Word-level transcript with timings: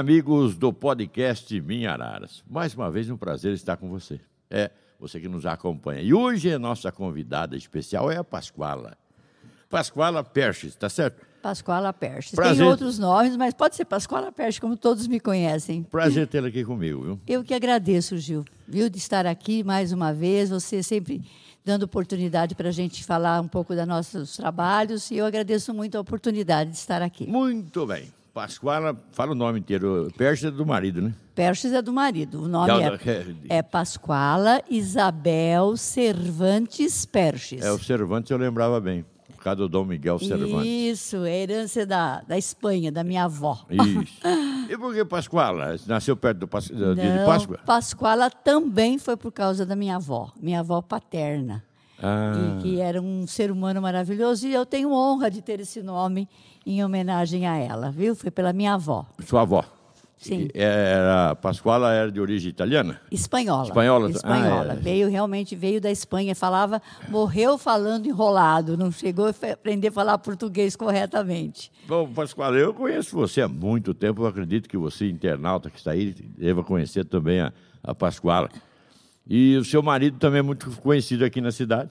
amigos 0.00 0.56
do 0.56 0.72
podcast 0.72 1.60
Minha 1.60 1.92
Araras. 1.92 2.42
Mais 2.48 2.74
uma 2.74 2.90
vez 2.90 3.10
um 3.10 3.18
prazer 3.18 3.52
estar 3.52 3.76
com 3.76 3.86
você. 3.86 4.18
É, 4.50 4.70
você 4.98 5.20
que 5.20 5.28
nos 5.28 5.44
acompanha. 5.44 6.00
E 6.00 6.14
hoje 6.14 6.50
a 6.50 6.58
nossa 6.58 6.90
convidada 6.90 7.54
especial 7.54 8.10
é 8.10 8.16
a 8.16 8.24
Pascoala. 8.24 8.96
Pascoala 9.68 10.24
Perches, 10.24 10.74
tá 10.74 10.88
certo? 10.88 11.22
Pascoala 11.42 11.92
Perches. 11.92 12.34
Prazer. 12.34 12.56
Tem 12.56 12.66
outros 12.66 12.98
nomes, 12.98 13.36
mas 13.36 13.52
pode 13.52 13.76
ser 13.76 13.84
Pascoala 13.84 14.32
Perches, 14.32 14.58
como 14.58 14.74
todos 14.74 15.06
me 15.06 15.20
conhecem. 15.20 15.82
Prazer 15.82 16.26
tê-la 16.26 16.48
aqui 16.48 16.64
comigo, 16.64 17.02
viu? 17.02 17.20
Eu 17.28 17.44
que 17.44 17.52
agradeço, 17.52 18.16
Gil, 18.16 18.42
viu, 18.66 18.88
de 18.88 18.96
estar 18.96 19.26
aqui 19.26 19.62
mais 19.62 19.92
uma 19.92 20.14
vez. 20.14 20.48
Você 20.48 20.82
sempre 20.82 21.22
dando 21.62 21.82
oportunidade 21.82 22.54
para 22.54 22.70
a 22.70 22.72
gente 22.72 23.04
falar 23.04 23.38
um 23.42 23.48
pouco 23.48 23.74
dos 23.74 23.86
nossos 23.86 24.34
trabalhos. 24.34 25.10
E 25.10 25.18
eu 25.18 25.26
agradeço 25.26 25.74
muito 25.74 25.98
a 25.98 26.00
oportunidade 26.00 26.70
de 26.70 26.76
estar 26.76 27.02
aqui. 27.02 27.26
Muito 27.26 27.86
bem. 27.86 28.10
Pascoala, 28.32 28.96
fala 29.12 29.32
o 29.32 29.34
nome 29.34 29.58
inteiro. 29.58 30.10
Perches 30.16 30.44
é 30.46 30.50
do 30.50 30.64
marido, 30.64 31.02
né? 31.02 31.12
Perches 31.34 31.72
é 31.72 31.82
do 31.82 31.92
marido. 31.92 32.42
O 32.44 32.48
nome 32.48 32.70
é 32.70 33.10
é, 33.48 33.58
é 33.58 33.62
Pascoala 33.62 34.62
Isabel 34.70 35.76
Cervantes 35.76 37.04
Perches. 37.04 37.62
É, 37.62 37.72
o 37.72 37.78
Cervantes 37.78 38.30
eu 38.30 38.38
lembrava 38.38 38.80
bem. 38.80 39.04
Por 39.34 39.44
causa 39.44 39.56
do 39.56 39.68
Dom 39.70 39.86
Miguel 39.86 40.18
Cervantes. 40.18 40.66
Isso, 40.66 41.24
é 41.24 41.42
herança 41.42 41.86
da, 41.86 42.20
da 42.20 42.36
Espanha, 42.36 42.92
da 42.92 43.02
minha 43.02 43.24
avó. 43.24 43.58
Isso. 43.70 44.20
E 44.68 44.76
por 44.76 44.92
que 44.94 45.02
Pascoala? 45.02 45.76
Nasceu 45.86 46.14
perto 46.14 46.40
do 46.40 46.46
Pas- 46.48 46.66
dia 46.66 46.94
de 46.94 47.02
Não, 47.02 47.24
Páscoa? 47.26 47.58
Pascoala 47.64 48.30
também 48.30 48.98
foi 48.98 49.16
por 49.16 49.32
causa 49.32 49.64
da 49.64 49.74
minha 49.74 49.96
avó, 49.96 50.30
minha 50.38 50.60
avó 50.60 50.82
paterna, 50.82 51.64
Ah, 52.02 52.58
que, 52.60 52.62
que 52.62 52.80
era 52.80 53.00
um 53.00 53.26
ser 53.26 53.50
humano 53.50 53.80
maravilhoso 53.82 54.46
e 54.46 54.52
eu 54.54 54.64
tenho 54.64 54.92
honra 54.92 55.30
de 55.30 55.42
ter 55.42 55.60
esse 55.60 55.82
nome 55.82 56.28
em 56.66 56.84
homenagem 56.84 57.46
a 57.46 57.56
ela, 57.56 57.90
viu? 57.90 58.14
Foi 58.14 58.30
pela 58.30 58.52
minha 58.52 58.74
avó, 58.74 59.06
sua 59.26 59.42
avó. 59.42 59.64
Sim. 60.20 60.48
E 60.54 60.60
Era, 60.60 61.34
Pascoala 61.34 61.94
era 61.94 62.12
de 62.12 62.20
origem 62.20 62.50
italiana? 62.50 63.00
espanhola. 63.10 63.68
Espanhola? 63.68 64.10
Espanhola. 64.10 64.72
Ah. 64.74 64.74
Veio 64.74 65.08
realmente 65.08 65.56
veio 65.56 65.80
da 65.80 65.90
Espanha, 65.90 66.34
falava, 66.34 66.82
morreu 67.08 67.56
falando 67.56 68.06
enrolado, 68.06 68.76
não 68.76 68.92
chegou 68.92 69.24
a 69.26 69.52
aprender 69.52 69.88
a 69.88 69.92
falar 69.92 70.18
português 70.18 70.76
corretamente. 70.76 71.72
Bom, 71.88 72.06
Pascoala, 72.12 72.58
eu 72.58 72.74
conheço 72.74 73.16
você 73.16 73.40
há 73.40 73.48
muito 73.48 73.94
tempo. 73.94 74.22
Eu 74.22 74.26
acredito 74.26 74.68
que 74.68 74.76
você, 74.76 75.08
internauta 75.08 75.70
que 75.70 75.78
está 75.78 75.92
aí, 75.92 76.12
deva 76.12 76.62
conhecer 76.62 77.06
também 77.06 77.40
a, 77.40 77.50
a 77.82 77.94
Pascoala. 77.94 78.50
E 79.28 79.56
o 79.56 79.64
seu 79.64 79.82
marido 79.82 80.18
também 80.18 80.40
é 80.40 80.42
muito 80.42 80.70
conhecido 80.80 81.24
aqui 81.24 81.40
na 81.40 81.52
cidade. 81.52 81.90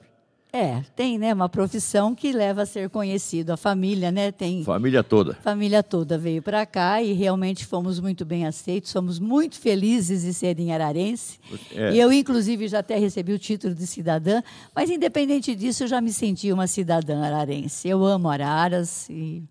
É, 0.51 0.81
tem, 0.95 1.19
né, 1.19 1.31
uma 1.31 1.47
profissão 1.47 2.15
que 2.15 2.31
leva 2.31 2.63
a 2.63 2.65
ser 2.65 2.89
conhecido, 2.89 3.51
a 3.51 3.57
família, 3.57 4.11
né, 4.11 4.31
tem 4.31 4.63
Família 4.63 5.03
toda. 5.03 5.35
família 5.35 5.83
toda 5.83 6.17
veio 6.17 6.41
para 6.41 6.65
cá 6.65 7.03
e 7.03 7.13
realmente 7.13 7.67
fomos 7.67 7.99
muito 7.99 8.25
bem 8.25 8.47
aceitos, 8.47 8.89
somos 8.89 9.19
muito 9.19 9.59
felizes 9.59 10.23
de 10.23 10.33
serem 10.33 10.73
ararense. 10.73 11.37
É. 11.75 11.93
E 11.93 11.99
eu, 11.99 12.11
inclusive, 12.11 12.67
já 12.67 12.79
até 12.79 12.97
recebi 12.97 13.31
o 13.31 13.37
título 13.37 13.75
de 13.75 13.85
cidadã, 13.85 14.41
mas 14.75 14.89
independente 14.89 15.53
disso, 15.55 15.83
eu 15.83 15.87
já 15.87 16.01
me 16.01 16.11
senti 16.11 16.51
uma 16.51 16.65
cidadã 16.65 17.21
ararense. 17.23 17.87
Eu 17.87 18.03
amo 18.03 18.27
Araras 18.27 19.07
e 19.07 19.43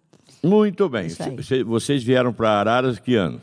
Muito 0.43 0.89
bem. 0.89 1.11
Cê- 1.11 1.63
Vocês 1.63 2.03
vieram 2.03 2.33
para 2.33 2.51
Araras 2.51 2.99
que 2.99 3.15
ano? 3.15 3.41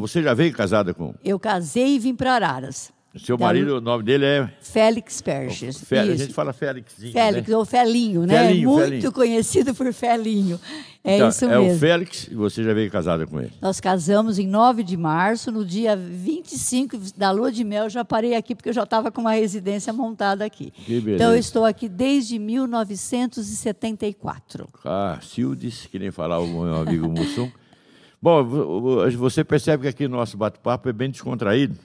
Você 0.00 0.24
já 0.24 0.34
veio 0.34 0.52
casada 0.52 0.92
com? 0.92 1.14
eu 1.24 1.38
casei 1.38 1.94
e 1.94 1.98
vim 2.00 2.16
para 2.16 2.32
Araras. 2.34 2.90
Seu 3.18 3.36
Da- 3.36 3.46
marido, 3.46 3.78
o 3.78 3.80
nome 3.80 4.02
dele 4.04 4.24
é. 4.24 4.48
Félix 4.60 5.20
Perches. 5.22 5.82
A 5.92 6.04
gente 6.16 6.32
fala 6.34 6.52
Félixzinho. 6.52 7.12
Félix, 7.12 7.48
né? 7.48 7.56
ou 7.56 7.64
Felinho, 7.64 8.26
né? 8.26 8.46
Felinho, 8.46 8.70
muito 8.70 8.88
Felinho. 8.90 9.12
conhecido 9.12 9.74
por 9.74 9.92
Felinho. 9.92 10.60
É 11.02 11.16
Então, 11.16 11.28
isso 11.28 11.44
é 11.44 11.48
mesmo. 11.58 11.74
o 11.74 11.78
Félix 11.78 12.28
e 12.30 12.34
você 12.34 12.62
já 12.64 12.74
veio 12.74 12.90
casada 12.90 13.26
com 13.26 13.40
ele. 13.40 13.52
Nós 13.62 13.80
casamos 13.80 14.38
em 14.38 14.46
9 14.46 14.82
de 14.82 14.96
março, 14.96 15.52
no 15.52 15.64
dia 15.64 15.94
25 15.96 16.98
da 17.16 17.30
lua 17.30 17.50
de 17.52 17.62
mel, 17.62 17.84
eu 17.84 17.90
já 17.90 18.04
parei 18.04 18.34
aqui 18.34 18.54
porque 18.56 18.70
eu 18.70 18.74
já 18.74 18.82
estava 18.82 19.10
com 19.12 19.20
uma 19.20 19.32
residência 19.32 19.92
montada 19.92 20.44
aqui. 20.44 20.72
Que 20.72 21.00
beleza. 21.00 21.22
Então 21.22 21.30
eu 21.32 21.38
estou 21.38 21.64
aqui 21.64 21.88
desde 21.88 22.38
1974. 22.38 24.68
Ah, 24.84 25.18
Sildes, 25.22 25.86
que 25.90 25.98
nem 25.98 26.10
falar 26.10 26.38
o 26.40 26.46
meu 26.46 26.76
amigo 26.76 27.08
Mussum. 27.08 27.50
Bom, 28.20 28.44
vo- 28.44 28.80
vo- 28.80 29.10
você 29.12 29.44
percebe 29.44 29.82
que 29.84 29.88
aqui 29.88 30.04
o 30.06 30.08
nosso 30.08 30.36
bate-papo 30.36 30.88
é 30.88 30.92
bem 30.92 31.10
descontraído. 31.10 31.76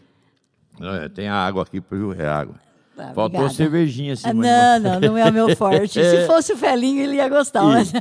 É, 0.82 1.10
tem 1.10 1.28
a 1.28 1.36
água 1.36 1.64
aqui, 1.64 1.82
viu? 1.92 2.14
É 2.14 2.28
água. 2.28 2.56
Ah, 2.98 3.14
Faltou 3.14 3.26
obrigada. 3.26 3.54
cervejinha 3.54 4.14
assim. 4.14 4.28
Ah, 4.28 4.34
não, 4.34 4.80
não, 4.80 5.00
não 5.00 5.18
é 5.18 5.30
o 5.30 5.34
meu 5.34 5.56
forte. 5.56 5.94
Se 6.04 6.28
fosse 6.28 6.54
o 6.54 6.58
Felinho, 6.58 7.02
ele 7.02 7.16
ia 7.16 7.28
gostar. 7.28 7.64
Mas... 7.64 7.92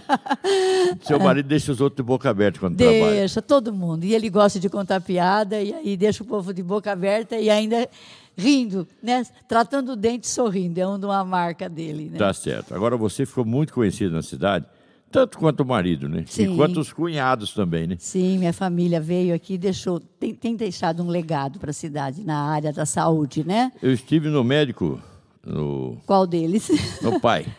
Seu 1.02 1.18
marido 1.18 1.46
deixa 1.46 1.72
os 1.72 1.80
outros 1.80 1.96
de 1.96 2.02
boca 2.02 2.28
aberta 2.28 2.58
quando 2.58 2.76
trabalha. 2.76 3.10
Deixa, 3.12 3.40
todo 3.40 3.72
mundo. 3.72 4.04
E 4.04 4.14
ele 4.14 4.28
gosta 4.28 4.58
de 4.60 4.68
contar 4.68 5.00
piada, 5.00 5.60
e 5.60 5.72
aí 5.72 5.96
deixa 5.96 6.22
o 6.22 6.26
povo 6.26 6.52
de 6.52 6.62
boca 6.62 6.92
aberta 6.92 7.36
e 7.36 7.48
ainda 7.48 7.88
rindo, 8.36 8.86
né? 9.02 9.24
Tratando 9.48 9.92
o 9.92 9.96
dente 9.96 10.26
e 10.26 10.30
sorrindo. 10.30 10.80
É 10.80 10.86
uma 10.86 11.24
marca 11.24 11.68
dele, 11.68 12.10
né? 12.10 12.18
Tá 12.18 12.32
certo. 12.32 12.74
Agora 12.74 12.96
você 12.96 13.24
ficou 13.24 13.44
muito 13.44 13.72
conhecido 13.72 14.14
na 14.14 14.22
cidade, 14.22 14.66
tanto 15.10 15.38
quanto 15.38 15.60
o 15.60 15.66
marido, 15.66 16.08
né? 16.08 16.24
Sim. 16.26 16.52
E 16.52 16.56
quanto 16.56 16.80
os 16.80 16.92
cunhados 16.92 17.52
também, 17.52 17.86
né? 17.86 17.96
Sim, 17.98 18.38
minha 18.38 18.52
família 18.52 19.00
veio 19.00 19.34
aqui 19.34 19.54
e 19.54 19.58
deixou, 19.58 19.98
tem, 20.00 20.34
tem 20.34 20.54
deixado 20.56 21.02
um 21.02 21.08
legado 21.08 21.58
para 21.58 21.70
a 21.70 21.74
cidade 21.74 22.24
na 22.24 22.36
área 22.42 22.72
da 22.72 22.86
saúde, 22.86 23.44
né? 23.46 23.72
Eu 23.82 23.92
estive 23.92 24.28
no 24.28 24.44
médico, 24.44 25.00
no, 25.44 25.96
Qual 26.06 26.26
deles? 26.26 26.68
no 27.02 27.20
pai, 27.20 27.46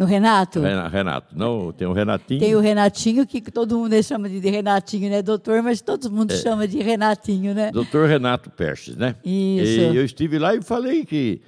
No 0.00 0.06
Renato? 0.06 0.60
Rena- 0.60 0.88
Renato. 0.88 1.36
Não, 1.36 1.72
tem 1.72 1.86
o 1.86 1.92
Renatinho. 1.92 2.40
Tem 2.40 2.56
o 2.56 2.60
Renatinho, 2.60 3.26
que 3.26 3.38
todo 3.42 3.76
mundo 3.78 4.02
chama 4.02 4.30
de 4.30 4.38
Renatinho, 4.38 5.10
né, 5.10 5.20
doutor? 5.20 5.62
Mas 5.62 5.82
todo 5.82 6.10
mundo 6.10 6.32
chama 6.34 6.66
de 6.66 6.78
Renatinho, 6.80 7.52
né? 7.52 7.70
Doutor 7.70 8.08
Renato 8.08 8.48
Perches, 8.48 8.96
né? 8.96 9.14
Isso. 9.22 9.78
E 9.92 9.96
eu 9.96 10.02
estive 10.02 10.38
lá 10.38 10.54
e 10.54 10.62
falei 10.62 11.04
que 11.04 11.42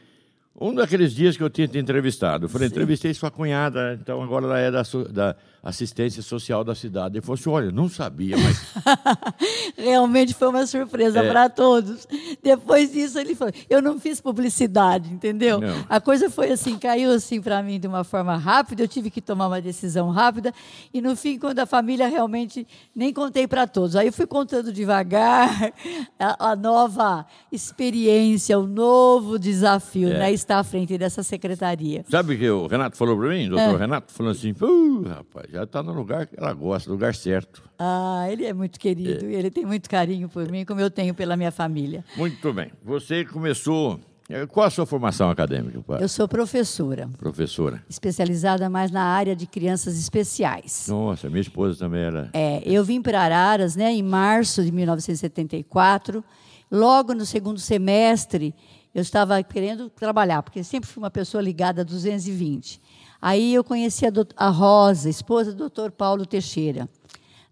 um 0.61 0.75
daqueles 0.75 1.13
dias 1.15 1.37
que 1.37 1.43
eu 1.43 1.51
tinha 1.51 1.67
te 1.67 1.79
entrevistado, 1.79 2.45
eu 2.45 2.49
falei, 2.49 2.69
entrevistei 2.69 3.13
sua 3.15 3.31
cunhada, 3.31 3.99
então 4.01 4.23
agora 4.23 4.45
ela 4.47 4.59
é 4.59 4.71
da, 4.71 4.83
da 5.11 5.37
assistência 5.63 6.23
social 6.23 6.63
da 6.63 6.75
cidade. 6.75 7.17
Ele 7.17 7.23
falou 7.25 7.35
assim, 7.41 7.51
olha, 7.51 7.71
não 7.73 7.89
sabia, 7.89 8.37
mas 8.37 8.63
Realmente 9.77 10.35
foi 10.35 10.49
uma 10.49 10.67
surpresa 10.67 11.21
É. 11.21 11.29
para 11.31 11.49
todos. 11.49 12.07
Depois 12.43 12.93
disso, 12.93 13.19
ele 13.19 13.35
falou: 13.35 13.53
eu 13.71 13.81
não 13.81 14.01
fiz 14.01 14.21
publicidade, 14.21 15.13
entendeu? 15.13 15.61
Não. 15.61 15.85
A 15.89 16.01
coisa 16.01 16.29
foi 16.29 16.51
assim, 16.51 16.77
caiu 16.79 17.11
assim 17.13 17.41
para 17.41 17.63
mim 17.63 17.79
de 17.79 17.87
uma 17.87 18.03
forma 18.05 18.37
rápida, 18.37 18.83
eu 18.83 18.89
tive 18.89 19.11
que 19.11 19.21
tomar 19.21 19.47
uma 19.47 19.61
decisão 19.61 20.11
rápida, 20.11 20.53
e 20.93 21.01
no 21.01 21.15
fim, 21.15 21.39
quando 21.39 21.59
a 21.61 21.67
família 21.67 22.09
realmente 22.09 22.67
nem 22.95 23.13
contei 23.13 23.47
para 23.47 23.67
todos. 23.67 23.95
Aí 23.97 24.09
eu 24.09 24.13
fui 24.13 24.27
contando 24.27 24.73
devagar 24.73 25.73
a, 26.19 26.51
a 26.51 26.57
nova 26.57 27.25
experiência, 27.51 28.59
o 28.59 28.67
novo 28.67 29.39
desafio, 29.39 30.09
É. 30.11 30.19
né? 30.19 30.33
Estar 30.33 30.59
à 30.59 30.65
frente 30.65 30.97
dessa 30.99 31.23
secretaria. 31.23 32.05
sabe 32.11 32.35
o 32.35 32.39
que 32.39 32.51
o 32.51 32.67
Renato 32.67 32.97
falou 32.97 33.17
para 33.17 33.29
mim? 33.29 33.47
É. 33.47 33.49
Doutor 33.49 33.79
Renato 33.79 34.13
falou 34.13 34.33
assim, 34.33 34.53
"Uh, 34.61 35.03
rapaz, 35.09 35.47
já 35.51 35.63
está 35.65 35.83
no 35.83 35.93
lugar 35.93 36.27
que 36.27 36.35
ela 36.39 36.53
gosta, 36.53 36.89
no 36.89 36.95
lugar 36.95 37.15
certo. 37.15 37.63
Ah, 37.79 38.27
ele 38.31 38.45
é 38.45 38.53
muito 38.53 38.79
querido, 38.79 39.25
ele 39.27 39.51
tem 39.51 39.67
muito 39.67 39.91
carinho 39.91 40.29
por 40.29 40.49
mim, 40.51 40.65
como 40.65 40.81
eu 40.81 40.89
tenho 40.91 41.15
pela 41.15 41.37
minha 41.37 41.51
família. 41.51 42.05
Muito 42.17 42.32
bem. 42.55 42.71
Você 42.85 43.25
começou... 43.25 44.01
eh, 44.29 44.47
Qual 44.47 44.67
a 44.67 44.71
sua 44.71 44.87
formação 44.87 45.31
acadêmica? 45.31 45.83
Eu 46.01 46.09
sou 46.09 46.27
professora. 46.29 47.09
professora? 47.19 47.83
especializada 47.89 48.69
mais 48.71 48.91
na 48.91 49.03
área 49.03 49.35
de 49.37 49.47
crianças 49.47 49.99
especiais. 49.99 50.87
Nossa, 50.89 51.29
minha 51.29 51.41
esposa 51.41 51.79
também 51.79 52.03
era... 52.03 52.31
É, 52.33 52.63
eu 52.65 52.85
vim 52.85 53.01
para 53.03 53.21
Araras 53.21 53.77
né, 53.77 53.93
em 53.93 54.03
março 54.03 54.63
de 54.65 54.73
1974. 54.73 56.25
Logo 56.71 57.13
no 57.15 57.27
segundo 57.27 57.59
semestre, 57.59 58.55
eu 58.95 59.03
estava 59.03 59.43
querendo 59.43 59.91
trabalhar, 59.91 60.43
porque 60.43 60.65
sempre 60.65 60.89
fui 60.89 61.03
uma 61.03 61.11
pessoa 61.11 61.43
ligada 61.43 61.83
a 61.83 61.85
220. 61.85 62.81
Aí 63.21 63.55
eu 63.55 63.63
conheci 63.63 64.07
a, 64.07 64.11
a 64.37 64.49
Rosa, 64.49 65.09
esposa 65.09 65.53
do 65.53 65.69
Dr. 65.69 65.91
Paulo 65.91 66.25
Teixeira. 66.27 66.89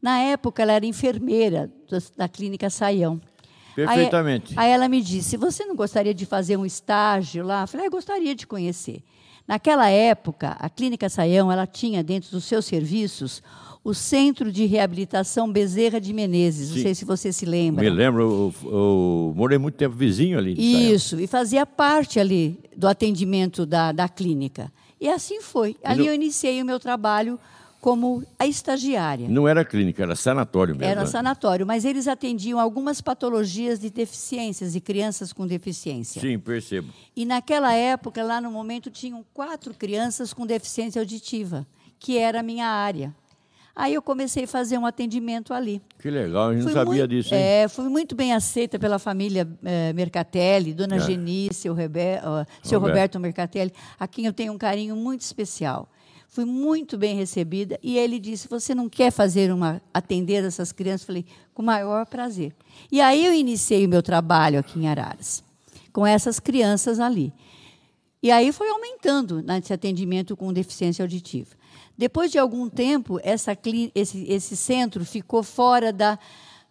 Na 0.02 0.18
época, 0.18 0.62
ela 0.62 0.72
era 0.72 0.86
enfermeira 0.86 1.70
da 2.16 2.26
clínica 2.26 2.70
Saião. 2.70 3.20
Perfeitamente. 3.86 4.54
Aí, 4.56 4.66
aí 4.66 4.72
ela 4.72 4.88
me 4.88 5.02
disse: 5.02 5.36
Você 5.36 5.64
não 5.64 5.76
gostaria 5.76 6.14
de 6.14 6.26
fazer 6.26 6.56
um 6.56 6.66
estágio 6.66 7.44
lá? 7.44 7.62
Eu 7.62 7.68
falei: 7.68 7.86
ah, 7.86 7.88
Eu 7.88 7.90
gostaria 7.90 8.34
de 8.34 8.46
conhecer. 8.46 9.02
Naquela 9.46 9.88
época, 9.88 10.56
a 10.60 10.68
Clínica 10.70 11.08
Saião 11.08 11.50
ela 11.50 11.66
tinha 11.66 12.04
dentro 12.04 12.30
dos 12.30 12.44
seus 12.44 12.64
serviços 12.64 13.42
o 13.82 13.94
Centro 13.94 14.52
de 14.52 14.66
Reabilitação 14.66 15.50
Bezerra 15.50 16.00
de 16.00 16.12
Menezes. 16.12 16.68
Sim. 16.68 16.74
Não 16.74 16.82
sei 16.82 16.94
se 16.94 17.04
você 17.04 17.32
se 17.32 17.46
lembra. 17.46 17.82
Me 17.82 17.90
lembro, 17.90 18.22
eu, 18.22 18.70
eu 18.70 19.32
morei 19.34 19.58
muito 19.58 19.74
tempo 19.74 19.96
vizinho 19.96 20.38
ali. 20.38 20.54
de 20.54 20.62
Saião. 20.62 20.94
Isso, 20.94 21.20
e 21.20 21.26
fazia 21.26 21.64
parte 21.64 22.20
ali 22.20 22.58
do 22.76 22.86
atendimento 22.86 23.64
da, 23.64 23.90
da 23.90 24.08
clínica. 24.08 24.70
E 25.00 25.08
assim 25.08 25.40
foi. 25.40 25.76
Ali 25.82 26.06
eu 26.06 26.14
iniciei 26.14 26.60
o 26.60 26.64
meu 26.64 26.78
trabalho 26.78 27.40
como 27.80 28.22
a 28.38 28.46
estagiária. 28.46 29.28
Não 29.28 29.48
era 29.48 29.64
clínica, 29.64 30.02
era 30.02 30.14
sanatório 30.14 30.74
mesmo. 30.74 30.90
Era 30.90 31.00
né? 31.00 31.06
sanatório, 31.06 31.66
mas 31.66 31.84
eles 31.84 32.06
atendiam 32.06 32.60
algumas 32.60 33.00
patologias 33.00 33.80
de 33.80 33.88
deficiências, 33.88 34.74
de 34.74 34.80
crianças 34.80 35.32
com 35.32 35.46
deficiência. 35.46 36.20
Sim, 36.20 36.38
percebo. 36.38 36.92
E 37.16 37.24
naquela 37.24 37.72
época, 37.72 38.22
lá 38.22 38.40
no 38.40 38.50
momento, 38.50 38.90
tinham 38.90 39.24
quatro 39.32 39.72
crianças 39.72 40.34
com 40.34 40.46
deficiência 40.46 41.00
auditiva, 41.00 41.66
que 41.98 42.18
era 42.18 42.40
a 42.40 42.42
minha 42.42 42.66
área. 42.66 43.14
Aí 43.74 43.94
eu 43.94 44.02
comecei 44.02 44.44
a 44.44 44.48
fazer 44.48 44.76
um 44.76 44.84
atendimento 44.84 45.54
ali. 45.54 45.80
Que 45.98 46.10
legal, 46.10 46.50
a 46.50 46.52
gente 46.52 46.64
Fui 46.64 46.74
não 46.74 46.80
sabia 46.80 46.98
muito, 47.00 47.08
disso, 47.08 47.34
hein? 47.34 47.40
É, 47.40 47.68
fui 47.68 47.88
muito 47.88 48.14
bem 48.14 48.34
aceita 48.34 48.78
pela 48.78 48.98
família 48.98 49.48
eh, 49.64 49.92
Mercatelli, 49.94 50.74
Dona 50.74 50.96
É. 50.96 51.00
Geni, 51.00 51.48
seu, 51.54 51.72
Rebe, 51.72 52.20
ó, 52.22 52.44
seu 52.62 52.78
Roberto. 52.78 52.94
Roberto 52.94 53.20
Mercatelli, 53.20 53.72
a 53.98 54.06
quem 54.06 54.26
eu 54.26 54.34
tenho 54.34 54.52
um 54.52 54.58
carinho 54.58 54.94
muito 54.96 55.22
especial. 55.22 55.88
Fui 56.30 56.44
muito 56.44 56.96
bem 56.96 57.14
recebida 57.16 57.78
e 57.82 57.98
ele 57.98 58.18
disse: 58.18 58.48
"Você 58.48 58.74
não 58.74 58.88
quer 58.88 59.10
fazer 59.10 59.52
uma 59.52 59.82
atender 59.92 60.44
essas 60.44 60.72
crianças?" 60.72 61.04
Falei: 61.04 61.26
"Com 61.52 61.62
maior 61.62 62.06
prazer". 62.06 62.54
E 62.90 63.00
aí 63.00 63.26
eu 63.26 63.34
iniciei 63.34 63.84
o 63.84 63.88
meu 63.88 64.02
trabalho 64.02 64.58
aqui 64.58 64.78
em 64.78 64.88
Araras 64.88 65.42
com 65.92 66.06
essas 66.06 66.40
crianças 66.40 67.00
ali. 67.00 67.32
E 68.22 68.30
aí 68.30 68.52
foi 68.52 68.68
aumentando 68.68 69.42
nesse 69.42 69.72
atendimento 69.72 70.36
com 70.36 70.52
deficiência 70.52 71.02
auditiva. 71.02 71.50
Depois 71.96 72.30
de 72.30 72.38
algum 72.38 72.68
tempo, 72.68 73.18
essa 73.22 73.56
esse, 73.94 74.24
esse 74.30 74.56
centro 74.56 75.04
ficou 75.04 75.42
fora 75.42 75.92
da, 75.92 76.18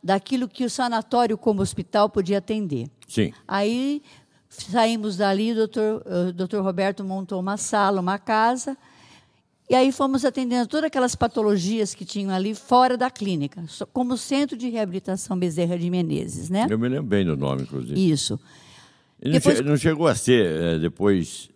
daquilo 0.03 0.47
que 0.47 0.63
o 0.63 0.69
sanatório 0.69 1.37
como 1.37 1.61
hospital 1.61 2.09
podia 2.09 2.37
atender. 2.37 2.89
Sim. 3.07 3.33
Aí 3.47 4.01
saímos 4.49 5.17
dali, 5.17 5.51
o 5.51 5.55
doutor, 5.55 6.03
o 6.05 6.33
doutor 6.33 6.63
Roberto 6.63 7.03
montou 7.03 7.39
uma 7.39 7.57
sala, 7.57 8.01
uma 8.01 8.17
casa, 8.17 8.77
e 9.69 9.75
aí 9.75 9.91
fomos 9.91 10.25
atendendo 10.25 10.67
todas 10.67 10.85
aquelas 10.87 11.15
patologias 11.15 11.93
que 11.93 12.03
tinham 12.03 12.31
ali 12.31 12.55
fora 12.55 12.97
da 12.97 13.09
clínica, 13.11 13.63
como 13.93 14.17
Centro 14.17 14.57
de 14.57 14.67
Reabilitação 14.69 15.37
Bezerra 15.37 15.77
de 15.77 15.89
Menezes, 15.89 16.49
né? 16.49 16.65
Eu 16.69 16.79
me 16.79 16.89
lembro 16.89 17.03
bem 17.05 17.23
do 17.23 17.37
nome, 17.37 17.61
inclusive. 17.61 17.93
Isso. 18.11 18.39
E 19.21 19.27
não, 19.27 19.33
Depois- 19.33 19.61
não 19.61 19.77
chegou 19.77 20.07
a 20.07 20.15
ser 20.15 20.45
eh, 20.45 20.79
depois 20.79 21.49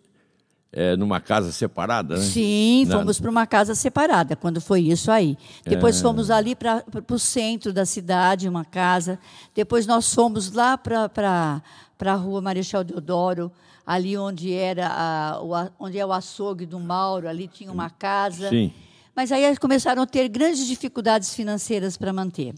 eh, 0.72 0.96
numa 0.96 1.20
casa 1.20 1.50
separada, 1.50 2.16
né? 2.16 2.20
Sim, 2.22 2.86
fomos 2.90 3.18
para 3.18 3.30
uma 3.30 3.46
casa 3.46 3.74
separada, 3.74 4.36
quando 4.36 4.60
foi 4.60 4.82
isso 4.82 5.10
aí. 5.10 5.36
É. 5.64 5.70
Depois 5.70 6.00
fomos 6.00 6.30
ali 6.30 6.54
para 6.54 6.84
o 7.10 7.18
centro 7.18 7.72
da 7.72 7.84
cidade, 7.84 8.48
uma 8.48 8.64
casa. 8.64 9.18
Depois 9.54 9.86
nós 9.86 10.12
fomos 10.14 10.52
lá 10.52 10.76
para 10.78 11.62
a 12.04 12.14
rua 12.14 12.40
Marechal 12.40 12.84
Deodoro, 12.84 13.50
ali 13.86 14.16
onde, 14.16 14.52
era 14.52 14.88
a, 14.88 15.42
o, 15.42 15.52
onde 15.78 15.98
é 15.98 16.06
o 16.06 16.12
açougue 16.12 16.66
do 16.66 16.80
Mauro, 16.80 17.28
ali 17.28 17.46
tinha 17.46 17.70
uma 17.70 17.90
casa. 17.90 18.48
Sim. 18.48 18.72
Mas 19.14 19.30
aí 19.30 19.44
eles 19.44 19.58
começaram 19.58 20.02
a 20.02 20.06
ter 20.06 20.28
grandes 20.28 20.66
dificuldades 20.66 21.34
financeiras 21.34 21.96
para 21.96 22.12
manter. 22.12 22.54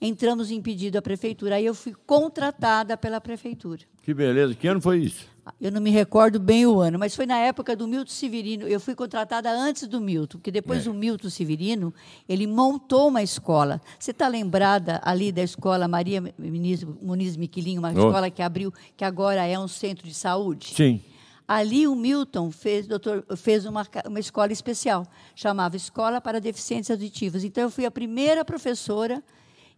Entramos 0.00 0.50
em 0.50 0.60
pedido 0.62 0.96
à 0.96 1.02
prefeitura. 1.02 1.56
Aí 1.56 1.66
eu 1.66 1.74
fui 1.74 1.94
contratada 2.06 2.96
pela 2.96 3.20
prefeitura. 3.20 3.82
Que 4.02 4.14
beleza. 4.14 4.54
Que 4.54 4.66
ano 4.66 4.80
foi 4.80 4.98
isso? 5.00 5.26
Eu 5.60 5.72
não 5.72 5.80
me 5.80 5.90
recordo 5.90 6.38
bem 6.38 6.64
o 6.64 6.78
ano, 6.80 6.98
mas 6.98 7.14
foi 7.16 7.26
na 7.26 7.36
época 7.36 7.74
do 7.74 7.86
Milton 7.88 8.10
Severino. 8.12 8.68
Eu 8.68 8.78
fui 8.78 8.94
contratada 8.94 9.50
antes 9.50 9.86
do 9.88 10.00
Milton, 10.00 10.38
porque 10.38 10.50
depois 10.50 10.80
É. 10.80 10.84
do 10.84 10.94
Milton 10.94 11.28
Severino, 11.28 11.92
ele 12.28 12.46
montou 12.46 13.08
uma 13.08 13.22
escola. 13.22 13.80
Você 13.98 14.12
está 14.12 14.28
lembrada 14.28 15.00
ali 15.02 15.32
da 15.32 15.42
escola 15.42 15.88
Maria 15.88 16.22
Muniz, 16.38 17.36
Miquilinho, 17.36 17.80
uma 17.80 17.88
Oh. 17.88 18.06
escola 18.06 18.30
que 18.30 18.42
abriu, 18.42 18.72
que 18.96 19.04
agora 19.04 19.44
é 19.44 19.58
um 19.58 19.66
centro 19.68 20.06
de 20.06 20.14
saúde? 20.14 20.68
Sim. 20.74 21.02
Ali 21.48 21.86
o 21.88 21.96
Milton 21.96 22.52
fez, 22.52 22.86
doutor, 22.86 23.24
fez 23.36 23.66
uma, 23.66 23.84
uma 24.06 24.20
escola 24.20 24.52
especial, 24.52 25.04
chamava 25.34 25.74
Escola 25.76 26.20
para 26.20 26.40
Deficiências 26.40 26.96
Auditivas. 26.96 27.42
Então 27.42 27.64
eu 27.64 27.70
fui 27.70 27.84
a 27.84 27.90
primeira 27.90 28.44
professora 28.44 29.20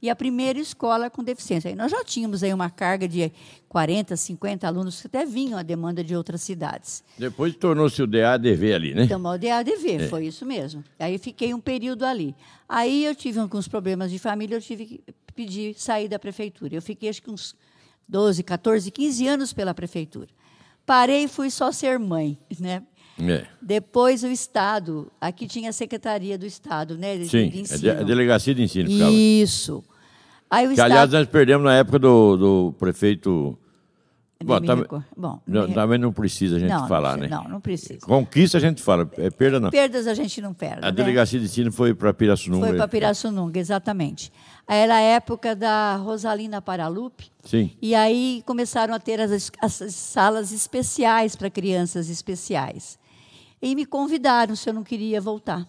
e 0.03 0.11
a 0.11 0.17
primeira 0.17 0.59
escola 0.59 1.09
com 1.09 1.23
deficiência. 1.23 1.69
Aí 1.71 1.77
nós 1.77 1.89
já 1.89 2.03
tínhamos 2.03 2.43
aí 2.43 2.53
uma 2.53 2.69
carga 2.69 3.07
de 3.07 3.31
40, 3.69 4.17
50 4.17 4.67
alunos 4.67 5.01
que 5.01 5.07
até 5.07 5.25
vinham 5.25 5.57
a 5.57 5.63
demanda 5.63 6.03
de 6.03 6.17
outras 6.17 6.43
cidades. 6.43 7.05
Depois 7.17 7.55
tornou-se 7.55 8.03
o 8.03 8.07
DADV 8.07 8.75
ali, 8.75 8.95
né? 8.95 9.05
Então, 9.05 9.21
o 9.21 9.39
DADV, 9.39 10.09
foi 10.11 10.27
isso 10.27 10.45
mesmo. 10.45 10.83
Aí 10.99 11.17
fiquei 11.19 11.55
um 11.55 11.61
período 11.61 12.05
ali. 12.05 12.35
Aí 12.69 13.05
eu 13.05 13.15
tive 13.15 13.39
alguns 13.39 13.69
problemas 13.69 14.11
de 14.11 14.19
família, 14.19 14.57
eu 14.57 14.61
tive 14.61 14.87
que 14.87 15.05
pedir 15.37 15.75
sair 15.79 16.09
da 16.09 16.19
prefeitura. 16.19 16.75
Eu 16.75 16.83
fiquei 16.83 17.09
acho 17.09 17.23
que 17.23 17.31
uns 17.31 17.55
12, 18.09 18.43
14, 18.43 18.91
15 18.91 19.29
anos 19.29 19.53
pela 19.53 19.73
prefeitura. 19.73 20.29
Parei 20.85 21.25
e 21.25 21.29
fui 21.29 21.49
só 21.49 21.71
ser 21.71 21.97
mãe, 22.01 22.37
né? 22.59 22.83
É. 23.21 23.47
Depois 23.61 24.25
o 24.25 24.29
Estado, 24.29 25.13
aqui 25.21 25.47
tinha 25.47 25.71
a 25.71 25.73
Secretaria 25.73 26.37
do 26.37 26.45
Estado, 26.47 26.99
né? 26.99 27.25
Sim. 27.25 27.49
de 27.51 27.59
A, 27.59 27.61
ensino. 27.61 27.91
a 27.93 28.03
delegacia 28.03 28.53
de 28.53 28.63
ensino 28.63 28.91
ficava. 28.91 29.13
Isso. 29.13 29.85
Aí 30.53 30.67
Que, 30.67 30.73
Estado... 30.75 30.91
aliás, 30.93 31.11
nós 31.11 31.27
perdemos 31.29 31.65
na 31.65 31.75
época 31.77 31.99
do, 31.99 32.37
do 32.37 32.75
prefeito. 32.79 33.59
Nem 34.39 34.47
Bom, 34.47 34.61
me 34.61 34.67
tam- 34.67 34.79
recordo. 34.81 35.05
Bom, 35.17 35.41
não, 35.47 35.67
me- 35.67 35.73
também 35.75 35.99
não 35.99 36.13
precisa 36.13 36.57
a 36.57 36.59
gente 36.59 36.69
não, 36.69 36.81
não 36.83 36.89
falar, 36.89 37.17
precisa- 37.17 37.37
né? 37.39 37.43
Não, 37.43 37.51
não 37.53 37.61
precisa. 37.61 38.01
Conquista 38.01 38.59
a 38.59 38.61
gente 38.61 38.83
fala, 38.83 39.11
é 39.17 39.31
perda 39.31 39.59
não. 39.59 39.71
Perdas 39.71 40.07
a 40.07 40.13
gente 40.13 40.43
não 40.43 40.53
perde. 40.53 40.81
A 40.83 40.87
né? 40.87 40.93
delegacia 40.93 41.39
de 41.39 41.47
ensino 41.47 41.73
foi 41.73 41.95
para 41.95 42.13
Pirassununga. 42.13 42.67
Foi 42.67 42.77
para 42.77 42.87
Pirassununga, 42.87 43.59
exatamente. 43.59 44.31
Era 44.69 44.97
a 44.97 45.01
época 45.01 45.57
da 45.57 45.97
Rosalina 45.97 46.61
Paralupe, 46.61 47.31
Sim. 47.45 47.71
e 47.81 47.95
aí 47.95 48.43
começaram 48.45 48.93
a 48.93 48.99
ter 48.99 49.21
as, 49.21 49.51
as 49.63 49.73
salas 49.95 50.53
especiais 50.53 51.35
para 51.35 51.49
crianças 51.49 52.11
especiais. 52.11 52.99
E 53.63 53.75
me 53.75 53.87
convidaram 53.87 54.55
se 54.55 54.69
eu 54.69 54.75
não 54.75 54.83
queria 54.83 55.19
voltar. 55.21 55.67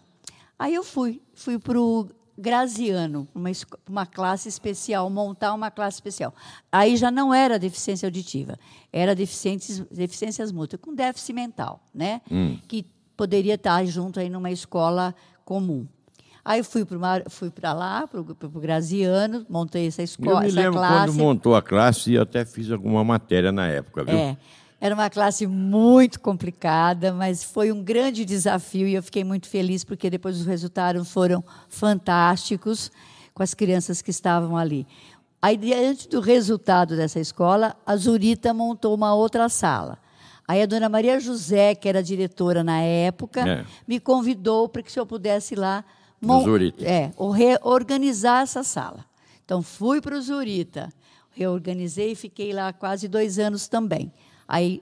Aí 0.59 0.73
eu 0.73 0.83
fui, 0.83 1.21
fui 1.33 1.57
para 1.57 1.79
o 1.79 2.07
Graziano, 2.37 3.27
uma, 3.33 3.51
uma 3.87 4.05
classe 4.05 4.49
especial, 4.49 5.09
montar 5.09 5.53
uma 5.53 5.69
classe 5.69 5.97
especial. 5.97 6.33
Aí 6.71 6.97
já 6.97 7.11
não 7.11 7.33
era 7.33 7.59
deficiência 7.59 8.07
auditiva, 8.07 8.57
era 8.91 9.13
deficiências, 9.15 9.79
deficiências 9.91 10.51
múltiplas, 10.51 10.81
com 10.81 10.95
déficit 10.95 11.33
mental, 11.33 11.81
né? 11.93 12.21
Que 12.67 12.85
poderia 13.15 13.53
estar 13.53 13.85
junto 13.85 14.19
aí 14.19 14.29
numa 14.29 14.49
escola 14.51 15.13
comum. 15.45 15.85
Aí 16.45 16.59
eu 16.59 16.65
fui 16.65 16.83
para 16.83 17.23
fui 17.29 17.49
para 17.49 17.71
lá, 17.71 18.05
para 18.05 18.19
o 18.19 18.59
Graziano, 18.59 19.45
montei 19.49 19.87
essa 19.87 20.01
Eu 20.01 20.05
escola, 20.05 20.41
me 20.41 20.47
essa 20.47 20.55
lembro 20.55 20.73
classe. 20.73 21.05
quando 21.05 21.13
montou 21.13 21.55
a 21.55 21.61
classe 21.61 22.11
e 22.11 22.17
até 22.17 22.43
fiz 22.43 22.69
alguma 22.69 23.01
matéria 23.03 23.51
na 23.51 23.67
época, 23.67 24.03
viu? 24.03 24.15
É, 24.15 24.37
era 24.85 24.93
uma 24.93 25.09
classe 25.09 25.47
muito 25.47 26.19
complicada, 26.19 27.13
mas 27.13 27.41
foi 27.41 27.71
um 27.71 27.81
grande 27.81 28.25
desafio 28.25 28.85
e 28.85 28.95
eu 28.95 29.01
fiquei 29.01 29.23
muito 29.23 29.47
feliz 29.47 29.81
porque 29.85 30.09
depois 30.09 30.37
os 30.37 30.45
resultados 30.45 31.09
foram 31.09 31.41
fantásticos 31.69 32.91
com 33.33 33.41
as 33.41 33.53
crianças 33.53 34.01
que 34.01 34.11
estavam 34.11 34.57
ali. 34.57 34.85
Aí, 35.41 35.55
diante 35.55 36.09
do 36.09 36.19
resultado 36.19 36.97
dessa 36.97 37.17
escola, 37.17 37.77
a 37.85 37.95
Zurita 37.95 38.53
montou 38.53 38.93
uma 38.93 39.15
outra 39.15 39.47
sala. 39.47 39.97
Aí 40.45 40.61
a 40.61 40.65
dona 40.65 40.89
Maria 40.89 41.17
José, 41.17 41.73
que 41.75 41.87
era 41.87 42.03
diretora 42.03 42.61
na 42.61 42.81
época, 42.81 43.39
É. 43.39 43.65
me 43.87 44.01
convidou 44.01 44.67
para 44.67 44.83
que 44.83 44.91
se 44.91 44.99
eu 44.99 45.05
pudesse 45.05 45.53
ir 45.53 45.59
lá 45.59 45.85
Zurita. 46.43 46.83
é, 46.83 47.09
reorganizar 47.33 48.41
essa 48.41 48.63
sala. 48.63 49.05
Então, 49.45 49.61
fui 49.61 50.01
para 50.01 50.17
o 50.17 50.21
Zurita, 50.21 50.91
reorganizei 51.31 52.11
e 52.11 52.15
fiquei 52.15 52.51
lá 52.51 52.73
quase 52.73 53.07
dois 53.07 53.39
anos 53.39 53.69
também. 53.69 54.11
Aí, 54.47 54.81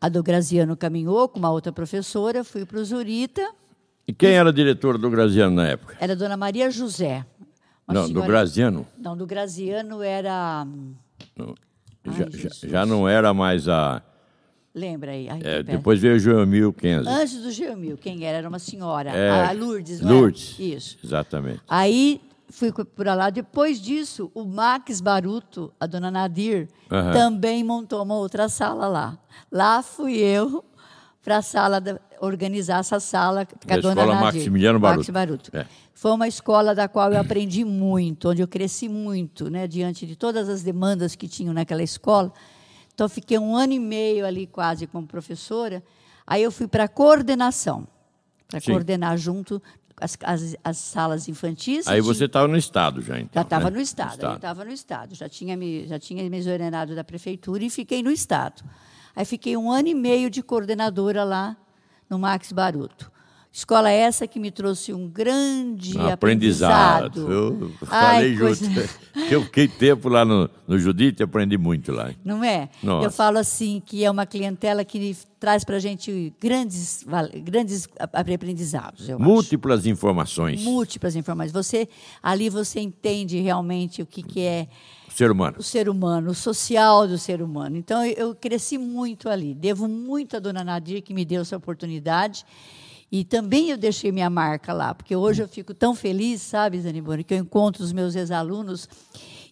a 0.00 0.08
do 0.08 0.22
Graziano 0.22 0.76
caminhou 0.76 1.28
com 1.28 1.38
uma 1.38 1.50
outra 1.50 1.72
professora, 1.72 2.42
fui 2.44 2.64
para 2.64 2.78
o 2.78 2.84
Zurita, 2.84 3.46
E 4.08 4.12
quem 4.12 4.30
era 4.32 4.52
diretora 4.52 4.98
do 4.98 5.08
Graziano 5.10 5.54
na 5.56 5.66
época? 5.68 5.96
era 6.00 6.12
a 6.12 6.16
dona 6.16 6.36
Maria 6.36 6.70
José. 6.70 7.24
Não, 7.86 8.02
do 8.02 8.08
senhora- 8.08 8.26
Graziano. 8.26 8.86
Não, 8.98 9.16
do 9.16 9.26
Graziano 9.26 10.02
era... 10.02 10.64
Não. 11.36 11.54
Ai, 12.06 12.14
Já, 12.16 12.26
já, 12.30 12.68
já 12.68 12.86
não 12.86 13.06
era 13.08 13.34
mais 13.34 13.68
a. 13.68 14.00
Lembra 14.74 15.10
aí? 15.10 15.28
Ai, 15.28 15.40
é, 15.42 15.62
depois 15.62 16.00
veio 16.00 16.14
o 16.14 16.18
Joemil 16.18 16.72
Kenzo. 16.72 17.08
Antes 17.08 17.42
do 17.42 17.50
Geomil, 17.50 17.98
quem 17.98 18.24
era? 18.24 18.38
Era 18.38 18.48
uma 18.48 18.58
senhora, 18.60 19.10
É, 19.10 19.28
a 19.48 19.52
Lourdes, 19.52 20.00
não 20.00 20.08
era? 20.10 20.18
Lourdes. 20.18 20.56
Isso. 20.58 20.96
Exatamente. 21.04 21.60
Aí 21.68 22.20
fui 22.50 22.72
para 22.72 23.14
lá. 23.14 23.30
Depois 23.30 23.80
disso, 23.80 24.30
o 24.34 24.44
Max 24.44 25.00
Baruto, 25.00 25.72
a 25.78 25.86
dona 25.86 26.10
Nadir, 26.10 26.68
Aham. 26.90 27.12
também 27.12 27.62
montou 27.64 28.02
uma 28.02 28.16
outra 28.16 28.48
sala 28.48 28.86
lá. 28.88 29.18
Lá 29.50 29.82
fui 29.82 30.16
eu 30.18 30.64
para 31.22 31.38
a 31.38 31.42
sala, 31.42 31.80
da- 31.80 32.00
organizar 32.20 32.80
essa 32.80 32.98
sala 33.00 33.44
com 33.46 33.54
a 33.72 33.76
Da 33.76 33.80
dona 33.82 34.00
escola 34.02 34.20
Nadir. 34.20 34.34
Maximiliano 34.40 34.80
Max 34.80 35.08
Baruto. 35.08 35.12
Baruto. 35.12 35.50
É. 35.56 35.66
Foi 35.94 36.10
uma 36.12 36.26
escola 36.26 36.74
da 36.74 36.88
qual 36.88 37.12
eu 37.12 37.20
aprendi 37.20 37.64
muito, 37.64 38.30
onde 38.30 38.40
eu 38.42 38.48
cresci 38.48 38.88
muito, 38.88 39.50
né, 39.50 39.66
diante 39.66 40.06
de 40.06 40.16
todas 40.16 40.48
as 40.48 40.62
demandas 40.62 41.14
que 41.14 41.28
tinham 41.28 41.52
naquela 41.52 41.82
escola. 41.82 42.32
Então, 42.94 43.08
fiquei 43.08 43.38
um 43.38 43.54
ano 43.54 43.72
e 43.74 43.78
meio 43.78 44.26
ali 44.26 44.46
quase 44.46 44.86
como 44.86 45.06
professora. 45.06 45.82
Aí 46.26 46.42
eu 46.42 46.50
fui 46.50 46.66
para 46.66 46.84
a 46.84 46.88
coordenação, 46.88 47.86
para 48.48 48.60
coordenar 48.60 49.16
junto 49.18 49.62
as, 50.00 50.16
as, 50.22 50.56
as 50.64 50.78
salas 50.78 51.28
infantis. 51.28 51.86
Aí 51.86 51.98
e 51.98 52.00
você 52.00 52.24
estava 52.24 52.48
no 52.48 52.56
estado 52.56 53.02
já, 53.02 53.18
então. 53.18 53.30
já 53.34 53.42
estava 53.42 53.70
né? 53.70 53.76
no 53.76 53.82
Estado, 53.82 54.22
eu 54.22 54.34
estava 54.34 54.64
no 54.64 54.72
Estado. 54.72 55.14
Já 55.14 55.28
tinha, 55.28 55.56
me, 55.56 55.86
já 55.86 55.98
tinha 55.98 56.28
me 56.28 56.36
exonerado 56.36 56.94
da 56.94 57.04
prefeitura 57.04 57.62
e 57.62 57.70
fiquei 57.70 58.02
no 58.02 58.10
Estado. 58.10 58.62
Aí 59.14 59.24
fiquei 59.24 59.56
um 59.56 59.70
ano 59.70 59.88
e 59.88 59.94
meio 59.94 60.30
de 60.30 60.42
coordenadora 60.42 61.24
lá 61.24 61.56
no 62.08 62.18
Max 62.18 62.52
Baruto. 62.52 63.10
Escola 63.52 63.90
essa 63.90 64.28
que 64.28 64.38
me 64.38 64.52
trouxe 64.52 64.92
um 64.92 65.08
grande 65.08 65.98
aprendizado. 65.98 67.20
aprendizado. 67.20 67.32
Eu 67.32 67.72
Ai, 67.90 68.14
falei 68.14 68.38
coisa- 68.38 68.64
junto. 68.70 68.90
Eu 69.28 69.42
fiquei 69.42 69.66
tempo 69.66 70.08
lá 70.08 70.24
no, 70.24 70.48
no 70.68 70.78
Judite 70.78 71.20
e 71.20 71.24
aprendi 71.24 71.58
muito 71.58 71.90
lá. 71.90 72.12
Não 72.24 72.44
é? 72.44 72.68
Nossa. 72.80 73.06
Eu 73.06 73.10
falo 73.10 73.38
assim 73.38 73.82
que 73.84 74.04
é 74.04 74.10
uma 74.10 74.24
clientela 74.24 74.84
que 74.84 75.16
traz 75.40 75.64
para 75.64 75.76
a 75.76 75.80
gente 75.80 76.32
grandes, 76.40 77.04
grandes 77.42 77.88
aprendizados. 77.98 79.08
Eu 79.08 79.16
acho. 79.16 79.24
Múltiplas 79.24 79.84
informações. 79.84 80.62
múltiplas 80.62 81.16
informações. 81.16 81.52
Você 81.52 81.88
ali 82.22 82.48
você 82.48 82.78
entende 82.78 83.40
realmente 83.40 84.00
o 84.00 84.06
que, 84.06 84.22
que 84.22 84.40
é 84.40 84.68
Ser 85.08 85.28
humano. 85.30 85.56
o 85.58 85.62
ser 85.62 85.88
humano, 85.88 86.30
o 86.30 86.34
social 86.34 87.08
do 87.08 87.18
ser 87.18 87.42
humano. 87.42 87.76
Então 87.76 88.04
eu, 88.04 88.12
eu 88.28 88.34
cresci 88.34 88.78
muito 88.78 89.28
ali. 89.28 89.54
Devo 89.54 89.88
muito 89.88 90.36
à 90.36 90.38
dona 90.40 90.62
Nadir 90.62 91.02
que 91.02 91.12
me 91.12 91.24
deu 91.24 91.42
essa 91.42 91.56
oportunidade. 91.56 92.44
E 93.10 93.24
também 93.24 93.70
eu 93.70 93.76
deixei 93.76 94.12
minha 94.12 94.30
marca 94.30 94.72
lá, 94.72 94.94
porque 94.94 95.16
hoje 95.16 95.42
eu 95.42 95.48
fico 95.48 95.74
tão 95.74 95.94
feliz, 95.94 96.42
sabe, 96.42 96.80
Zanibone, 96.80 97.24
que 97.24 97.34
eu 97.34 97.38
encontro 97.38 97.82
os 97.82 97.92
meus 97.92 98.14
ex-alunos 98.14 98.88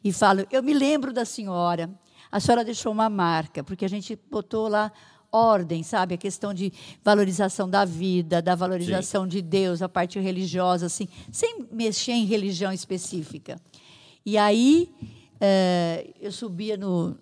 e 0.04 0.12
falo: 0.12 0.46
eu 0.52 0.62
me 0.62 0.72
lembro 0.72 1.12
da 1.12 1.24
senhora, 1.24 1.90
a 2.30 2.38
senhora 2.38 2.64
deixou 2.64 2.92
uma 2.92 3.08
marca, 3.08 3.64
porque 3.64 3.84
a 3.84 3.88
gente 3.88 4.16
botou 4.30 4.68
lá 4.68 4.92
ordem, 5.30 5.82
sabe? 5.82 6.14
A 6.14 6.18
questão 6.18 6.54
de 6.54 6.72
valorização 7.04 7.68
da 7.68 7.84
vida, 7.84 8.40
da 8.40 8.54
valorização 8.54 9.26
de 9.26 9.42
Deus, 9.42 9.82
a 9.82 9.88
parte 9.88 10.18
religiosa, 10.18 10.86
assim, 10.86 11.08
sem 11.30 11.66
mexer 11.70 12.12
em 12.12 12.24
religião 12.24 12.72
específica. 12.72 13.60
E 14.24 14.38
aí 14.38 14.88
eh, 15.40 16.10
eu 16.20 16.32
subia 16.32 16.76
no 16.76 17.16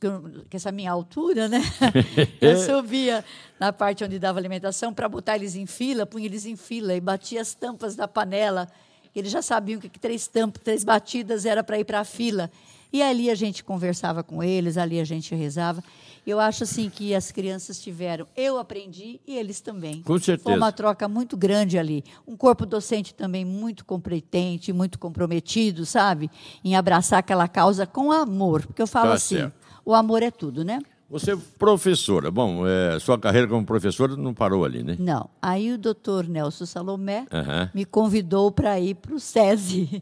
com 0.00 0.56
essa 0.56 0.72
minha 0.72 0.90
altura, 0.90 1.46
né? 1.46 1.60
Eu 2.40 2.56
subia 2.56 3.22
na 3.58 3.70
parte 3.70 4.02
onde 4.02 4.18
dava 4.18 4.38
alimentação 4.38 4.94
para 4.94 5.06
botar 5.06 5.36
eles 5.36 5.54
em 5.54 5.66
fila, 5.66 6.06
punha 6.06 6.24
eles 6.24 6.46
em 6.46 6.56
fila 6.56 6.94
e 6.94 7.00
batia 7.00 7.42
as 7.42 7.52
tampas 7.54 7.94
da 7.94 8.08
panela. 8.08 8.66
Eles 9.14 9.30
já 9.30 9.42
sabiam 9.42 9.78
que 9.78 9.90
três 9.90 10.26
tampas, 10.26 10.62
três 10.62 10.84
batidas 10.84 11.44
era 11.44 11.62
para 11.62 11.78
ir 11.78 11.84
para 11.84 12.00
a 12.00 12.04
fila. 12.04 12.50
E 12.90 13.02
ali 13.02 13.30
a 13.30 13.34
gente 13.34 13.62
conversava 13.62 14.22
com 14.22 14.42
eles, 14.42 14.78
ali 14.78 14.98
a 14.98 15.04
gente 15.04 15.34
rezava. 15.34 15.82
Eu 16.26 16.38
acho 16.38 16.64
assim 16.64 16.90
que 16.90 17.14
as 17.14 17.30
crianças 17.32 17.80
tiveram, 17.80 18.26
eu 18.36 18.58
aprendi 18.58 19.20
e 19.26 19.36
eles 19.36 19.60
também. 19.60 20.02
Com 20.02 20.18
certeza. 20.18 20.42
Foi 20.48 20.56
uma 20.56 20.70
troca 20.72 21.08
muito 21.08 21.36
grande 21.36 21.78
ali. 21.78 22.04
Um 22.26 22.36
corpo 22.36 22.66
docente 22.66 23.14
também 23.14 23.44
muito 23.44 23.84
competente, 23.84 24.72
muito 24.72 24.98
comprometido, 24.98 25.84
sabe? 25.86 26.30
Em 26.64 26.76
abraçar 26.76 27.18
aquela 27.20 27.48
causa 27.48 27.86
com 27.86 28.12
amor. 28.12 28.66
Porque 28.66 28.82
eu 28.82 28.86
falo 28.86 29.08
Tá 29.10 29.14
assim, 29.14 29.36
certo. 29.36 29.54
o 29.84 29.94
amor 29.94 30.22
é 30.22 30.30
tudo, 30.30 30.64
né? 30.64 30.78
Você 31.08 31.36
professora. 31.58 32.30
Bom, 32.30 32.64
é, 32.64 32.96
sua 33.00 33.18
carreira 33.18 33.48
como 33.48 33.66
professora 33.66 34.14
não 34.16 34.32
parou 34.32 34.64
ali, 34.64 34.84
né? 34.84 34.96
Não. 34.98 35.28
Aí 35.42 35.72
o 35.72 35.78
doutor 35.78 36.28
Nelson 36.28 36.64
Salomé 36.66 37.26
Aham. 37.32 37.68
me 37.74 37.84
convidou 37.84 38.52
para 38.52 38.78
ir 38.78 38.94
para 38.94 39.14
o 39.14 39.18
SESI, 39.18 40.00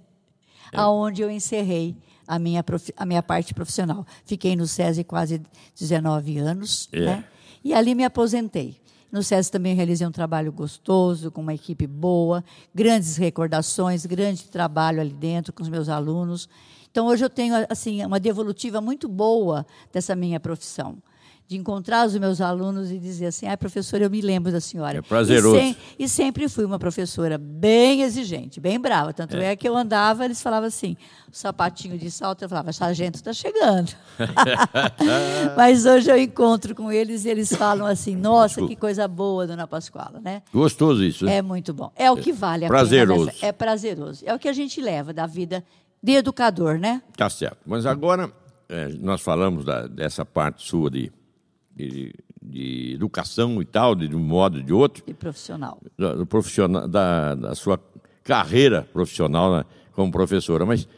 aonde 0.72 1.22
eu 1.22 1.30
encerrei 1.30 1.96
a 2.26 2.38
minha, 2.38 2.62
profi- 2.62 2.92
a 2.96 3.06
minha 3.06 3.22
parte 3.22 3.54
profissional. 3.54 4.06
Fiquei 4.24 4.54
no 4.56 4.66
SESI 4.66 5.04
quase 5.04 5.40
19 5.78 6.38
anos, 6.38 6.88
É. 6.92 7.00
né? 7.00 7.24
E 7.64 7.72
ali 7.74 7.94
me 7.94 8.04
aposentei. 8.04 8.80
No 9.10 9.22
SESI 9.22 9.50
também 9.50 9.74
realizei 9.74 10.06
um 10.06 10.12
trabalho 10.12 10.52
gostoso, 10.52 11.30
com 11.30 11.40
uma 11.40 11.54
equipe 11.54 11.86
boa, 11.86 12.44
grandes 12.74 13.16
recordações, 13.16 14.04
grande 14.04 14.44
trabalho 14.44 15.00
ali 15.00 15.12
dentro 15.14 15.52
com 15.52 15.62
os 15.62 15.68
meus 15.68 15.88
alunos. 15.88 16.48
Então, 16.90 17.06
hoje 17.06 17.24
eu 17.24 17.30
tenho 17.30 17.54
assim 17.70 18.04
uma 18.04 18.20
devolutiva 18.20 18.80
muito 18.80 19.08
boa 19.08 19.66
dessa 19.92 20.14
minha 20.14 20.38
profissão. 20.38 20.98
De 21.48 21.56
encontrar 21.56 22.06
os 22.06 22.14
meus 22.18 22.42
alunos 22.42 22.90
e 22.90 22.98
dizer 22.98 23.24
assim, 23.28 23.46
ah, 23.48 23.56
professora, 23.56 24.04
eu 24.04 24.10
me 24.10 24.20
lembro 24.20 24.52
da 24.52 24.60
senhora. 24.60 24.98
É 24.98 25.00
prazeroso. 25.00 25.56
E, 25.56 25.60
sem- 25.60 25.76
e 25.98 26.06
sempre 26.08 26.46
fui 26.46 26.62
uma 26.62 26.78
professora 26.78 27.38
bem 27.38 28.02
exigente, 28.02 28.60
bem 28.60 28.78
brava. 28.78 29.14
Tanto 29.14 29.34
é, 29.38 29.56
que 29.56 29.66
eu 29.66 29.74
andava, 29.74 30.26
eles 30.26 30.42
falavam 30.42 30.68
assim, 30.68 30.94
o 31.32 31.34
sapatinho 31.34 31.96
de 31.98 32.10
salto, 32.10 32.42
eu 32.42 32.50
falava, 32.50 32.70
sargento 32.70 33.16
está 33.16 33.32
chegando. 33.32 33.90
Mas 35.56 35.86
hoje 35.86 36.10
eu 36.10 36.18
encontro 36.18 36.74
com 36.74 36.90
eles 36.92 37.24
e 37.24 37.28
eles 37.30 37.50
falam 37.54 37.86
assim, 37.86 38.14
nossa, 38.16 38.56
Desculpa. 38.56 38.74
que 38.74 38.80
coisa 38.80 39.08
boa, 39.08 39.46
dona 39.46 39.66
Pascoala, 39.66 40.20
né? 40.20 40.42
Gostoso 40.52 41.02
isso, 41.04 41.24
né? 41.24 41.36
É 41.36 41.42
muito 41.42 41.72
bom. 41.72 41.90
É 41.96 42.10
o 42.10 42.16
que 42.16 42.32
vale 42.32 42.64
a 42.64 42.68
Prazeroso. 42.68 43.20
pena. 43.20 43.32
nessa- 43.32 43.46
É 43.46 43.52
prazeroso. 43.52 44.22
É 44.26 44.34
o 44.34 44.38
que 44.38 44.48
a 44.48 44.52
gente 44.52 44.80
leva 44.80 45.12
da 45.12 45.26
vida 45.26 45.64
de 46.02 46.12
educador, 46.12 46.78
né? 46.78 47.02
Tá 47.16 47.28
certo. 47.30 47.58
Mas 47.66 47.86
agora, 47.86 48.30
é, 48.68 48.88
nós 49.00 49.20
falamos 49.20 49.64
da- 49.64 49.86
dessa 49.86 50.24
parte 50.24 50.68
sua 50.68 50.90
de, 50.90 51.10
de, 51.78 52.14
de 52.42 52.92
educação 52.94 53.62
e 53.62 53.64
tal, 53.64 53.94
de, 53.94 54.08
de 54.08 54.16
um 54.16 54.20
modo 54.20 54.58
ou 54.58 54.62
de 54.64 54.72
outro, 54.72 55.04
E 55.06 55.14
profissional. 55.14 55.80
da, 55.96 56.14
do 56.14 56.26
profissional, 56.26 56.88
da, 56.88 57.34
da 57.34 57.54
sua 57.54 57.80
carreira 58.24 58.82
profissional 58.92 59.56
né, 59.58 59.64
como 59.92 60.10
professora. 60.10 60.66
Mas 60.66 60.88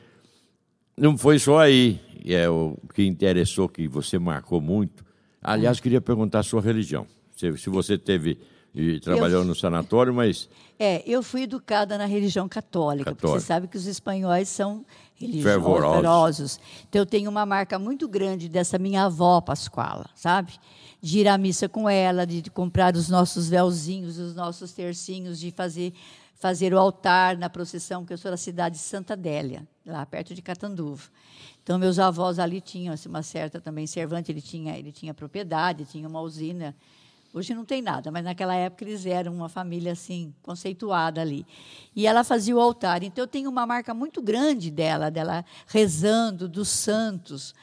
não 0.97 1.17
foi 1.19 1.39
só 1.39 1.59
aí. 1.59 2.01
É 2.25 2.49
o 2.51 2.77
que 2.95 3.03
interessou, 3.05 3.69
que 3.69 3.89
você 3.89 4.19
marcou 4.19 4.61
muito. 4.61 5.05
Aliás, 5.43 5.81
queria 5.81 6.01
perguntar 6.03 6.41
a 6.41 6.43
sua 6.43 6.61
religião. 6.61 7.07
Se, 7.35 7.57
se 7.57 7.71
você 7.71 7.97
teve 7.97 8.39
e 8.75 9.01
trabalhou 9.01 9.45
no 9.45 9.55
sanatório, 9.55 10.13
mas 10.15 10.49
É, 10.83 11.03
eu 11.07 11.23
fui 11.23 11.43
educada 11.43 11.99
na 11.99 12.07
religião 12.07 12.49
católica, 12.49 13.11
porque 13.11 13.21
Católica. 13.21 13.41
você 13.41 13.47
sabe 13.47 13.69
que 13.69 13.77
os 13.77 13.87
espanhóis 13.87 14.49
são 14.49 14.83
religiosos, 15.15 15.53
Fervorosos. 15.53 15.93
fervorosos. 15.93 16.61
Então 16.89 17.03
eu 17.03 17.05
tenho 17.05 17.31
uma 17.31 17.45
marca 17.45 17.79
muito 17.79 18.09
grande 18.09 18.49
dessa 18.49 18.79
minha 18.79 19.05
avó 19.05 19.43
Pascoala, 19.43 20.09
sabe? 20.15 20.55
De 20.99 21.19
ir 21.19 21.29
à 21.29 21.37
missa 21.37 21.69
com 21.69 21.87
ela, 21.87 22.27
de 22.27 22.41
de 22.41 22.51
comprar 22.51 22.97
os 22.97 23.11
nossos 23.11 23.51
véuzinhos, 23.51 24.19
os 24.19 24.35
nossos 24.35 24.73
tercinhos, 24.73 25.39
de 25.39 25.51
fazer 25.51 25.93
fazer 26.37 26.73
o 26.73 26.79
altar 26.79 27.37
na 27.37 27.51
procissão, 27.51 28.07
que 28.07 28.15
eu 28.15 28.17
sou 28.17 28.31
da 28.31 28.39
cidade 28.39 28.77
de 28.77 28.81
Santa 28.81 29.13
Adélia, 29.13 29.69
lá 29.85 30.07
perto 30.07 30.35
de 30.35 30.41
Catanduva. 30.41 31.11
Então 31.63 31.79
meus 31.79 31.99
avós 31.99 32.39
ali 32.39 32.59
tinham 32.63 32.95
assim, 32.95 33.11
uma 33.11 33.23
certa 33.23 33.61
também 33.61 33.87
servante, 33.87 34.33
ele 34.33 34.41
tinha 34.41 34.79
ele 34.79 34.93
tinha 34.93 35.13
propriedade, 35.13 35.85
tinha 35.85 36.09
uma 36.09 36.23
usina 36.23 36.75
Hoje 37.33 37.55
não 37.55 37.65
tem 37.65 37.81
nada, 37.81 38.11
mas 38.11 38.25
naquela 38.25 38.55
época 38.57 38.85
eles 38.85 39.07
eram 39.07 39.33
uma 39.33 39.49
família 39.49 39.93
assim 39.93 40.35
conceituada 40.43 41.21
ali. 41.21 41.47
E 41.95 42.07
ela 42.07 42.25
fazia 42.25 42.57
o 42.57 42.61
altar. 42.61 43.03
Então 43.05 43.23
eu 43.23 43.29
tenho 43.29 43.49
uma 43.49 43.65
marca 43.65 43.95
muito 43.95 44.21
grande 44.21 44.71
dela, 44.71 45.11
dela 45.11 45.45
rezando 45.67 46.49
dos 46.49 46.69
santos. 46.69 47.55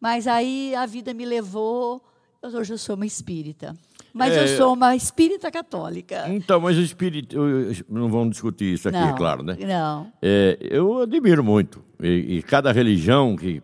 Mas 0.00 0.26
aí 0.28 0.74
a 0.76 0.86
vida 0.86 1.12
me 1.12 1.24
levou. 1.24 2.04
Hoje 2.40 2.72
eu 2.74 2.78
sou 2.78 2.94
uma 2.94 3.06
espírita. 3.06 3.74
Mas 4.14 4.32
É. 4.34 4.44
eu 4.44 4.56
sou 4.56 4.72
uma 4.74 4.94
espírita 4.94 5.50
católica. 5.50 6.24
Então, 6.28 6.60
mas 6.60 6.76
eu- 6.78 7.84
Não 7.88 8.08
vamos 8.08 8.30
discutir 8.30 8.74
isso 8.74 8.88
aqui, 8.88 8.96
não, 8.98 9.08
é 9.10 9.16
claro, 9.16 9.42
né? 9.42 9.56
Não. 9.60 10.10
É, 10.22 10.56
eu 10.60 11.00
admiro 11.02 11.42
muito. 11.42 11.84
E, 12.00 12.36
e 12.38 12.42
cada 12.42 12.70
religião 12.72 13.34
que 13.36 13.60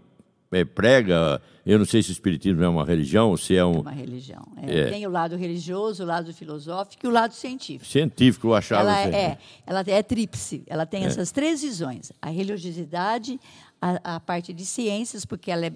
é, 0.51 0.65
prega, 0.65 1.41
eu 1.65 1.79
não 1.79 1.85
sei 1.85 2.03
se 2.03 2.11
o 2.11 2.13
espiritismo 2.13 2.63
é 2.63 2.69
uma 2.69 2.85
religião 2.85 3.31
ou 3.31 3.37
se 3.37 3.57
é 3.57 3.65
um 3.65 3.81
Uma 3.81 3.93
religião. 3.93 4.43
É, 4.57 4.81
É. 4.81 4.91
Tem 4.91 5.07
o 5.07 5.11
lado 5.11 5.37
religioso, 5.37 6.03
o 6.03 6.07
lado 6.07 6.33
filosófico 6.33 7.07
e 7.07 7.09
o 7.09 7.13
lado 7.13 7.35
científico. 7.35 7.85
científico, 7.85 8.49
eu 8.49 8.55
achava. 8.55 8.83
Ela 8.83 9.01
assim. 9.03 9.15
é, 9.15 9.39
ela 9.67 9.85
é 9.87 10.03
tríplice. 10.03 10.63
Ela 10.67 10.85
tem 10.85 11.05
essas 11.05 11.31
três 11.31 11.63
visões: 11.63 12.11
a 12.21 12.31
religiosidade, 12.31 13.39
a, 13.81 14.17
a 14.17 14.21
parte 14.21 14.53
de 14.53 14.67
ciências, 14.67 15.25
porque 15.25 15.51
ela 15.51 15.67
é, 15.67 15.73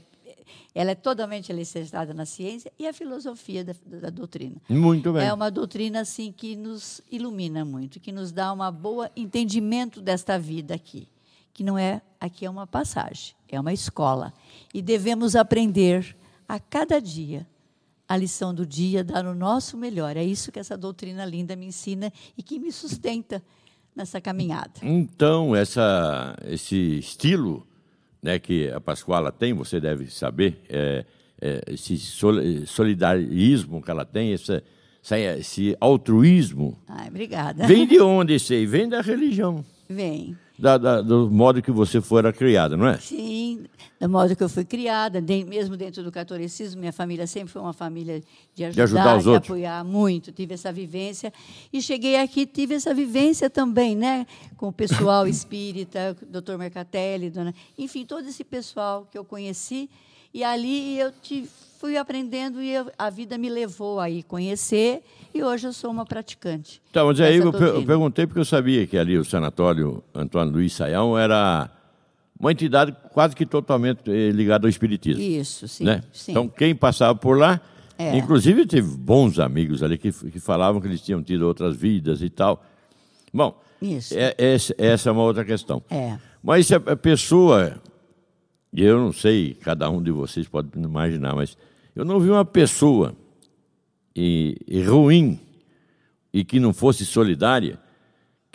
ela 0.74 0.90
é 0.90 0.94
totalmente 0.94 1.50
alicerçada 1.52 2.12
na 2.12 2.26
ciência, 2.26 2.70
e 2.78 2.86
a 2.86 2.92
filosofia 2.92 3.64
da, 3.64 3.74
da 3.86 4.10
doutrina. 4.10 4.56
Muito 4.68 5.12
bem. 5.12 5.24
É 5.24 5.32
uma 5.32 5.50
doutrina 5.50 6.00
assim 6.00 6.32
que 6.32 6.56
nos 6.56 7.00
ilumina 7.10 7.64
muito, 7.64 7.98
que 7.98 8.12
nos 8.12 8.32
dá 8.32 8.52
uma 8.52 8.70
boa 8.70 9.10
entendimento 9.16 10.00
desta 10.00 10.38
vida 10.38 10.74
aqui, 10.74 11.08
que 11.56 11.64
não 11.64 11.78
é 11.78 12.02
aqui 12.20 12.44
é 12.44 12.50
uma 12.50 12.66
passagem, 12.66 13.34
é 13.48 13.58
uma 13.58 13.72
escola 13.72 14.30
e 14.75 14.82
devemos 14.82 15.34
aprender 15.34 16.14
a 16.46 16.60
cada 16.60 17.00
dia 17.00 17.46
a 18.06 18.14
lição 18.14 18.54
do 18.54 18.66
dia, 18.66 19.02
dar 19.02 19.25
o 19.25 19.34
nosso 19.34 19.75
melhor. 19.75 20.18
É 20.18 20.22
isso 20.22 20.52
que 20.52 20.58
essa 20.58 20.76
doutrina 20.76 21.25
linda 21.25 21.56
me 21.56 21.64
ensina 21.64 22.12
e 22.36 22.42
que 22.42 22.58
me 22.58 22.70
sustenta 22.70 23.42
nessa 23.96 24.20
caminhada. 24.20 24.75
Então, 24.82 25.56
essa, 25.56 26.36
esse 26.44 26.98
estilo 26.98 27.66
né, 28.22 28.38
que 28.38 28.70
a 28.70 28.78
Pascoala 28.78 29.32
tem, 29.32 29.54
você 29.54 29.80
deve 29.80 30.10
saber, 30.10 30.60
é, 30.68 31.06
é, 31.40 31.62
esse 31.68 31.96
sol- 31.96 32.34
solidarismo 32.66 33.80
que 33.82 33.90
ela 33.90 34.04
tem, 34.04 34.34
essa, 34.34 34.62
esse 35.38 35.75
altruísmo, 35.80 36.78
Ai, 36.86 37.08
obrigada. 37.08 37.66
vem 37.66 37.86
de 37.86 37.98
onde 38.02 38.34
esse 38.34 38.52
aí? 38.52 38.66
Vem 38.66 38.88
da 38.90 39.00
religião, 39.00 39.64
Vem. 39.88 40.36
Da- 40.58 40.78
da- 40.78 41.02
do 41.02 41.30
modo 41.30 41.60
que 41.62 41.70
você 41.70 42.00
fora 42.00 42.32
criada, 42.32 42.76
não 42.76 42.86
é? 42.88 42.98
Sim, 42.98 43.64
da 44.00 44.08
modo 44.08 44.34
que 44.34 44.42
eu 44.42 44.48
fui 44.48 44.64
criada, 44.64 45.20
de- 45.20 45.44
mesmo 45.44 45.76
dentro 45.76 46.02
do 46.02 46.10
catolicismo, 46.12 46.80
minha 46.80 46.92
família 46.92 47.26
sempre 47.26 47.52
foi 47.52 47.60
uma 47.62 47.72
família 47.72 48.22
de 48.54 48.64
ajudar, 48.64 48.75
de, 48.75 48.80
ajudar 48.82 49.14
outros. 49.16 49.36
apoiar 49.50 49.84
muito. 49.84 50.32
Tive 50.32 50.54
essa 50.54 50.72
vivência 50.72 51.32
e 51.72 51.80
cheguei 51.82 52.16
aqui 52.16 52.46
tive 52.46 52.75
essa 52.75 52.94
vivência 52.94 53.48
também, 53.50 53.94
né, 53.96 54.26
com 54.56 54.68
o 54.68 54.72
pessoal 54.72 55.26
espírita, 55.28 56.16
Dr. 56.28 56.56
Mercatelli, 56.58 57.30
dona, 57.30 57.54
enfim, 57.78 58.04
todo 58.04 58.26
esse 58.28 58.44
pessoal 58.44 59.06
que 59.10 59.16
eu 59.18 59.25
conheci 59.25 59.88
E 60.34 60.44
ali 60.44 60.98
eu 60.98 61.10
te, 61.12 61.48
fui 61.78 61.97
aprendendo 61.97 62.62
e 62.62 62.73
eu, 62.73 62.90
a 62.99 63.11
vida 63.11 63.37
me 63.37 63.49
levou 63.49 64.00
a 64.00 64.09
ir 64.09 64.23
conhecer 64.23 65.02
e 65.35 65.42
hoje 65.42 65.66
eu 65.66 65.73
sou 65.73 65.90
uma 65.90 66.06
praticante. 66.06 66.80
Então, 66.90 67.06
mas 67.06 67.21
aí 67.21 67.37
eu, 67.37 67.52
eu, 67.52 67.85
perguntei 67.85 68.26
porque 68.26 68.40
eu 68.40 68.45
sabia 68.45 68.87
que 68.87 68.97
ali 68.97 69.18
o 69.18 69.25
sanatório 69.25 70.02
Antônio 70.14 70.52
Luiz 70.52 70.73
Saião 70.73 71.16
era 71.18 71.71
uma 72.38 72.52
entidade 72.52 72.95
quase 73.12 73.35
que 73.35 73.45
totalmente 73.45 74.11
eh, 74.11 74.30
ligada 74.30 74.66
ao 74.66 74.71
espiritismo. 74.71 75.23
Isso, 75.23 75.68
sim. 75.68 75.85
Né? 75.85 76.02
sim. 76.12 76.33
Então, 76.33 76.49
quem 76.49 76.75
passava 76.75 77.14
por 77.14 77.38
lá, 77.38 77.61
é. 77.99 78.16
inclusive 78.16 78.66
teve 78.66 78.97
bons 78.97 79.38
amigos 79.38 79.83
ali 79.83 79.99
que, 79.99 80.12
que 80.12 80.40
falavam 80.40 80.80
que 80.80 80.87
eles 80.87 81.00
tinham 81.00 81.23
tido 81.23 81.47
outras 81.47 81.76
vidas 81.76 82.23
e 82.23 82.30
tal. 82.30 82.62
Bom, 83.33 83.59
Isso. 83.80 84.14
É, 84.16 84.35
essa, 84.38 84.75
essa 84.78 85.09
é 85.09 85.12
uma 85.12 85.23
outra 85.23 85.45
questão. 85.45 85.83
É. 85.90 86.16
Mas 86.42 86.66
se 86.66 86.75
a 86.75 86.80
pessoa, 86.80 87.80
e 88.76 88.85
eu 88.85 88.99
não 88.99 89.11
sei, 89.11 89.54
cada 89.54 89.88
um 89.88 90.02
de 90.02 90.11
vocês 90.11 90.47
pode 90.47 90.68
imaginar, 90.76 91.35
mas 91.35 91.56
eu 91.95 92.04
não 92.04 92.21
vi 92.21 92.28
uma 92.28 92.45
pessoa 92.45 93.16
e, 94.14 94.56
e 94.68 94.83
ruim 94.83 95.40
e 96.30 96.45
que 96.45 96.61
não 96.61 96.75
fosse 96.75 97.06
solidária 97.06 97.80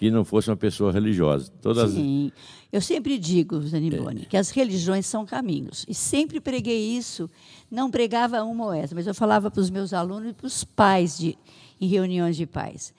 que 0.01 0.09
não 0.09 0.25
fosse 0.25 0.49
uma 0.49 0.57
pessoa 0.57 0.91
religiosa. 0.91 1.51
Todas... 1.61 1.91
Sim. 1.91 2.31
Eu 2.71 2.81
sempre 2.81 3.19
digo, 3.19 3.61
Zanibone, 3.61 4.23
é. 4.23 4.25
que 4.25 4.35
as 4.35 4.49
religiões 4.49 5.05
são 5.05 5.27
caminhos. 5.27 5.85
E 5.87 5.93
sempre 5.93 6.39
preguei 6.39 6.97
isso. 6.97 7.29
Não 7.69 7.91
pregava 7.91 8.41
uma 8.41 8.65
ou 8.65 8.73
essa, 8.73 8.95
mas 8.95 9.05
eu 9.05 9.13
falava 9.13 9.51
para 9.51 9.61
os 9.61 9.69
meus 9.69 9.93
alunos 9.93 10.31
e 10.31 10.33
para 10.33 10.47
os 10.47 10.63
pais 10.63 11.19
de, 11.19 11.37
em 11.79 11.85
reuniões 11.85 12.35
de 12.35 12.47
pais. 12.47 12.95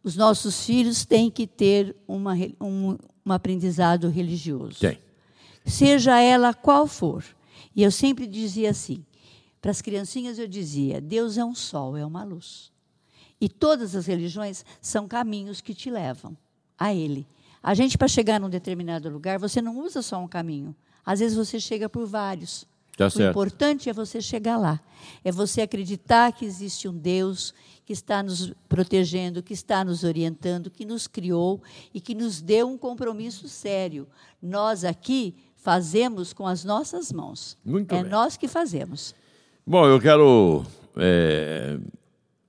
Os 0.00 0.14
nossos 0.14 0.64
filhos 0.64 1.04
têm 1.04 1.28
que 1.28 1.44
ter 1.44 1.96
uma, 2.06 2.34
um, 2.60 2.96
um 3.26 3.32
aprendizado 3.32 4.08
religioso. 4.08 4.78
Tem. 4.78 4.96
Seja 5.64 6.20
ela 6.20 6.52
qual 6.52 6.86
for. 6.86 7.24
E 7.74 7.82
eu 7.82 7.90
sempre 7.90 8.26
dizia 8.26 8.70
assim, 8.70 9.04
para 9.60 9.70
as 9.70 9.80
criancinhas 9.80 10.38
eu 10.38 10.46
dizia, 10.46 11.00
Deus 11.00 11.38
é 11.38 11.44
um 11.44 11.54
sol, 11.54 11.96
é 11.96 12.04
uma 12.04 12.22
luz. 12.22 12.70
E 13.40 13.48
todas 13.48 13.96
as 13.96 14.06
religiões 14.06 14.64
são 14.80 15.08
caminhos 15.08 15.60
que 15.60 15.74
te 15.74 15.90
levam 15.90 16.36
a 16.78 16.94
Ele. 16.94 17.26
A 17.62 17.74
gente, 17.74 17.96
para 17.96 18.06
chegar 18.06 18.38
num 18.38 18.50
determinado 18.50 19.08
lugar, 19.08 19.38
você 19.38 19.62
não 19.62 19.78
usa 19.78 20.02
só 20.02 20.22
um 20.22 20.28
caminho. 20.28 20.76
Às 21.04 21.20
vezes 21.20 21.36
você 21.36 21.58
chega 21.58 21.88
por 21.88 22.06
vários. 22.06 22.66
Tá 22.96 23.06
o 23.06 23.10
certo. 23.10 23.30
importante 23.30 23.90
é 23.90 23.92
você 23.92 24.20
chegar 24.20 24.56
lá. 24.56 24.80
É 25.24 25.32
você 25.32 25.62
acreditar 25.62 26.32
que 26.32 26.44
existe 26.44 26.86
um 26.86 26.96
Deus 26.96 27.52
que 27.84 27.92
está 27.92 28.22
nos 28.22 28.52
protegendo, 28.68 29.42
que 29.42 29.52
está 29.52 29.84
nos 29.84 30.04
orientando, 30.04 30.70
que 30.70 30.84
nos 30.84 31.06
criou 31.06 31.60
e 31.92 32.00
que 32.00 32.14
nos 32.14 32.40
deu 32.40 32.68
um 32.68 32.78
compromisso 32.78 33.48
sério. 33.48 34.06
Nós 34.40 34.84
aqui 34.84 35.34
fazemos 35.64 36.34
com 36.34 36.46
as 36.46 36.62
nossas 36.62 37.10
mãos. 37.10 37.56
Muito 37.64 37.94
é 37.94 38.02
bem. 38.02 38.10
nós 38.10 38.36
que 38.36 38.46
fazemos. 38.46 39.14
Bom, 39.66 39.86
eu 39.86 39.98
quero 39.98 40.62
é, 40.94 41.78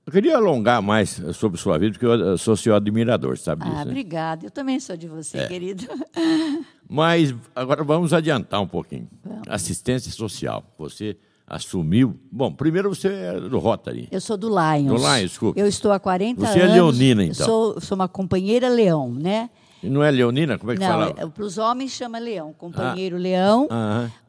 eu 0.05 0.11
queria 0.11 0.35
alongar 0.35 0.81
mais 0.81 1.21
sobre 1.33 1.57
sua 1.57 1.79
vida, 1.79 1.93
porque 1.93 2.05
eu 2.05 2.37
sou 2.37 2.57
seu 2.57 2.75
admirador, 2.75 3.37
sabe 3.37 3.63
ah, 3.63 3.65
disso? 3.65 3.77
Ah, 3.77 3.85
né? 3.85 3.91
obrigada. 3.91 4.45
Eu 4.45 4.51
também 4.51 4.81
sou 4.81 4.97
de 4.97 5.07
você, 5.07 5.37
é. 5.37 5.47
querido. 5.47 5.87
Mas 6.89 7.33
agora 7.55 7.85
vamos 7.85 8.11
adiantar 8.11 8.61
um 8.61 8.67
pouquinho. 8.67 9.07
Vamos. 9.23 9.43
Assistência 9.47 10.11
social. 10.11 10.61
Você 10.77 11.17
assumiu. 11.47 12.19
Bom, 12.29 12.51
primeiro 12.51 12.93
você 12.93 13.07
é 13.07 13.39
do 13.39 13.59
Rotary. 13.59 14.09
Eu 14.11 14.19
sou 14.19 14.35
do 14.35 14.49
Lions. 14.49 14.87
Do 14.89 14.97
Lions, 14.97 15.31
desculpa. 15.31 15.57
Eu 15.57 15.67
estou 15.67 15.93
há 15.93 15.99
40 15.99 16.39
você 16.39 16.45
anos. 16.45 16.53
Você 16.53 16.59
é 16.59 16.73
leonina, 16.73 17.23
então. 17.23 17.45
Sou, 17.45 17.79
sou 17.79 17.95
uma 17.95 18.09
companheira 18.09 18.67
leão, 18.67 19.11
né? 19.11 19.49
Não 19.89 20.03
é 20.03 20.11
leonina? 20.11 20.57
Como 20.57 20.71
é 20.71 20.75
que 20.75 20.81
Não, 20.81 20.87
fala? 20.87 21.13
É, 21.17 21.25
para 21.25 21.43
os 21.43 21.57
homens 21.57 21.91
chama 21.91 22.19
leão, 22.19 22.53
companheiro 22.57 23.15
ah. 23.15 23.19
leão. 23.19 23.67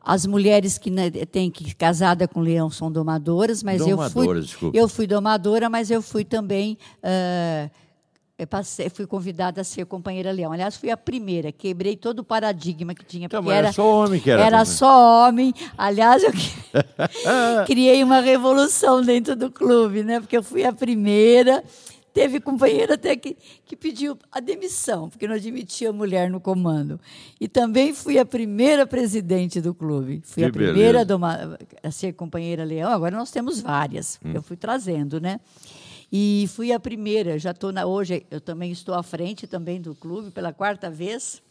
As 0.02 0.24
mulheres 0.24 0.78
que 0.78 0.90
né, 0.90 1.10
têm 1.10 1.50
que 1.50 1.74
casada 1.74 2.28
com 2.28 2.40
leão 2.40 2.70
são 2.70 2.90
domadoras, 2.90 3.62
mas 3.62 3.78
domadoras, 3.78 4.14
eu 4.14 4.22
fui 4.24 4.40
desculpa. 4.40 4.78
eu 4.78 4.88
fui 4.88 5.06
domadora, 5.06 5.68
mas 5.68 5.90
eu 5.90 6.00
fui 6.00 6.24
também 6.24 6.78
uh, 7.02 7.68
eu 8.38 8.46
passei, 8.46 8.90
fui 8.90 9.06
convidada 9.06 9.62
a 9.62 9.64
ser 9.64 9.86
companheira 9.86 10.30
leão. 10.30 10.52
Aliás, 10.52 10.76
fui 10.76 10.90
a 10.90 10.96
primeira, 10.96 11.50
quebrei 11.50 11.96
todo 11.96 12.18
o 12.18 12.24
paradigma 12.24 12.94
que 12.94 13.02
tinha. 13.02 13.24
Então, 13.24 13.42
era, 13.50 13.68
era 13.68 13.72
só 13.72 14.04
homem 14.04 14.20
que 14.20 14.30
era. 14.30 14.42
Era 14.42 14.58
também. 14.58 14.74
só 14.74 15.26
homem. 15.26 15.54
Aliás, 15.78 16.22
eu 16.22 16.32
criei 17.66 18.04
uma 18.04 18.20
revolução 18.20 19.00
dentro 19.00 19.34
do 19.34 19.50
clube, 19.50 20.02
né? 20.02 20.20
Porque 20.20 20.36
eu 20.36 20.42
fui 20.42 20.64
a 20.64 20.72
primeira. 20.72 21.64
Teve 22.16 22.40
companheiro 22.40 22.94
até 22.94 23.14
que, 23.14 23.36
que 23.66 23.76
pediu 23.76 24.18
a 24.32 24.40
demissão, 24.40 25.10
porque 25.10 25.28
não 25.28 25.34
admitia 25.34 25.92
mulher 25.92 26.30
no 26.30 26.40
comando. 26.40 26.98
E 27.38 27.46
também 27.46 27.92
fui 27.92 28.18
a 28.18 28.24
primeira 28.24 28.86
presidente 28.86 29.60
do 29.60 29.74
clube. 29.74 30.22
Fui 30.24 30.42
que 30.42 30.48
a 30.48 30.50
primeira 30.50 31.02
a, 31.02 31.86
a 31.86 31.90
ser 31.90 32.14
companheira 32.14 32.64
leão. 32.64 32.90
Agora 32.90 33.14
nós 33.14 33.30
temos 33.30 33.60
várias. 33.60 34.18
Hum. 34.24 34.32
Eu 34.32 34.40
fui 34.40 34.56
trazendo, 34.56 35.20
né? 35.20 35.38
E 36.10 36.48
fui 36.54 36.72
a 36.72 36.80
primeira. 36.80 37.38
Já 37.38 37.50
estou 37.50 37.70
na 37.70 37.84
hoje. 37.84 38.24
Eu 38.30 38.40
também 38.40 38.72
estou 38.72 38.94
à 38.94 39.02
frente 39.02 39.46
também 39.46 39.78
do 39.78 39.94
clube 39.94 40.30
pela 40.30 40.54
quarta 40.54 40.88
vez. 40.88 41.42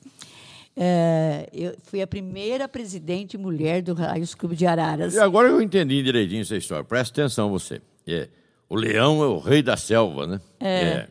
É, 0.75 1.47
eu 1.53 1.75
fui 1.83 2.01
a 2.01 2.07
primeira 2.07 2.67
presidente 2.67 3.37
mulher 3.37 3.83
do 3.83 3.93
Raios 3.93 4.33
Clube 4.33 4.55
de 4.55 4.65
Araras. 4.65 5.13
E 5.13 5.19
agora 5.19 5.47
eu 5.47 5.61
entendi 5.61 6.01
direitinho 6.01 6.41
essa 6.41 6.57
história. 6.57 6.83
Presta 6.83 7.21
atenção 7.21 7.51
você. 7.51 7.83
É. 8.07 8.27
O 8.69 8.75
leão 8.75 9.23
é 9.23 9.27
o 9.27 9.39
rei 9.39 9.61
da 9.61 9.77
selva, 9.77 10.25
né? 10.25 10.41
É. 10.59 10.83
é. 10.83 11.07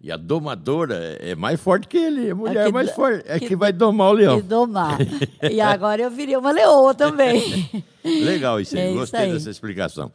E 0.00 0.12
a 0.12 0.16
domadora 0.16 1.16
é 1.20 1.34
mais 1.34 1.60
forte 1.60 1.88
que 1.88 1.96
ele, 1.96 2.30
a 2.30 2.34
mulher 2.34 2.66
é, 2.66 2.68
é 2.68 2.72
mais 2.72 2.92
forte, 2.92 3.24
é 3.26 3.38
que, 3.40 3.48
que, 3.48 3.56
vai 3.56 3.72
domar 3.72 4.10
o 4.10 4.12
leão. 4.12 4.40
Que 4.40 4.46
domar. 4.46 4.96
e 5.50 5.60
agora 5.60 6.02
eu 6.02 6.10
virei 6.10 6.36
uma 6.36 6.52
leoa 6.52 6.94
também. 6.94 7.68
Legal 8.04 8.60
isso 8.60 8.76
aí, 8.76 8.82
é 8.82 8.92
gostei 8.92 9.20
isso 9.20 9.28
aí. 9.28 9.32
dessa 9.32 9.50
explicação. 9.50 10.12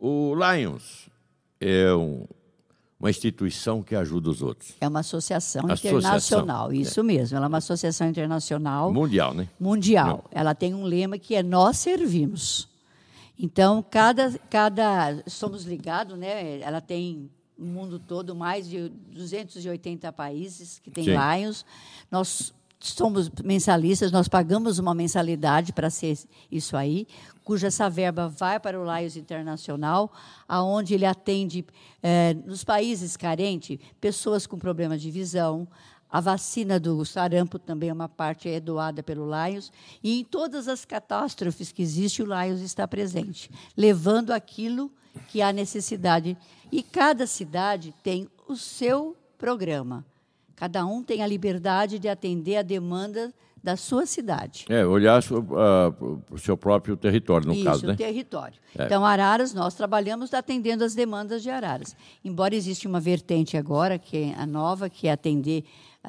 O 0.00 0.34
Lions 0.34 1.10
é 1.60 1.92
um, 1.92 2.24
uma 2.98 3.10
instituição 3.10 3.82
que 3.82 3.94
ajuda 3.94 4.30
os 4.30 4.40
outros. 4.40 4.74
É 4.80 4.88
uma 4.88 5.00
associação, 5.00 5.66
associação 5.66 5.98
internacional, 5.98 6.72
isso 6.72 7.00
é. 7.00 7.02
mesmo. 7.02 7.36
Ela 7.36 7.46
é 7.46 7.48
uma 7.48 7.58
associação 7.58 8.08
internacional. 8.08 8.90
Mundial, 8.90 9.34
né? 9.34 9.48
Mundial. 9.60 10.06
Não. 10.06 10.24
Ela 10.30 10.54
tem 10.54 10.72
um 10.72 10.84
lema 10.84 11.18
que 11.18 11.34
é 11.34 11.42
Nós 11.42 11.76
Servimos. 11.76 12.71
Então, 13.42 13.82
cada, 13.82 14.38
cada 14.48 15.20
somos 15.26 15.64
ligados, 15.64 16.16
né? 16.16 16.60
Ela 16.60 16.80
tem 16.80 17.28
no 17.58 17.66
mundo 17.66 17.98
todo 17.98 18.36
mais 18.36 18.68
de 18.68 18.88
280 18.88 20.12
países 20.12 20.78
que 20.78 20.92
tem 20.92 21.06
Sim. 21.06 21.10
Lions. 21.10 21.66
Nós 22.08 22.54
somos 22.78 23.28
mensalistas, 23.44 24.12
nós 24.12 24.28
pagamos 24.28 24.78
uma 24.78 24.94
mensalidade 24.94 25.72
para 25.72 25.90
ser 25.90 26.16
isso 26.52 26.76
aí, 26.76 27.06
cuja 27.42 27.66
essa 27.66 27.90
verba 27.90 28.28
vai 28.28 28.60
para 28.60 28.80
o 28.80 28.84
Lions 28.84 29.16
Internacional, 29.16 30.12
aonde 30.46 30.94
ele 30.94 31.04
atende 31.04 31.64
eh, 32.00 32.34
nos 32.46 32.62
países 32.62 33.16
carentes 33.16 33.76
pessoas 34.00 34.46
com 34.46 34.56
problemas 34.56 35.02
de 35.02 35.10
visão, 35.10 35.66
a 36.12 36.20
vacina 36.20 36.78
do 36.78 37.02
sarampo 37.06 37.58
também 37.58 37.88
é 37.88 37.92
uma 37.92 38.08
parte 38.08 38.46
é 38.46 38.60
doada 38.60 39.02
pelo 39.02 39.24
Lions. 39.24 39.72
E 40.04 40.20
em 40.20 40.22
todas 40.22 40.68
as 40.68 40.84
catástrofes 40.84 41.72
que 41.72 41.80
existem, 41.80 42.26
o 42.26 42.28
Lions 42.28 42.60
está 42.60 42.86
presente, 42.86 43.50
levando 43.74 44.30
aquilo 44.30 44.92
que 45.28 45.40
há 45.40 45.50
necessidade. 45.50 46.36
E 46.70 46.82
cada 46.82 47.26
cidade 47.26 47.94
tem 48.02 48.28
o 48.46 48.54
seu 48.56 49.16
programa. 49.38 50.04
Cada 50.54 50.84
um 50.84 51.02
tem 51.02 51.22
a 51.22 51.26
liberdade 51.26 51.98
de 51.98 52.10
atender 52.10 52.56
a 52.56 52.62
demanda 52.62 53.32
da 53.62 53.76
sua 53.76 54.04
cidade. 54.04 54.66
É, 54.68 54.84
olhar 54.84 55.22
para 55.22 56.34
o 56.34 56.38
seu 56.38 56.56
próprio 56.56 56.96
território, 56.96 57.46
no 57.46 57.54
Isso, 57.54 57.64
caso, 57.64 57.86
né? 57.86 57.94
território. 57.94 58.58
É. 58.76 58.84
Então, 58.84 59.04
Araras, 59.04 59.54
nós 59.54 59.74
trabalhamos 59.74 60.34
atendendo 60.34 60.84
as 60.84 60.94
demandas 60.94 61.42
de 61.42 61.48
Araras. 61.48 61.96
Embora 62.24 62.56
exista 62.56 62.88
uma 62.88 63.00
vertente 63.00 63.56
agora, 63.56 63.98
que 63.98 64.16
é 64.16 64.34
a 64.34 64.44
nova, 64.44 64.90
que 64.90 65.06
é 65.06 65.12
atender 65.12 65.64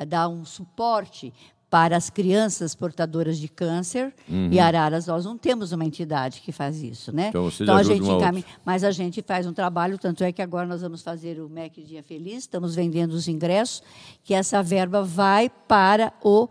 dar 0.06 0.28
um 0.28 0.44
suporte 0.44 1.34
para 1.74 1.98
as 1.98 2.08
crianças 2.08 2.76
portadoras 2.76 3.40
de 3.40 3.48
câncer. 3.48 4.14
Uhum. 4.30 4.50
E 4.52 4.60
Araras, 4.60 5.08
nós 5.08 5.26
não 5.26 5.36
temos 5.36 5.72
uma 5.72 5.84
entidade 5.84 6.40
que 6.42 6.52
faz 6.52 6.84
isso, 6.84 7.12
né? 7.12 7.30
Então, 7.30 7.50
então 7.60 7.76
a 7.76 7.82
gente 7.82 8.08
encaminha, 8.08 8.46
mas 8.64 8.84
a 8.84 8.92
gente 8.92 9.24
faz 9.24 9.48
um 9.48 9.54
trabalho, 9.54 9.98
tanto 9.98 10.24
é 10.24 10.32
que 10.32 10.40
agora 10.40 10.68
nós 10.68 10.84
vamos 10.84 11.02
fazer 11.02 11.40
o 11.42 11.50
MEC 11.50 11.82
Dia 11.82 12.04
Feliz, 12.04 12.44
estamos 12.44 12.76
vendendo 12.76 13.14
os 13.14 13.28
ingressos, 13.28 13.82
que 14.24 14.36
essa 14.36 14.62
verba 14.62 15.04
vai 15.04 15.50
para 15.50 16.14
o 16.24 16.48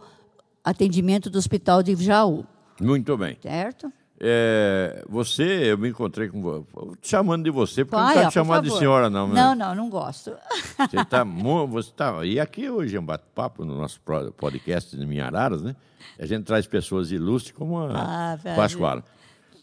atendimento 0.64 1.30
do 1.30 1.38
Hospital 1.38 1.84
de 1.84 1.94
Jaú. 1.94 2.44
Muito 2.80 3.16
bem. 3.16 3.38
Certo? 3.40 3.92
É, 4.24 5.04
você, 5.08 5.72
eu 5.72 5.76
me 5.76 5.88
encontrei 5.88 6.28
com 6.28 6.40
você, 6.40 6.64
chamando 7.02 7.42
de 7.42 7.50
você, 7.50 7.84
porque 7.84 7.96
Pai, 7.96 8.14
não 8.14 8.20
está 8.20 8.30
te 8.30 8.34
chamando 8.34 8.62
de 8.62 8.78
senhora, 8.78 9.10
não. 9.10 9.26
Né? 9.26 9.34
Não, 9.34 9.52
não, 9.52 9.74
não 9.74 9.90
gosto. 9.90 10.32
Você 10.78 11.00
está. 11.00 11.24
Você 11.24 11.90
tá, 11.90 12.24
e 12.24 12.38
aqui 12.38 12.70
hoje 12.70 12.94
é 12.94 13.00
um 13.00 13.04
bate-papo 13.04 13.64
no 13.64 13.76
nosso 13.76 14.00
podcast 14.36 14.96
de 14.96 15.04
Minhararas, 15.04 15.60
né? 15.60 15.74
A 16.20 16.24
gente 16.24 16.44
traz 16.44 16.68
pessoas 16.68 17.10
ilustres 17.10 17.52
como 17.56 17.78
a 17.78 18.34
ah, 18.34 18.38
Pascoala. 18.54 19.02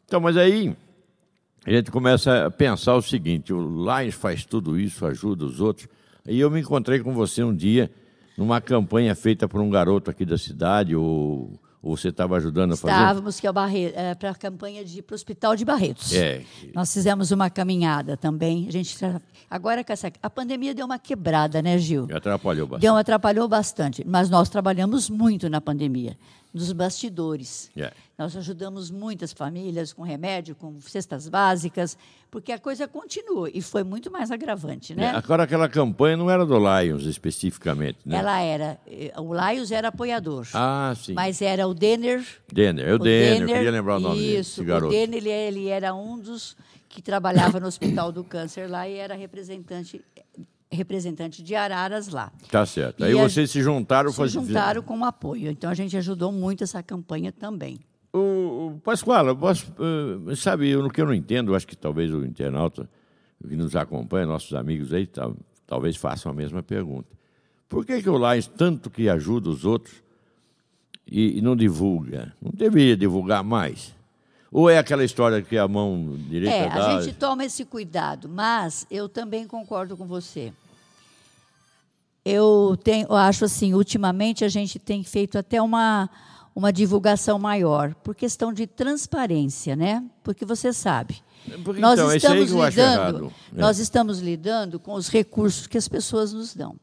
Então, 0.06 0.20
mas 0.20 0.36
aí 0.36 0.76
a 1.66 1.72
gente 1.72 1.90
começa 1.90 2.48
a 2.48 2.52
pensar 2.52 2.96
o 2.96 3.02
seguinte: 3.02 3.54
o 3.54 3.62
Lions 3.62 4.16
faz 4.16 4.44
tudo 4.44 4.78
isso, 4.78 5.06
ajuda 5.06 5.46
os 5.46 5.62
outros. 5.62 5.88
E 6.28 6.38
eu 6.38 6.52
me 6.52 6.60
encontrei 6.60 7.00
com 7.00 7.14
você 7.14 7.42
um 7.42 7.56
dia 7.56 7.90
numa 8.38 8.60
campanha 8.60 9.16
feita 9.16 9.48
por 9.48 9.62
um 9.62 9.70
garoto 9.70 10.12
aqui 10.12 10.26
da 10.26 10.38
cidade, 10.38 10.98
o 10.98 11.58
Ou 11.82 11.96
você 11.96 12.10
estava 12.10 12.36
ajudando 12.36 12.74
a 12.74 12.78
fazer? 12.78 12.94
Estávamos 12.94 13.40
que 13.40 13.48
é 13.48 14.16
para 14.16 14.32
a 14.32 14.36
campanha 14.36 14.84
de 14.84 15.02
para 15.02 15.14
o 15.14 15.16
Hospital 15.16 15.56
de 15.56 15.64
Barretos. 15.64 16.14
É. 16.14 16.44
Nós 16.76 16.94
fizemos 16.94 17.32
uma 17.32 17.50
caminhada 17.50 18.18
também. 18.18 18.68
A 18.68 18.72
gente 18.72 18.98
agora 19.50 19.84
com 19.84 19.94
essa, 19.94 20.12
a 20.22 20.30
pandemia 20.30 20.74
deu 20.74 20.86
uma 20.86 21.00
quebrada, 21.00 21.62
né, 21.62 21.78
Gil? 21.78 22.08
Atrapalhou 22.14 22.68
bastante. 22.68 22.82
Deu 22.82 22.96
atrapalhou 22.98 23.48
bastante, 23.48 24.04
mas 24.06 24.30
nós 24.30 24.50
trabalhamos 24.50 25.10
muito 25.10 25.50
na 25.50 25.62
pandemia 25.62 26.18
nos 26.54 26.72
bastidores. 26.72 27.70
Yeah. 27.76 27.96
Nós 28.18 28.36
ajudamos 28.36 28.90
muitas 28.90 29.32
famílias 29.32 29.94
com 29.94 30.02
remédio, 30.02 30.56
com 30.56 30.80
cestas 30.82 31.30
básicas, 31.30 31.98
porque 32.30 32.52
a 32.52 32.60
coisa 32.60 32.88
continuou 32.88 33.48
e 33.48 33.62
foi 33.62 33.84
muito 33.84 34.12
mais 34.12 34.32
agravante, 34.32 34.94
né? 34.94 35.10
Agora 35.10 35.44
aquela 35.44 35.70
campanha 35.70 36.18
não 36.18 36.30
era 36.30 36.46
do 36.46 36.58
Lions 36.58 37.04
especificamente, 37.04 38.00
né? 38.06 38.18
Ela 38.18 38.42
era, 38.42 38.80
o 39.18 39.34
Lions 39.34 39.72
era 39.72 39.88
apoiador. 39.88 40.48
Ah, 40.54 40.94
sim. 40.96 41.14
Mas 41.14 41.42
era 41.42 41.68
o 41.68 41.74
Denner. 41.74 42.26
Denner, 42.52 42.88
é 42.88 42.94
o, 42.94 43.00
Denner, 43.00 43.40
Denner, 43.40 43.56
queria 43.56 43.72
lembrar 43.72 43.98
o 43.98 44.00
nome 44.00 44.36
isso, 44.36 44.64
dele, 44.64 44.86
o 44.86 44.90
Denner 44.90 45.18
ele, 45.18 45.30
ele 45.30 45.68
era 45.68 45.94
um 45.94 46.20
dos 46.20 46.58
que 46.90 47.02
trabalhava 47.02 47.60
no 47.60 47.68
Hospital 47.68 48.12
do 48.12 48.24
Câncer 48.24 48.70
lá 48.70 48.90
e 48.90 48.96
era 48.96 49.14
representante 49.14 50.04
representante 50.72 51.42
de 51.42 51.56
Araras 51.56 52.08
lá. 52.10 52.32
Tá 52.52 52.66
certo. 52.66 53.04
Aí 53.04 53.14
vocês 53.14 53.50
se 53.50 53.62
juntaram... 53.62 54.12
Se 54.12 54.28
juntaram 54.28 54.82
com 54.82 55.04
apoio. 55.04 55.50
Então, 55.50 55.70
a 55.70 55.74
gente 55.74 55.98
ajudou 55.98 56.32
muito 56.32 56.64
essa 56.64 56.84
campanha 56.84 57.32
também. 57.32 57.80
O, 58.12 58.20
o 58.76 58.82
Pascoal, 58.84 59.36
posso, 59.36 59.72
uh, 59.80 60.36
sabe, 60.36 60.76
o 60.76 60.90
que 60.90 61.02
eu 61.02 61.06
não 61.06 61.14
entendo, 61.14 61.56
acho 61.56 61.68
que 61.68 61.76
talvez 61.76 62.12
o 62.12 62.26
internauta 62.26 62.90
que 63.48 63.56
nos 63.56 63.76
acompanha, 63.76 64.26
nossos 64.26 64.54
amigos 64.54 64.92
aí, 64.94 65.06
tal, 65.06 65.36
talvez 65.66 65.96
façam 65.96 66.32
a 66.32 66.36
mesma 66.36 66.64
pergunta. 66.64 67.08
Por 67.68 67.86
que, 67.86 68.02
que 68.02 68.10
o 68.10 68.18
Lions 68.18 68.48
tanto 68.48 68.90
que 68.90 69.08
ajuda 69.08 69.50
os 69.50 69.64
outros 69.64 70.04
e, 71.06 71.38
e 71.38 71.42
não 71.42 71.56
divulga? 71.56 72.34
Não 72.42 72.52
deveria 72.52 72.98
divulgar 72.98 73.44
mais? 73.44 73.96
Ou 74.52 74.70
é 74.70 74.78
aquela 74.78 75.04
história 75.04 75.42
que 75.42 75.58
a 75.58 75.68
mão 75.68 76.16
direita 76.28 76.56
é, 76.56 76.70
dá? 76.70 76.98
a 76.98 77.02
gente 77.02 77.16
toma 77.16 77.46
esse 77.46 77.64
cuidado, 77.66 78.28
mas 78.28 78.86
eu 78.90 79.08
também 79.08 79.48
concordo 79.48 79.96
com 79.96 80.08
você. 80.08 80.52
Eu, 82.26 82.78
tenho, 82.84 83.08
eu 83.08 83.16
acho 83.16 83.46
assim, 83.46 83.74
ultimamente 83.74 84.44
a 84.44 84.50
gente 84.50 84.80
tem 84.80 85.04
feito 85.04 85.38
até 85.38 85.62
uma, 85.62 86.10
uma 86.56 86.74
divulgação 86.74 87.38
maior, 87.40 87.94
por 87.96 88.16
questão 88.16 88.52
de 88.52 88.66
transparência, 88.66 89.76
né? 89.76 90.04
Porque 90.24 90.46
você 90.46 90.74
sabe. 90.74 91.24
Porque, 91.64 91.80
nós 91.80 92.00
então, 92.00 92.14
estamos 92.14 92.52
lidando, 92.52 93.26
né? 93.26 93.32
nós 93.54 93.80
estamos 93.80 94.20
lidando 94.20 94.80
com 94.80 94.94
os 94.94 95.08
recursos 95.08 95.68
que 95.68 95.78
as 95.78 95.88
pessoas 95.88 96.34
nos 96.34 96.54
dão. 96.54 96.76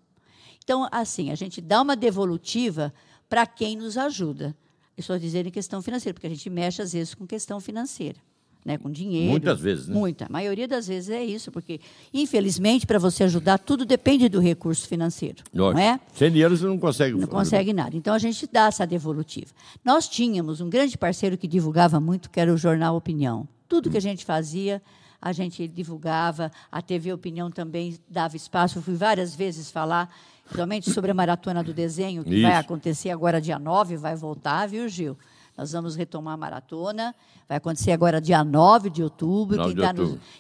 Então, 0.65 0.89
assim, 0.91 1.31
a 1.31 1.35
gente 1.35 1.61
dá 1.61 1.83
uma 1.83 1.95
devolutiva 1.95 2.93
para 3.29 3.47
quem 3.47 3.77
nos 3.77 3.97
ajuda. 3.97 4.57
Estou 4.97 5.19
dizendo 5.19 5.49
em 5.49 5.51
questão 5.51 5.83
financeira, 5.83 6.15
porque 6.15 6.27
a 6.27 6.31
gente 6.31 6.49
mexe, 6.49 6.81
às 6.81 6.93
vezes, 6.93 7.15
com 7.15 7.27
questão 7.27 7.61
financeira. 7.61 8.19
Né, 8.65 8.77
com 8.77 8.91
dinheiro. 8.91 9.31
Muitas 9.31 9.61
vezes, 9.61 9.87
né? 9.87 9.95
Muita. 9.95 10.27
A 10.27 10.29
maioria 10.29 10.67
das 10.67 10.89
vezes 10.89 11.09
é 11.09 11.25
isso, 11.25 11.53
porque, 11.53 11.81
infelizmente, 12.13 12.85
para 12.85 12.99
você 12.99 13.23
ajudar, 13.23 13.59
tudo 13.59 13.85
depende 13.85 14.29
do 14.29 14.41
recurso 14.41 14.89
financeiro. 14.89 15.45
Lógico. 15.55 15.79
Não 15.79 15.89
é? 15.89 16.01
Sem 16.13 16.33
dinheiro 16.33 16.57
você 16.57 16.67
não 16.67 16.77
consegue. 16.77 17.17
Não 17.17 17.29
consegue 17.29 17.73
nada. 17.73 17.97
Então 17.97 18.13
a 18.13 18.19
gente 18.19 18.45
dá 18.51 18.67
essa 18.67 18.85
devolutiva. 18.85 19.53
Nós 19.85 20.09
tínhamos 20.09 20.61
um 20.61 20.69
grande 20.69 20.99
parceiro 20.99 21.39
que 21.39 21.47
divulgava 21.47 22.01
muito, 22.01 22.29
que 22.29 22.41
era 22.41 22.53
o 22.53 22.57
jornal 22.57 22.97
Opinião. 22.97 23.47
Tudo 23.69 23.89
que 23.89 23.99
a 23.99 24.03
gente 24.03 24.25
fazia, 24.25 24.83
a 25.23 25.31
gente 25.31 25.69
divulgava. 25.69 26.51
A 26.71 26.83
TV 26.83 27.13
Opinião 27.13 27.53
também 27.53 27.97
dava 28.09 28.37
espaço. 28.37 28.79
Eu 28.79 28.83
fui 28.83 28.95
várias 28.95 29.33
vezes 29.33 29.71
falar 29.71 30.13
principalmente 30.47 30.91
sobre 30.91 31.11
a 31.11 31.15
maratona 31.15 31.63
do 31.63 31.75
desenho, 31.75 32.25
que 32.25 32.35
Isso. 32.35 32.43
vai 32.43 32.57
acontecer 32.57 33.11
agora 33.11 33.41
dia 33.41 33.59
9, 33.59 33.97
vai 33.97 34.17
voltar, 34.17 34.67
viu, 34.67 34.89
Gil? 34.89 35.19
Nós 35.57 35.73
vamos 35.73 35.97
retomar 35.97 36.35
a 36.35 36.37
maratona. 36.37 37.15
Vai 37.49 37.59
acontecer 37.59 37.93
agora 37.93 38.21
dia 38.21 38.45
9 38.45 38.91
de 38.91 39.03
outubro. 39.03 39.57
9 39.57 39.75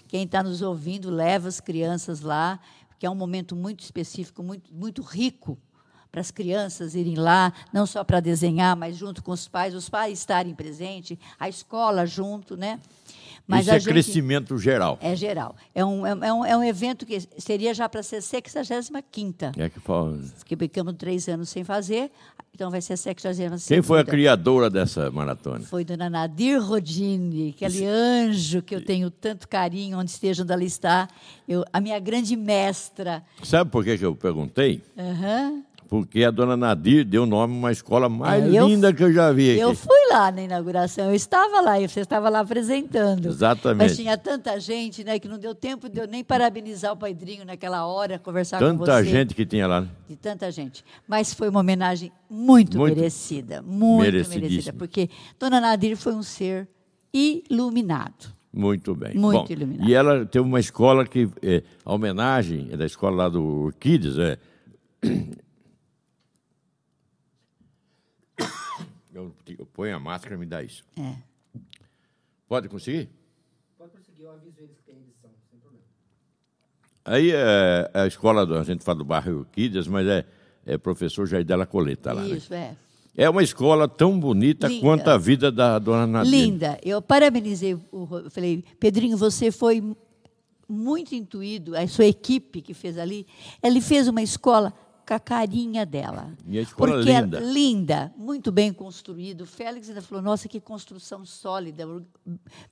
quem 0.06 0.24
está 0.24 0.42
nos, 0.42 0.60
nos, 0.60 0.62
ouvindo, 0.62 1.10
leva 1.10 1.48
as 1.48 1.60
crianças 1.60 2.20
lá, 2.20 2.60
porque 2.88 3.06
é 3.06 3.10
um 3.10 3.14
momento 3.14 3.56
muito 3.56 3.80
específico, 3.80 4.42
muito, 4.42 4.72
muito 4.72 5.02
rico 5.02 5.58
para 6.10 6.20
as 6.20 6.30
crianças 6.30 6.94
irem 6.94 7.14
lá, 7.14 7.52
não 7.72 7.84
só 7.84 8.02
para 8.02 8.20
desenhar, 8.20 8.74
mas 8.74 8.96
junto 8.96 9.22
com 9.22 9.32
os 9.32 9.48
pais, 9.48 9.74
os 9.74 9.88
pais 9.88 10.18
estarem 10.18 10.54
presentes, 10.54 11.18
a 11.38 11.48
escola 11.48 12.06
junto, 12.06 12.56
né? 12.56 12.80
Mas 13.46 13.62
Isso 13.62 13.70
é 13.70 13.78
gente, 13.78 13.88
crescimento 13.88 14.58
geral. 14.58 14.98
É 15.00 15.14
geral. 15.14 15.54
É 15.72 15.84
um, 15.84 16.04
é, 16.04 16.10
é 16.10 16.32
um, 16.32 16.44
é 16.44 16.56
um 16.56 16.64
evento 16.64 17.06
que 17.06 17.20
seria 17.38 17.72
já 17.72 17.88
para 17.88 18.02
ser 18.02 18.20
65 18.20 19.52
É 19.56 19.68
que 19.68 19.78
fala. 19.78 20.18
Que 20.44 20.56
ficamos 20.56 20.94
três 20.94 21.28
anos 21.28 21.48
sem 21.48 21.62
fazer, 21.62 22.10
então 22.52 22.70
vai 22.70 22.80
ser 22.80 22.96
65 22.96 23.68
Quem 23.68 23.82
foi 23.82 24.00
a 24.00 24.04
criadora 24.04 24.68
dessa 24.68 25.10
maratona? 25.12 25.60
Foi 25.60 25.84
dona 25.84 26.10
Nadir 26.10 26.60
Rodini, 26.60 27.50
aquele 27.50 27.76
Isso. 27.76 27.86
anjo 27.86 28.62
que 28.62 28.74
eu 28.74 28.84
tenho 28.84 29.10
tanto 29.10 29.46
carinho, 29.46 29.98
onde 29.98 30.10
esteja, 30.10 30.42
onde 30.42 30.52
ela 30.52 30.64
está. 30.64 31.06
Eu, 31.46 31.64
a 31.72 31.80
minha 31.80 31.98
grande 32.00 32.34
mestra. 32.34 33.22
Sabe 33.44 33.70
por 33.70 33.84
que, 33.84 33.96
que 33.96 34.04
eu 34.04 34.16
perguntei? 34.16 34.82
Uhum 34.96 35.62
porque 35.88 36.24
a 36.24 36.30
dona 36.30 36.56
Nadir 36.56 37.04
deu 37.04 37.26
nome 37.26 37.54
a 37.54 37.56
uma 37.56 37.72
escola 37.72 38.08
mais 38.08 38.44
é, 38.44 38.58
eu, 38.58 38.66
linda 38.66 38.92
que 38.92 39.02
eu 39.02 39.12
já 39.12 39.32
vi 39.32 39.52
aqui. 39.52 39.60
Eu 39.60 39.74
fui 39.74 40.08
lá 40.10 40.30
na 40.30 40.42
inauguração, 40.42 41.06
eu 41.06 41.14
estava 41.14 41.60
lá, 41.60 41.80
e 41.80 41.88
você 41.88 42.00
estava 42.00 42.28
lá 42.28 42.40
apresentando. 42.40 43.26
Exatamente. 43.26 43.88
Mas 43.88 43.96
tinha 43.96 44.18
tanta 44.18 44.58
gente, 44.58 45.04
né, 45.04 45.18
que 45.18 45.28
não 45.28 45.38
deu 45.38 45.54
tempo 45.54 45.88
de 45.88 45.98
eu 45.98 46.06
nem 46.06 46.24
parabenizar 46.24 46.92
o 46.92 46.96
Pedrinho 46.96 47.44
naquela 47.44 47.86
hora, 47.86 48.18
conversar 48.18 48.58
tanta 48.58 48.72
com 48.72 48.78
você. 48.78 48.90
Tanta 48.90 49.04
gente 49.04 49.34
que 49.34 49.46
tinha 49.46 49.66
lá. 49.66 49.82
Né? 49.82 49.88
De 50.08 50.16
tanta 50.16 50.50
gente. 50.50 50.84
Mas 51.06 51.32
foi 51.32 51.48
uma 51.48 51.60
homenagem 51.60 52.10
muito, 52.28 52.78
muito 52.78 52.96
merecida, 52.96 53.62
muito 53.62 54.28
merecida, 54.28 54.72
porque 54.72 55.08
dona 55.38 55.60
Nadir 55.60 55.96
foi 55.96 56.14
um 56.14 56.22
ser 56.22 56.68
iluminado. 57.12 58.34
Muito 58.52 58.94
bem. 58.94 59.14
Muito 59.14 59.48
Bom, 59.48 59.52
iluminado. 59.52 59.88
E 59.88 59.94
ela 59.94 60.24
teve 60.24 60.44
uma 60.44 60.58
escola 60.58 61.06
que, 61.06 61.28
é, 61.42 61.62
a 61.84 61.92
homenagem 61.92 62.68
é 62.70 62.76
da 62.76 62.86
escola 62.86 63.24
lá 63.24 63.28
do 63.28 63.44
Orquides, 63.66 64.18
é, 64.18 64.38
Eu, 69.46 69.66
ponho 69.66 69.94
a 69.94 70.00
máscara 70.00 70.34
e 70.34 70.38
me 70.38 70.46
dá 70.46 70.62
isso. 70.62 70.84
É. 70.98 71.16
Pode 72.48 72.68
conseguir? 72.68 73.08
Pode 73.78 73.92
conseguir, 73.92 74.22
eu 74.22 74.32
aviso 74.32 74.58
eles 74.58 74.76
que 74.76 74.82
tem 74.82 74.96
edição, 74.96 75.30
sem 75.50 75.58
problema. 75.60 75.84
Aí 77.04 77.30
é, 77.30 77.90
é 77.94 78.00
a 78.00 78.06
escola, 78.06 78.44
do, 78.44 78.56
a 78.56 78.64
gente 78.64 78.84
fala 78.84 78.98
do 78.98 79.04
bairro 79.04 79.46
Kids, 79.52 79.86
mas 79.86 80.06
é, 80.06 80.24
é 80.64 80.78
professor 80.78 81.26
Jair 81.26 81.44
Della 81.44 81.66
Coleta 81.66 82.12
lá. 82.12 82.26
Isso, 82.26 82.50
né? 82.52 82.76
é. 82.82 82.86
É 83.18 83.30
uma 83.30 83.42
escola 83.42 83.88
tão 83.88 84.20
bonita 84.20 84.68
Linda. 84.68 84.80
quanto 84.82 85.08
a 85.08 85.16
vida 85.16 85.50
da 85.50 85.78
dona 85.78 86.06
Nadine. 86.06 86.36
Linda. 86.36 86.78
Eu 86.84 87.00
parabenizei, 87.00 87.74
o, 87.90 88.28
falei, 88.28 88.62
Pedrinho, 88.78 89.16
você 89.16 89.50
foi 89.50 89.82
muito 90.68 91.14
intuído, 91.14 91.74
a 91.74 91.86
sua 91.88 92.04
equipe 92.04 92.60
que 92.60 92.74
fez 92.74 92.98
ali, 92.98 93.26
ele 93.62 93.80
fez 93.80 94.06
uma 94.06 94.20
escola 94.20 94.74
a 95.14 95.20
carinha 95.20 95.86
dela. 95.86 96.32
E 96.46 96.58
a 96.58 96.62
escola 96.62 96.94
porque 96.94 97.12
linda. 97.12 97.38
É 97.38 97.40
linda, 97.40 98.14
muito 98.16 98.50
bem 98.50 98.72
construído. 98.72 99.42
O 99.42 99.46
Félix 99.46 99.88
ainda 99.88 100.02
falou: 100.02 100.22
nossa, 100.22 100.48
que 100.48 100.60
construção 100.60 101.24
sólida, 101.24 101.84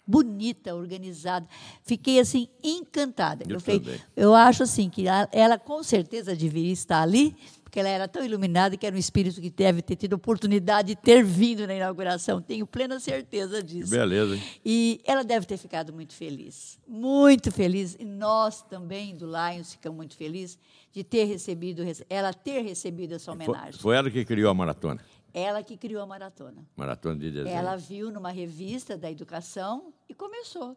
bonita, 0.07 0.75
organizada. 0.75 1.47
Fiquei 1.83 2.19
assim 2.19 2.49
encantada. 2.63 3.45
Eu, 3.49 3.55
eu, 3.55 3.61
falei, 3.61 4.01
eu 4.17 4.35
acho 4.35 4.63
assim 4.63 4.91
que 4.91 5.05
ela 5.33 5.59
com 5.59 5.83
certeza 5.83 6.35
deveria 6.35 6.73
estar 6.73 7.03
ali, 7.03 7.37
porque 7.63 7.81
ela 7.81 7.89
era 7.89 8.07
tão 8.07 8.25
iluminada 8.25 8.77
que 8.77 8.87
era 8.87 8.95
um 8.95 8.99
espírito 8.99 9.41
que 9.41 9.51
deve 9.51 9.83
ter 9.83 9.97
tido 9.97 10.13
oportunidade 10.13 10.89
de 10.89 10.97
ter 10.97 11.25
vindo 11.25 11.67
na 11.67 11.75
inauguração. 11.75 12.41
Tenho 12.41 12.67
plena 12.67 13.01
certeza 13.01 13.63
disso. 13.63 13.91
Que 13.91 13.99
beleza, 13.99 14.37
hein? 14.37 14.43
E 14.65 15.01
ela 15.05 15.25
deve 15.25 15.45
ter 15.45 15.57
ficado 15.57 15.93
muito 15.93 16.15
feliz. 16.15 16.79
Muito 16.87 17.51
feliz. 17.51 17.97
E 17.99 18.05
nós 18.05 18.63
também, 18.63 19.17
do 19.17 19.27
Lions, 19.27 19.73
ficamos 19.73 19.97
muito 19.97 20.17
felizes 20.17 20.57
de 20.95 21.03
ter 21.03 21.25
recebido, 21.25 21.83
ela 22.09 22.33
ter 22.33 22.63
recebido 22.63 23.17
essa 23.17 23.33
homenagem. 23.33 23.73
Foi, 23.73 23.81
foi 23.81 23.97
ela 23.97 24.09
que 24.09 24.25
criou 24.25 24.49
a 24.49 24.55
maratona? 24.55 25.01
Ela 25.35 25.61
que 25.61 25.77
criou 25.77 26.01
a 26.01 26.07
maratona. 26.07 26.65
Maratona 26.77 27.17
de 27.17 27.33
desenho. 27.33 27.53
Ela 27.53 27.75
viu 27.75 28.13
numa 28.13 28.31
revista 28.31 28.97
da 28.97 29.11
educação 29.11 29.93
e 30.09 30.15
começou. 30.15 30.77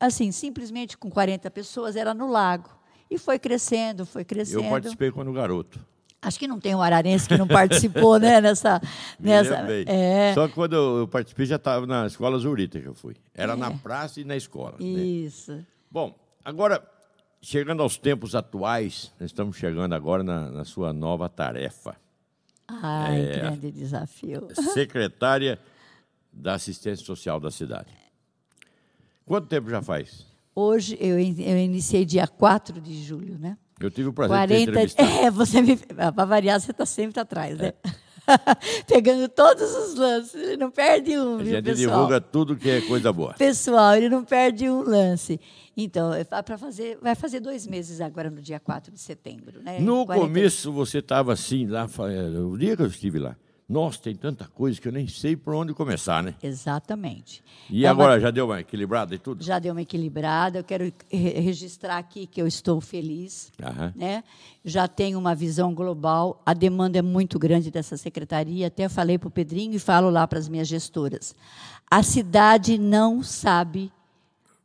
Assim, 0.00 0.32
simplesmente 0.32 0.98
com 0.98 1.08
40 1.08 1.48
pessoas, 1.52 1.94
era 1.94 2.12
no 2.12 2.28
lago. 2.28 2.68
E 3.08 3.18
foi 3.18 3.38
crescendo, 3.38 4.04
foi 4.04 4.24
crescendo. 4.24 4.64
Eu 4.64 4.70
participei 4.70 5.12
quando 5.12 5.32
garoto. 5.32 5.78
Acho 6.20 6.40
que 6.40 6.48
não 6.48 6.58
tem 6.58 6.74
um 6.74 6.82
ararense 6.82 7.28
que 7.28 7.38
não 7.38 7.46
participou, 7.46 8.18
né? 8.18 8.40
Nessa, 8.42 8.80
nessa, 9.20 9.54
é... 9.86 10.34
Só 10.34 10.48
que 10.48 10.54
quando 10.54 10.74
eu 10.74 11.06
participei 11.06 11.46
já 11.46 11.54
estava 11.54 11.86
na 11.86 12.04
escola 12.08 12.36
Zurita 12.36 12.80
que 12.80 12.86
eu 12.88 12.94
fui. 12.94 13.14
Era 13.32 13.52
é. 13.52 13.56
na 13.56 13.70
praça 13.70 14.20
e 14.20 14.24
na 14.24 14.36
escola. 14.36 14.74
Né? 14.80 14.86
Isso. 14.86 15.52
Né? 15.52 15.64
Bom, 15.88 16.18
agora 16.44 16.82
Chegando 17.48 17.80
aos 17.80 17.96
tempos 17.96 18.34
atuais, 18.34 19.12
estamos 19.20 19.56
chegando 19.56 19.92
agora 19.92 20.24
na, 20.24 20.50
na 20.50 20.64
sua 20.64 20.92
nova 20.92 21.28
tarefa. 21.28 21.94
Ai, 22.66 23.20
é, 23.20 23.32
grande 23.34 23.70
desafio. 23.70 24.48
Secretária 24.74 25.56
da 26.32 26.54
Assistência 26.54 27.06
Social 27.06 27.38
da 27.38 27.48
cidade. 27.52 27.86
Quanto 29.24 29.46
tempo 29.46 29.70
já 29.70 29.80
faz? 29.80 30.26
Hoje, 30.56 30.98
eu, 30.98 31.16
eu 31.20 31.56
iniciei 31.56 32.04
dia 32.04 32.26
4 32.26 32.80
de 32.80 33.00
julho, 33.00 33.38
né? 33.38 33.56
Eu 33.78 33.92
tive 33.92 34.08
o 34.08 34.12
prazer 34.12 34.36
40... 34.36 34.56
de 34.56 34.62
entrevistar. 34.62 35.04
É, 35.22 35.30
você 35.30 35.62
me... 35.62 35.76
Para 35.76 36.24
variar, 36.24 36.60
você 36.60 36.72
está 36.72 36.84
sempre 36.84 37.20
atrás, 37.20 37.56
né? 37.56 37.74
Pegando 38.86 39.28
todos 39.28 39.74
os 39.74 39.94
lances, 39.94 40.34
ele 40.34 40.56
não 40.56 40.70
perde 40.70 41.16
um, 41.18 41.34
A 41.34 41.42
viu, 41.42 41.46
gente 41.46 41.64
pessoal? 41.64 41.96
divulga 41.96 42.20
tudo 42.20 42.56
que 42.56 42.68
é 42.68 42.80
coisa 42.82 43.12
boa. 43.12 43.34
Pessoal, 43.34 43.94
ele 43.94 44.08
não 44.08 44.24
perde 44.24 44.68
um 44.68 44.82
lance. 44.82 45.40
Então, 45.76 46.10
para 46.44 46.56
fazer, 46.56 46.98
vai 47.02 47.14
fazer 47.14 47.40
dois 47.40 47.66
meses 47.66 48.00
agora 48.00 48.30
no 48.30 48.40
dia 48.40 48.58
4 48.58 48.92
de 48.92 48.98
setembro. 49.00 49.62
Né? 49.62 49.78
No 49.78 50.06
40 50.06 50.26
começo 50.26 50.72
você 50.72 50.98
estava 50.98 51.32
assim, 51.32 51.66
lá, 51.66 51.86
eh, 52.08 52.38
o 52.40 52.56
dia 52.56 52.76
que 52.76 52.82
eu 52.82 52.86
estive 52.86 53.18
lá. 53.18 53.36
Nossa, 53.68 53.98
tem 53.98 54.14
tanta 54.14 54.44
coisa 54.46 54.80
que 54.80 54.86
eu 54.86 54.92
nem 54.92 55.08
sei 55.08 55.34
por 55.34 55.52
onde 55.52 55.74
começar, 55.74 56.22
né? 56.22 56.36
Exatamente. 56.40 57.42
E 57.68 57.84
É 57.84 57.90
uma- 57.92 58.04
agora 58.04 58.20
já 58.20 58.30
deu 58.30 58.44
uma 58.46 58.60
equilibrada 58.60 59.12
e 59.12 59.18
tudo? 59.18 59.42
já 59.42 59.58
deu 59.58 59.72
uma 59.72 59.82
equilibrada. 59.82 60.60
Eu 60.60 60.64
quero 60.64 60.84
re- 61.10 61.40
registrar 61.40 61.98
aqui 61.98 62.28
que 62.28 62.40
eu 62.40 62.46
estou 62.46 62.80
feliz. 62.80 63.50
Aham. 63.60 63.92
Né? 63.96 64.22
Já 64.64 64.86
tenho 64.86 65.18
uma 65.18 65.34
visão 65.34 65.74
global. 65.74 66.40
A 66.46 66.54
demanda 66.54 66.98
é 66.98 67.02
muito 67.02 67.40
grande 67.40 67.68
dessa 67.72 67.96
secretaria. 67.96 68.68
Até 68.68 68.88
falei 68.88 69.18
para 69.18 69.26
o 69.26 69.32
Pedrinho 69.32 69.74
e 69.74 69.80
falo 69.80 70.10
lá 70.10 70.28
para 70.28 70.38
as 70.38 70.48
minhas 70.48 70.68
gestoras. 70.68 71.34
A 71.90 72.04
cidade 72.04 72.78
não 72.78 73.20
sabe 73.20 73.90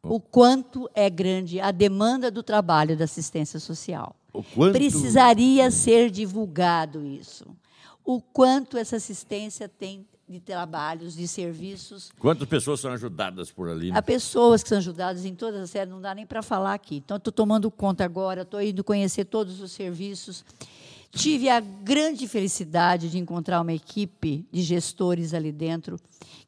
o 0.04 0.20
quanto 0.20 0.88
é 0.94 1.10
grande 1.10 1.60
a 1.60 1.72
demanda 1.72 2.30
do 2.30 2.44
trabalho 2.44 2.96
da 2.96 3.06
assistência 3.06 3.60
social. 3.60 4.16
Precisaria 4.72 5.70
ser 5.72 6.10
divulgado 6.10 7.04
isso. 7.06 7.46
O 8.04 8.22
quanto 8.22 8.78
essa 8.78 8.96
assistência 8.96 9.70
tem 9.70 10.06
de 10.28 10.40
trabalhos, 10.40 11.14
de 11.14 11.28
serviços 11.28 12.10
Quantas 12.18 12.48
pessoas 12.48 12.80
são 12.80 12.92
ajudadas 12.92 13.52
por 13.52 13.68
ali? 13.70 13.92
né? 13.92 13.98
Há 13.98 14.02
pessoas 14.02 14.64
que 14.64 14.70
são 14.70 14.78
ajudadas 14.78 15.26
em 15.26 15.36
todas 15.36 15.62
as 15.62 15.70
séries, 15.70 15.92
não 15.92 16.00
dá 16.00 16.16
nem 16.16 16.26
para 16.26 16.42
falar 16.42 16.74
aqui. 16.74 16.96
Então, 16.98 17.18
estou 17.18 17.34
tomando 17.34 17.70
conta 17.70 18.06
agora, 18.06 18.44
estou 18.44 18.62
indo 18.62 18.84
conhecer 18.84 19.26
todos 19.26 19.60
os 19.60 19.74
serviços. 19.74 20.46
Tive 21.12 21.50
a 21.50 21.60
grande 21.60 22.26
felicidade 22.30 23.10
de 23.10 23.18
encontrar 23.18 23.60
uma 23.60 23.74
equipe 23.74 24.48
de 24.50 24.62
gestores 24.62 25.34
ali 25.34 25.52
dentro, 25.52 26.00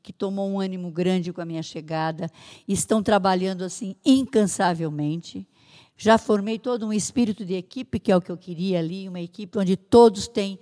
que 0.01 0.13
tomou 0.13 0.49
um 0.49 0.61
ânimo 0.61 0.89
grande 0.89 1.33
com 1.33 1.41
a 1.41 1.45
minha 1.45 1.61
chegada, 1.61 2.31
estão 2.65 3.03
trabalhando 3.03 3.63
assim 3.65 3.97
incansavelmente. 4.05 5.45
Já 5.97 6.17
formei 6.17 6.57
todo 6.57 6.87
um 6.87 6.93
espírito 6.93 7.43
de 7.45 7.55
equipe, 7.55 7.99
que 7.99 8.11
é 8.11 8.15
o 8.15 8.21
que 8.21 8.31
eu 8.31 8.37
queria 8.37 8.79
ali, 8.79 9.09
uma 9.09 9.19
equipe 9.19 9.59
onde 9.59 9.75
todos 9.75 10.29
têm 10.29 10.57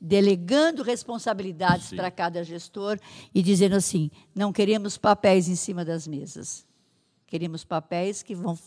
delegando 0.00 0.82
responsabilidades 0.82 1.90
para 1.92 2.10
cada 2.10 2.44
gestor 2.44 2.98
e 3.34 3.42
dizendo 3.42 3.76
assim: 3.76 4.10
não 4.34 4.52
queremos 4.52 4.96
papéis 4.96 5.48
em 5.48 5.56
cima 5.56 5.84
das 5.84 6.06
mesas. 6.06 6.66
Queremos 7.26 7.64
papéis 7.64 8.22
que 8.22 8.34
vão 8.34 8.58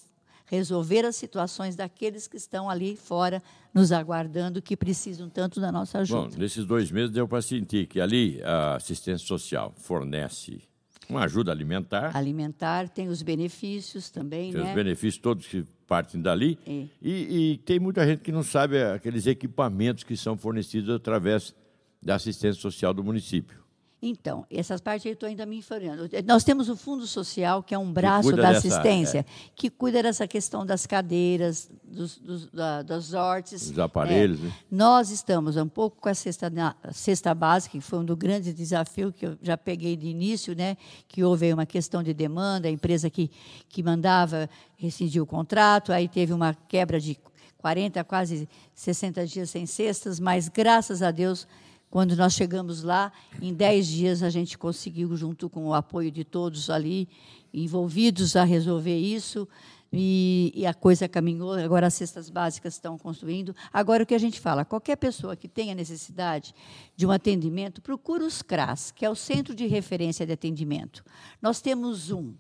resolver 0.46 1.06
as 1.06 1.16
situações 1.16 1.78
daqueles 1.78 2.28
que 2.28 2.36
estão 2.36 2.70
ali 2.70 2.98
fora 2.98 3.42
nos 3.74 3.92
aguardando, 3.94 4.62
que 4.62 4.76
precisam 4.76 5.30
tanto 5.30 5.62
da 5.62 5.72
nossa 5.72 6.00
Bom, 6.00 6.26
ajuda. 6.26 6.38
nesses 6.38 6.66
dois 6.66 6.92
meses 6.92 7.10
deu 7.10 7.26
para 7.26 7.42
sentir 7.42 7.88
que 7.88 8.02
ali 8.02 8.44
a 8.44 8.76
assistência 8.76 9.26
social 9.26 9.74
fornece 9.78 10.62
uma 11.10 11.24
ajuda 11.24 11.52
alimentar, 11.52 12.16
Alimentar 12.16 12.88
tem 12.90 13.08
os 13.10 13.22
benefícios 13.22 14.10
também, 14.10 14.52
tem 14.52 14.62
né? 14.62 14.70
os 14.70 14.76
benefícios 14.76 15.18
todos 15.22 15.46
que 15.48 15.66
partem 15.88 16.22
dali, 16.22 16.58
É. 16.66 16.86
e, 17.02 17.52
e 17.54 17.58
tem 17.60 17.80
muita 17.80 18.06
gente 18.06 18.22
que 18.22 18.32
não 18.32 18.44
sabe 18.44 18.82
aqueles 18.82 19.28
equipamentos 19.28 20.04
que 20.04 20.16
são 20.16 20.38
fornecidos 20.38 20.90
através 20.96 21.54
da 22.02 22.16
assistência 22.16 22.62
social 22.62 22.94
do 22.94 23.04
município. 23.04 23.62
Então, 24.04 24.48
essas 24.50 24.82
partes 24.82 25.06
eu 25.06 25.14
estou 25.14 25.30
ainda 25.30 25.46
me 25.46 25.58
informando. 25.58 26.10
Nós 26.26 26.44
temos 26.44 26.70
o 26.70 26.76
Fundo 26.76 27.06
Social, 27.06 27.62
que 27.62 27.76
é 27.76 27.78
um 27.78 27.94
braço 27.94 28.32
da 28.36 28.52
dessa- 28.52 28.68
é. 28.68 28.72
assistência, 28.72 29.26
que 29.56 29.70
cuida 29.70 30.02
dessa 30.02 30.28
questão 30.28 30.66
das 30.66 30.88
cadeiras, 30.88 31.70
dos, 31.84 32.18
dos, 32.18 32.48
da, 32.48 32.82
das 32.82 33.14
hortes. 33.14 33.62
Os 33.70 33.78
aparelhos, 33.78 34.40
É. 34.40 34.44
né? 34.46 34.54
Nós 34.72 35.12
estamos 35.12 35.56
um 35.56 35.68
pouco 35.68 36.02
com 36.02 36.10
a 36.10 36.16
cesta, 36.16 36.50
na- 36.50 36.76
cesta 36.92 37.32
básica, 37.36 37.78
que 37.78 37.84
foi 37.84 38.00
um 38.00 38.06
dos 38.06 38.18
grandes 38.18 38.52
desafios 38.56 39.14
que 39.16 39.28
eu 39.28 39.38
já 39.40 39.56
peguei 39.56 39.96
de 39.96 40.08
início, 40.08 40.56
né? 40.56 40.78
que 41.08 41.24
houve 41.24 41.54
uma 41.54 41.68
questão 41.68 42.02
de 42.02 42.12
demanda, 42.12 42.68
a 42.68 42.72
empresa 42.72 43.08
que, 43.08 43.30
que 43.70 43.84
mandava 43.84 44.50
rescindiu 44.78 45.24
o 45.24 45.28
contrato, 45.28 45.92
aí 45.94 46.08
teve 46.08 46.34
uma 46.34 46.56
quebra 46.68 47.00
de 47.00 47.20
40, 47.60 48.04
quase 48.04 48.50
60 48.74 49.28
dias 49.28 49.52
sem 49.52 49.68
cestas, 49.68 50.20
mas 50.20 50.50
graças 50.50 51.04
a 51.04 51.12
Deus 51.12 51.48
quando 51.92 52.16
nós 52.16 52.34
chegamos 52.34 52.84
lá, 52.84 53.12
em 53.42 53.54
10 53.54 53.88
dias 53.88 54.24
a 54.24 54.30
gente 54.30 54.58
conseguiu, 54.58 55.16
junto 55.18 55.50
com 55.50 55.68
o 55.68 55.74
apoio 55.74 56.10
de 56.10 56.24
todos 56.24 56.70
ali 56.70 57.08
envolvidos, 57.54 58.38
a 58.38 58.46
resolver 58.46 58.98
isso. 58.98 59.46
E, 59.92 60.54
e 60.56 60.66
a 60.66 60.74
coisa 60.74 61.06
caminhou, 61.10 61.52
agora 61.52 61.88
as 61.88 61.94
cestas 61.94 62.30
básicas 62.30 62.76
estão 62.76 62.98
construindo. 62.98 63.54
Agora, 63.74 64.04
o 64.04 64.06
que 64.06 64.16
a 64.16 64.18
gente 64.18 64.40
fala? 64.40 64.64
Qualquer 64.64 64.96
pessoa 64.96 65.36
que 65.36 65.50
tenha 65.50 65.76
necessidade 65.76 66.56
de 66.96 67.06
um 67.06 67.12
atendimento, 67.12 67.82
procura 67.82 68.26
os 68.26 68.42
CRAS, 68.42 68.92
que 68.92 69.06
é 69.06 69.10
o 69.10 69.16
Centro 69.16 69.54
de 69.54 69.68
Referência 69.68 70.26
de 70.26 70.32
Atendimento. 70.32 71.04
Nós 71.42 71.60
temos 71.60 72.10
um 72.10 72.34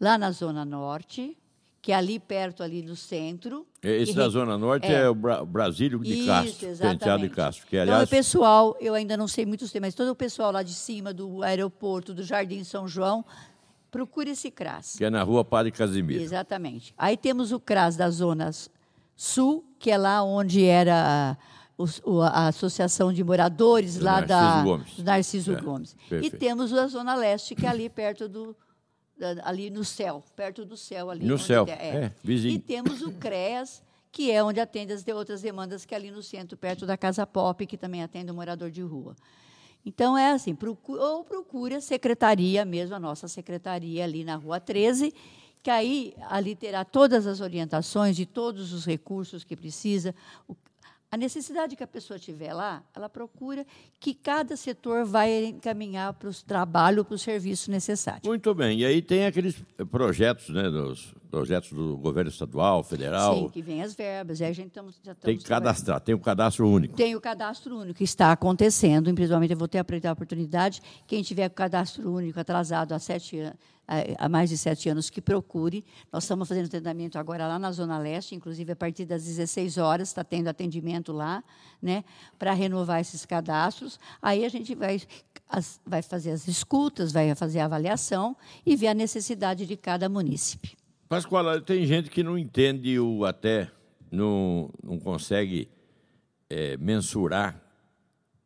lá 0.00 0.18
na 0.18 0.32
Zona 0.32 0.64
Norte, 0.64 1.38
que 1.82 1.92
é 1.92 1.94
ali 1.94 2.18
perto, 2.20 2.62
ali 2.62 2.82
no 2.82 2.94
centro. 2.94 3.66
Esse 3.82 4.12
que 4.12 4.18
da 4.18 4.24
re- 4.24 4.30
Zona 4.30 4.58
Norte 4.58 4.86
é. 4.86 5.02
é, 5.02 5.08
o 5.08 5.14
Bra 5.14 5.44
Brasílio 5.44 5.98
de 6.00 6.12
isso, 6.12 6.26
Castro, 6.26 6.68
penteado 6.78 7.22
de. 7.22 7.30
Castro. 7.34 7.66
Que, 7.66 7.76
então, 7.76 7.82
aliás, 7.94 8.08
o 8.08 8.10
pessoal, 8.10 8.76
eu 8.80 8.94
ainda 8.94 9.16
não 9.16 9.26
sei 9.26 9.46
muitos 9.46 9.72
temas, 9.72 9.88
mas 9.88 9.94
todo 9.94 10.10
o 10.10 10.14
pessoal 10.14 10.52
lá 10.52 10.62
de 10.62 10.74
cima 10.74 11.12
do 11.14 11.42
aeroporto, 11.42 12.12
do 12.12 12.22
Jardim 12.22 12.62
São 12.64 12.86
João, 12.86 13.24
procure 13.90 14.30
esse 14.30 14.50
CRAS. 14.50 14.96
que 14.98 15.04
é 15.04 15.10
na 15.10 15.22
rua 15.22 15.44
Padre 15.44 15.72
Casimiro. 15.72 16.22
Exatamente. 16.22 16.94
Aí 16.98 17.16
temos 17.16 17.50
o 17.50 17.58
CRAS 17.58 17.96
da 17.96 18.10
Zona 18.10 18.50
Sul, 19.16 19.64
que 19.78 19.90
é 19.90 19.96
lá 19.98 20.22
onde 20.22 20.64
era 20.64 21.36
a, 21.78 21.84
o- 22.04 22.22
Associação 22.22 23.12
de 23.12 23.24
Moradores 23.24 23.96
Do 23.96 24.04
lá 24.04 24.20
da 24.20 24.40
Narciso 24.40 24.64
Gomes. 24.64 24.96
do 24.96 25.02
Narciso 25.04 25.52
É, 25.54 25.60
Gomes. 25.60 25.92
E 25.92 26.08
perfeito. 26.10 26.36
temos 26.38 26.72
a 26.72 26.86
Zona 26.86 27.14
Leste, 27.14 27.54
que 27.54 27.66
é 27.66 27.68
ali 27.68 27.88
perto 27.88 28.28
do 28.28 28.54
da- 28.54 28.69
ali 29.44 29.70
no 29.70 29.84
céu, 29.84 30.22
perto 30.34 30.64
do 30.64 30.76
céu 30.76 31.10
ali. 31.10 31.24
No 31.26 31.34
onde 31.34 31.44
céu, 31.44 31.64
tem- 31.66 31.74
é, 31.74 32.12
vizinho. 32.22 32.54
E 32.54 32.58
temos 32.58 33.02
o 33.02 33.12
CREAS, 33.12 33.82
que 34.12 34.30
é 34.30 34.42
onde 34.42 34.58
atende 34.60 34.92
as 34.92 35.02
de 35.02 35.12
outras 35.12 35.40
demandas, 35.42 35.84
que 35.84 35.94
é 35.94 35.96
ali 35.96 36.10
no 36.10 36.22
centro, 36.22 36.56
perto 36.56 36.84
da 36.86 36.96
Casa 36.96 37.26
Pop, 37.26 37.64
que 37.66 37.76
também 37.76 38.02
atende 38.02 38.30
o 38.30 38.34
morador 38.34 38.70
de 38.70 38.82
rua. 38.82 39.14
Então, 39.86 40.16
é 40.18 40.32
assim, 40.32 40.54
procu- 40.54 40.98
ou 40.98 41.24
procure 41.24 41.74
a 41.76 41.80
secretaria 41.80 42.64
mesmo, 42.64 42.94
a 42.96 43.00
nossa 43.00 43.26
secretaria 43.28 44.04
ali 44.04 44.24
na 44.24 44.36
Rua 44.36 44.60
13, 44.60 45.14
que 45.62 45.70
aí 45.70 46.14
ali 46.28 46.54
terá 46.54 46.84
todas 46.84 47.26
as 47.26 47.40
orientações 47.40 48.14
de 48.16 48.26
todos 48.26 48.72
os 48.72 48.84
recursos 48.84 49.42
que 49.44 49.56
precisa. 49.56 50.14
A 51.12 51.16
necessidade 51.16 51.74
que 51.74 51.82
a 51.82 51.88
pessoa 51.88 52.20
tiver 52.20 52.52
lá, 52.52 52.84
ela 52.94 53.08
procura 53.08 53.66
que 53.98 54.14
cada 54.14 54.56
setor 54.56 55.04
vai 55.04 55.46
encaminhar 55.46 56.12
para 56.12 56.28
o 56.28 56.32
trabalho, 56.32 57.04
para 57.04 57.16
o 57.16 57.18
serviço 57.18 57.68
necessário. 57.68 58.22
Muito 58.24 58.54
bem. 58.54 58.78
E 58.78 58.84
aí 58.84 59.02
tem 59.02 59.26
aqueles 59.26 59.56
projetos, 59.90 60.50
né, 60.50 60.70
dos 60.70 61.12
projetos 61.30 61.72
do 61.72 61.96
governo 61.96 62.30
estadual, 62.30 62.82
federal. 62.82 63.34
Sim, 63.44 63.48
que 63.50 63.62
vem 63.62 63.82
as 63.82 63.94
verbas. 63.94 64.40
Aí 64.42 64.48
a 64.48 64.52
gente 64.52 64.68
estamos, 64.68 64.94
já 65.02 65.12
estamos 65.12 65.20
tem 65.22 65.38
que 65.38 65.44
trabalhando. 65.44 65.64
cadastrar, 65.74 66.00
tem 66.00 66.14
o 66.14 66.18
cadastro 66.18 66.68
único. 66.68 66.96
Tem 66.96 67.14
o 67.14 67.20
cadastro 67.20 67.78
único, 67.78 67.96
que 67.98 68.04
está 68.04 68.32
acontecendo, 68.32 69.12
principalmente 69.14 69.52
eu 69.52 69.56
vou 69.58 69.68
ter 69.68 69.78
a 69.78 70.12
oportunidade, 70.12 70.82
quem 71.06 71.22
tiver 71.22 71.46
o 71.46 71.50
cadastro 71.50 72.12
único 72.12 72.38
atrasado 72.40 72.92
há, 72.92 72.98
sete, 72.98 73.40
há 74.18 74.28
mais 74.28 74.50
de 74.50 74.58
sete 74.58 74.88
anos, 74.88 75.08
que 75.08 75.20
procure. 75.20 75.84
Nós 76.12 76.24
estamos 76.24 76.48
fazendo 76.48 76.68
treinamento 76.68 77.18
agora 77.18 77.46
lá 77.46 77.58
na 77.58 77.70
Zona 77.72 77.96
Leste, 77.98 78.34
inclusive 78.34 78.72
a 78.72 78.76
partir 78.76 79.04
das 79.04 79.24
16 79.24 79.78
horas, 79.78 80.08
está 80.08 80.24
tendo 80.24 80.48
atendimento 80.48 81.12
lá, 81.12 81.42
né, 81.80 82.04
para 82.38 82.52
renovar 82.52 83.00
esses 83.00 83.24
cadastros. 83.24 83.98
Aí 84.20 84.44
a 84.44 84.48
gente 84.48 84.74
vai, 84.74 85.00
as- 85.48 85.80
vai 85.86 86.02
fazer 86.02 86.32
as 86.32 86.46
escutas, 86.48 87.12
vai 87.12 87.32
fazer 87.34 87.60
a 87.60 87.64
avaliação 87.66 88.36
e 88.66 88.74
ver 88.76 88.88
a 88.88 88.94
necessidade 88.94 89.64
de 89.64 89.76
cada 89.76 90.08
munícipe. 90.08 90.79
Pascoal, 91.10 91.60
tem 91.60 91.84
gente 91.84 92.08
que 92.08 92.22
não 92.22 92.38
entende 92.38 92.96
o 93.00 93.24
até, 93.24 93.68
não, 94.12 94.70
não 94.80 94.96
consegue 94.96 95.68
eh, 96.48 96.76
mensurar 96.76 97.60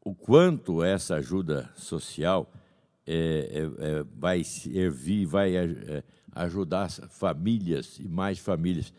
o 0.02 0.14
quanto 0.14 0.82
essa 0.82 1.16
ajuda 1.16 1.70
social 1.76 2.50
eh, 3.06 3.50
eh, 3.52 3.70
eh, 3.80 4.04
vai 4.16 4.42
servir, 4.42 5.26
vai 5.26 5.54
eh, 5.54 6.02
ajudar 6.34 6.84
as 6.84 7.02
famílias 7.10 7.98
e 7.98 8.08
mais 8.08 8.38
famílias. 8.38 8.94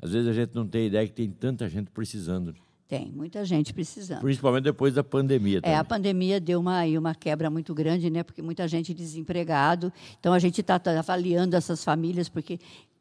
Às 0.00 0.12
vezes 0.12 0.26
a 0.26 0.32
gente 0.32 0.54
não 0.54 0.66
tem 0.66 0.86
ideia 0.86 1.06
que 1.06 1.12
tem 1.12 1.30
tanta 1.30 1.68
gente 1.68 1.90
precisando, 1.90 2.54
Tem 2.88 3.12
muita 3.12 3.44
gente 3.44 3.74
precisando. 3.74 4.22
principalmente 4.22 4.64
depois 4.64 4.94
da 4.94 5.04
pandemia. 5.04 5.58
É, 5.58 5.60
também. 5.60 5.76
a 5.76 5.84
pandemia 5.84 6.40
deu 6.40 6.58
uma, 6.58 6.84
uma 6.86 7.14
quebra 7.14 7.50
muito 7.50 7.74
grande, 7.74 8.08
né? 8.08 8.22
Porque 8.22 8.40
muita 8.40 8.66
gente 8.66 8.94
desempregado. 8.94 9.92
Então, 10.18 10.32
a 10.32 10.38
gente 10.38 10.62
está 10.62 10.80
avaliando 10.98 11.54
essas 11.54 11.84
famílias, 11.84 12.30
porque 12.30 12.58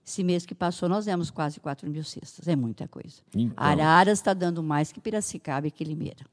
esse 0.10 0.24
mês 0.24 0.46
que 0.46 0.56
passou 0.56 0.90
nós 0.90 1.06
demos 1.06 1.30
quase 1.30 1.60
4 1.60 1.88
mil 1.90 2.04
cestas. 2.04 2.48
É 2.48 2.56
muita 2.56 2.88
coisa. 2.88 3.18
Então. 3.34 3.54
Araras 3.56 4.18
está 4.18 4.34
dando 4.34 4.64
mais 4.64 4.92
que 4.92 5.00
Piracicaba 5.00 5.68
e 5.68 5.72
que 5.72 5.84
Limeira. 5.84 6.26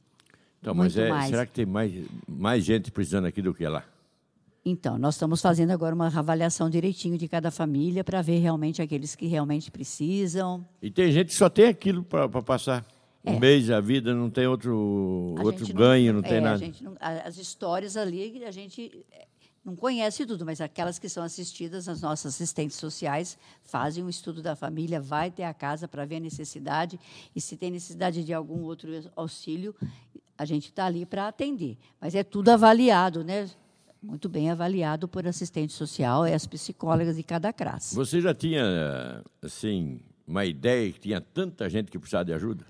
Então, 0.61 0.75
mas 0.75 0.97
muito 0.97 1.07
é, 1.07 1.11
mais. 1.11 1.31
será 1.31 1.45
que 1.45 1.53
tem 1.53 1.67
mais, 1.67 1.93
mais 2.27 2.65
gente 2.65 2.91
precisando 2.91 3.27
aqui 3.27 3.43
do 3.43 3.53
que 3.53 3.67
lá? 3.67 3.85
Então, 4.65 4.99
nós 4.99 5.15
estamos 5.15 5.41
fazendo 5.41 5.71
agora 5.71 5.95
uma 5.95 6.07
avaliação 6.09 6.69
direitinho 6.69 7.17
de 7.17 7.29
cada 7.29 7.51
família 7.53 8.03
para 8.03 8.21
ver 8.21 8.39
realmente 8.39 8.83
aqueles 8.83 9.15
que 9.15 9.27
realmente 9.27 9.71
precisam. 9.71 10.67
E 10.83 10.91
tem 10.91 11.12
gente 11.12 11.29
que 11.29 11.35
só 11.35 11.49
tem 11.49 11.67
aquilo 11.67 12.03
para 12.03 12.29
passar. 12.43 12.85
Um 13.25 13.39
mês 13.39 13.71
a 13.71 13.81
vida 13.81 14.15
não 14.15 14.31
tem 14.31 14.47
outro, 14.47 15.35
A 15.39 15.43
outro 15.43 15.73
ganho, 15.75 16.12
não, 16.12 16.23
tem 16.23 16.35
é, 16.35 16.39
a 16.39 16.41
nada. 16.41 16.73
não- 16.81 16.97
as 17.01 17.37
histórias 17.39 17.97
ali, 17.97 18.45
a 18.45 18.51
gente 18.53 19.05
é, 19.12 19.27
não 19.66 19.74
conhece 19.74 20.24
tudo, 20.24 20.46
mas 20.46 20.61
aquelas 20.61 20.96
que 20.96 21.09
são 21.09 21.24
assistidas, 21.24 21.88
as 21.88 22.00
nossas 22.00 22.35
assistentes 22.35 22.76
sociais 22.76 23.37
fazem 23.64 24.05
um 24.05 24.09
estudo 24.09 24.40
da 24.40 24.55
família, 24.55 25.00
vai 25.00 25.29
ter 25.29 25.42
a 25.42 25.52
casa 25.52 25.88
para 25.88 26.05
ver 26.05 26.16
a 26.16 26.20
necessidade, 26.20 27.00
e 27.35 27.40
se 27.40 27.57
tem 27.57 27.72
necessidade 27.72 28.22
de 28.22 28.33
algum 28.33 28.62
outro 28.62 28.88
auxílio, 29.16 29.74
a 30.38 30.44
gente 30.44 30.68
está 30.68 30.87
ali 30.87 31.05
para 31.05 31.26
atender. 31.26 31.76
Mas 32.00 32.14
é 32.14 32.22
tudo 32.22 32.50
avaliado, 32.50 33.24
né? 33.24 33.50
Muito 34.00 34.29
bem 34.29 34.50
avaliado 34.50 35.09
por 35.09 35.26
assistente 35.26 35.72
social 35.72 36.29
e 36.29 36.33
as 36.33 36.46
psicólogas 36.46 37.16
de 37.16 37.24
cada 37.24 37.52
classe. 37.52 37.96
Você 37.96 38.20
já 38.20 38.33
tinha, 38.33 39.24
assim, 39.42 39.98
uma 40.24 40.44
ideia 40.44 40.92
que 40.92 41.00
tinha 41.00 41.20
tanta 41.20 41.68
gente 41.68 41.90
que 41.90 41.98
precisava 41.98 42.24
de 42.24 42.33
ajuda? 42.33 42.64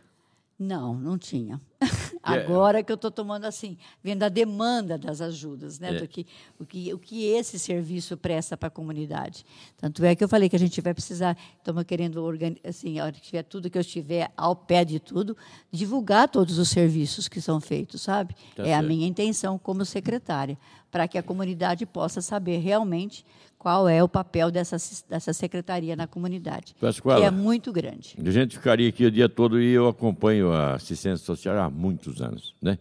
Não, 0.58 0.94
não 0.94 1.18
tinha. 1.18 1.60
É. 2.26 2.40
Agora 2.40 2.82
que 2.82 2.90
eu 2.90 2.96
estou 2.96 3.10
tomando 3.10 3.44
assim, 3.44 3.78
vendo 4.02 4.24
a 4.24 4.28
demanda 4.28 4.98
das 4.98 5.20
ajudas, 5.20 5.78
né? 5.78 5.90
É. 5.90 6.00
Do 6.00 6.08
que, 6.08 6.26
o, 6.58 6.66
que, 6.66 6.92
o 6.92 6.98
que 6.98 7.24
esse 7.24 7.56
serviço 7.56 8.16
presta 8.16 8.56
para 8.56 8.66
a 8.66 8.70
comunidade. 8.70 9.46
Tanto 9.76 10.04
é 10.04 10.12
que 10.16 10.24
eu 10.24 10.28
falei 10.28 10.48
que 10.48 10.56
a 10.56 10.58
gente 10.58 10.80
vai 10.80 10.92
precisar, 10.92 11.38
estamos 11.56 11.84
querendo, 11.84 12.20
assim, 12.64 12.98
a 12.98 13.04
hora 13.04 13.12
que 13.12 13.20
tiver 13.20 13.44
tudo 13.44 13.70
que 13.70 13.78
eu 13.78 13.80
estiver 13.80 14.32
ao 14.36 14.56
pé 14.56 14.84
de 14.84 14.98
tudo, 14.98 15.36
divulgar 15.70 16.28
todos 16.28 16.58
os 16.58 16.68
serviços 16.68 17.28
que 17.28 17.40
são 17.40 17.60
feitos, 17.60 18.02
sabe? 18.02 18.34
Tá 18.56 18.64
é 18.64 18.72
a 18.72 18.78
certo. 18.78 18.88
minha 18.88 19.06
intenção 19.06 19.56
como 19.56 19.84
secretária, 19.84 20.58
para 20.90 21.06
que 21.06 21.18
a 21.18 21.22
comunidade 21.22 21.86
possa 21.86 22.20
saber 22.20 22.58
realmente 22.58 23.24
qual 23.66 23.88
é 23.88 24.00
o 24.00 24.08
papel 24.08 24.48
dessa, 24.48 24.76
dessa 25.08 25.32
secretaria 25.32 25.96
na 25.96 26.06
comunidade, 26.06 26.72
Pascoala. 26.80 27.18
que 27.18 27.26
é 27.26 27.32
muito 27.32 27.72
grande. 27.72 28.16
A 28.24 28.30
gente 28.30 28.56
ficaria 28.56 28.88
aqui 28.88 29.04
o 29.04 29.10
dia 29.10 29.28
todo 29.28 29.60
e 29.60 29.72
eu 29.72 29.88
acompanho 29.88 30.52
a 30.52 30.74
assistência 30.74 31.26
social 31.26 31.58
há 31.58 31.68
muitos 31.68 32.22
anos, 32.22 32.54
né? 32.62 32.78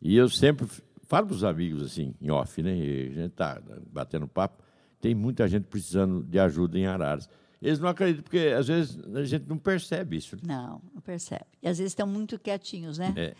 E 0.00 0.16
eu 0.16 0.26
sempre 0.30 0.66
falo 1.02 1.26
para 1.26 1.36
os 1.36 1.44
amigos 1.44 1.82
assim, 1.82 2.14
em 2.22 2.30
off, 2.30 2.62
né? 2.62 2.74
E 2.74 3.02
a 3.02 3.14
gente 3.20 3.32
está 3.32 3.60
batendo 3.92 4.26
papo. 4.26 4.64
Tem 4.98 5.14
muita 5.14 5.46
gente 5.46 5.64
precisando 5.64 6.22
de 6.22 6.38
ajuda 6.38 6.78
em 6.78 6.86
Araras. 6.86 7.28
Eles 7.60 7.78
não 7.78 7.90
acreditam, 7.90 8.22
porque 8.22 8.54
às 8.58 8.66
vezes 8.66 8.98
a 9.14 9.24
gente 9.26 9.46
não 9.46 9.58
percebe 9.58 10.16
isso. 10.16 10.36
né? 10.36 10.42
Não, 10.46 10.80
não 10.94 11.02
percebe. 11.02 11.44
E 11.62 11.68
às 11.68 11.76
vezes 11.76 11.90
estão 11.90 12.06
muito 12.06 12.38
quietinhos, 12.38 12.96
né? 12.96 13.12
É. 13.14 13.34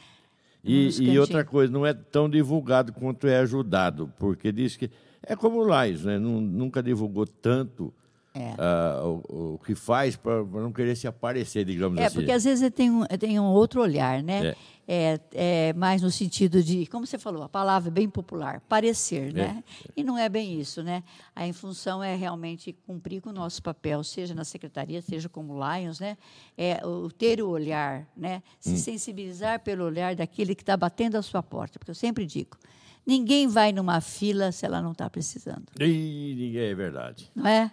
E, 0.62 0.90
e 1.00 1.18
outra 1.18 1.46
coisa, 1.46 1.72
não 1.72 1.86
é 1.86 1.94
tão 1.94 2.28
divulgado 2.28 2.92
quanto 2.92 3.26
é 3.26 3.38
ajudado, 3.38 4.12
porque 4.18 4.52
diz 4.52 4.76
que. 4.76 4.90
É 5.26 5.36
como 5.36 5.58
o 5.58 5.64
Lais, 5.64 6.04
né? 6.04 6.18
Nun- 6.18 6.40
nunca 6.40 6.82
divulgou 6.82 7.26
tanto 7.26 7.92
É. 8.34 8.54
ah, 8.58 9.00
o, 9.04 9.54
o 9.54 9.58
que 9.64 9.74
faz 9.74 10.16
para 10.16 10.42
não 10.42 10.72
querer 10.72 10.96
se 10.96 11.06
aparecer, 11.06 11.64
digamos 11.64 11.98
É, 11.98 12.06
assim. 12.06 12.16
porque 12.16 12.32
às 12.32 12.42
vezes 12.44 12.68
tem 12.72 12.90
um, 12.90 13.04
tem 13.06 13.38
um 13.38 13.44
outro 13.44 13.80
olhar, 13.80 14.22
né? 14.22 14.48
É. 14.48 14.56
É, 14.86 15.20
é 15.32 15.72
mais 15.72 16.02
no 16.02 16.10
sentido 16.10 16.62
de, 16.62 16.84
como 16.88 17.06
você 17.06 17.16
falou, 17.16 17.42
a 17.42 17.48
palavra 17.48 17.88
é 17.88 17.90
bem 17.90 18.06
popular, 18.06 18.60
parecer, 18.68 19.32
né? 19.32 19.64
E 19.96 20.04
não 20.04 20.18
é 20.18 20.28
bem 20.28 20.60
isso, 20.60 20.82
né? 20.82 21.02
A 21.34 21.50
função 21.54 22.02
é 22.04 22.14
realmente 22.14 22.76
cumprir 22.86 23.22
com 23.22 23.30
o 23.30 23.32
nosso 23.32 23.62
papel, 23.62 24.04
seja 24.04 24.34
na 24.34 24.44
secretaria, 24.44 25.00
seja 25.00 25.26
como 25.26 25.54
Lions, 25.58 26.00
né? 26.00 26.18
É 26.58 26.84
o 26.86 27.10
ter 27.10 27.40
o 27.40 27.48
olhar, 27.48 28.06
né? 28.14 28.42
Se 28.60 28.76
sensibilizar 28.76 29.60
pelo 29.60 29.84
olhar 29.84 30.14
daquele 30.14 30.54
que 30.54 30.62
está 30.62 30.76
batendo 30.76 31.16
a 31.16 31.22
sua 31.22 31.42
porta, 31.42 31.78
porque 31.78 31.90
eu 31.90 31.94
sempre 31.94 32.26
digo, 32.26 32.58
ninguém 33.06 33.46
vai 33.46 33.72
numa 33.72 34.00
fila 34.00 34.50
se 34.52 34.64
ela 34.64 34.80
não 34.80 34.92
está 34.92 35.08
precisando, 35.10 35.64
ninguém- 35.78 36.56
é 36.62 36.74
verdade. 36.74 37.30
não 37.34 37.46
é? 37.46 37.70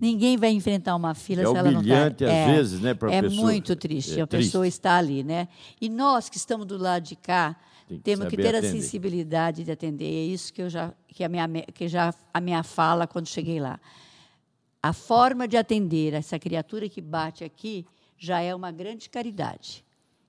Ninguém 0.00 0.36
vai 0.36 0.50
enfrentar 0.50 0.94
uma 0.96 1.14
fila 1.14 1.42
É 1.42 1.46
se 1.46 1.50
ela 1.56 1.70
não 1.70 1.80
está. 1.80 1.94
humilhante, 1.94 2.24
às 2.24 2.46
vezes, 2.46 2.80
né, 2.80 2.94
pra 2.94 3.12
É 3.12 3.22
pessoa. 3.22 3.42
muito 3.42 3.76
triste. 3.76 4.18
É 4.18 4.22
a 4.22 4.26
pessoa 4.26 4.62
triste. 4.64 4.74
está 4.78 4.96
ali, 4.96 5.22
né? 5.22 5.48
E 5.80 5.88
nós 5.88 6.28
que 6.28 6.36
estamos 6.36 6.66
do 6.66 6.76
lado 6.76 7.02
de 7.04 7.16
cá 7.16 7.56
Tem 7.88 7.98
que 7.98 8.02
temos 8.04 8.28
que 8.28 8.36
ter 8.36 8.54
a 8.54 8.58
atender. 8.58 8.80
sensibilidade 8.80 9.64
de 9.64 9.70
atender. 9.70 10.04
É 10.04 10.24
isso 10.26 10.52
que 10.52 10.62
eu 10.62 10.68
já 10.70 10.92
que 11.08 11.24
a 11.24 11.28
minha 11.28 11.48
que 11.74 11.88
já 11.88 12.14
a 12.32 12.40
minha 12.40 12.62
fala 12.62 13.06
quando 13.06 13.26
cheguei 13.28 13.58
lá. 13.60 13.78
A 14.82 14.92
forma 14.92 15.46
de 15.46 15.56
atender 15.56 16.14
essa 16.14 16.38
criatura 16.38 16.88
que 16.88 17.00
bate 17.02 17.44
aqui 17.44 17.84
já 18.16 18.40
é 18.40 18.54
uma 18.54 18.70
grande 18.72 19.10
caridade. 19.10 19.84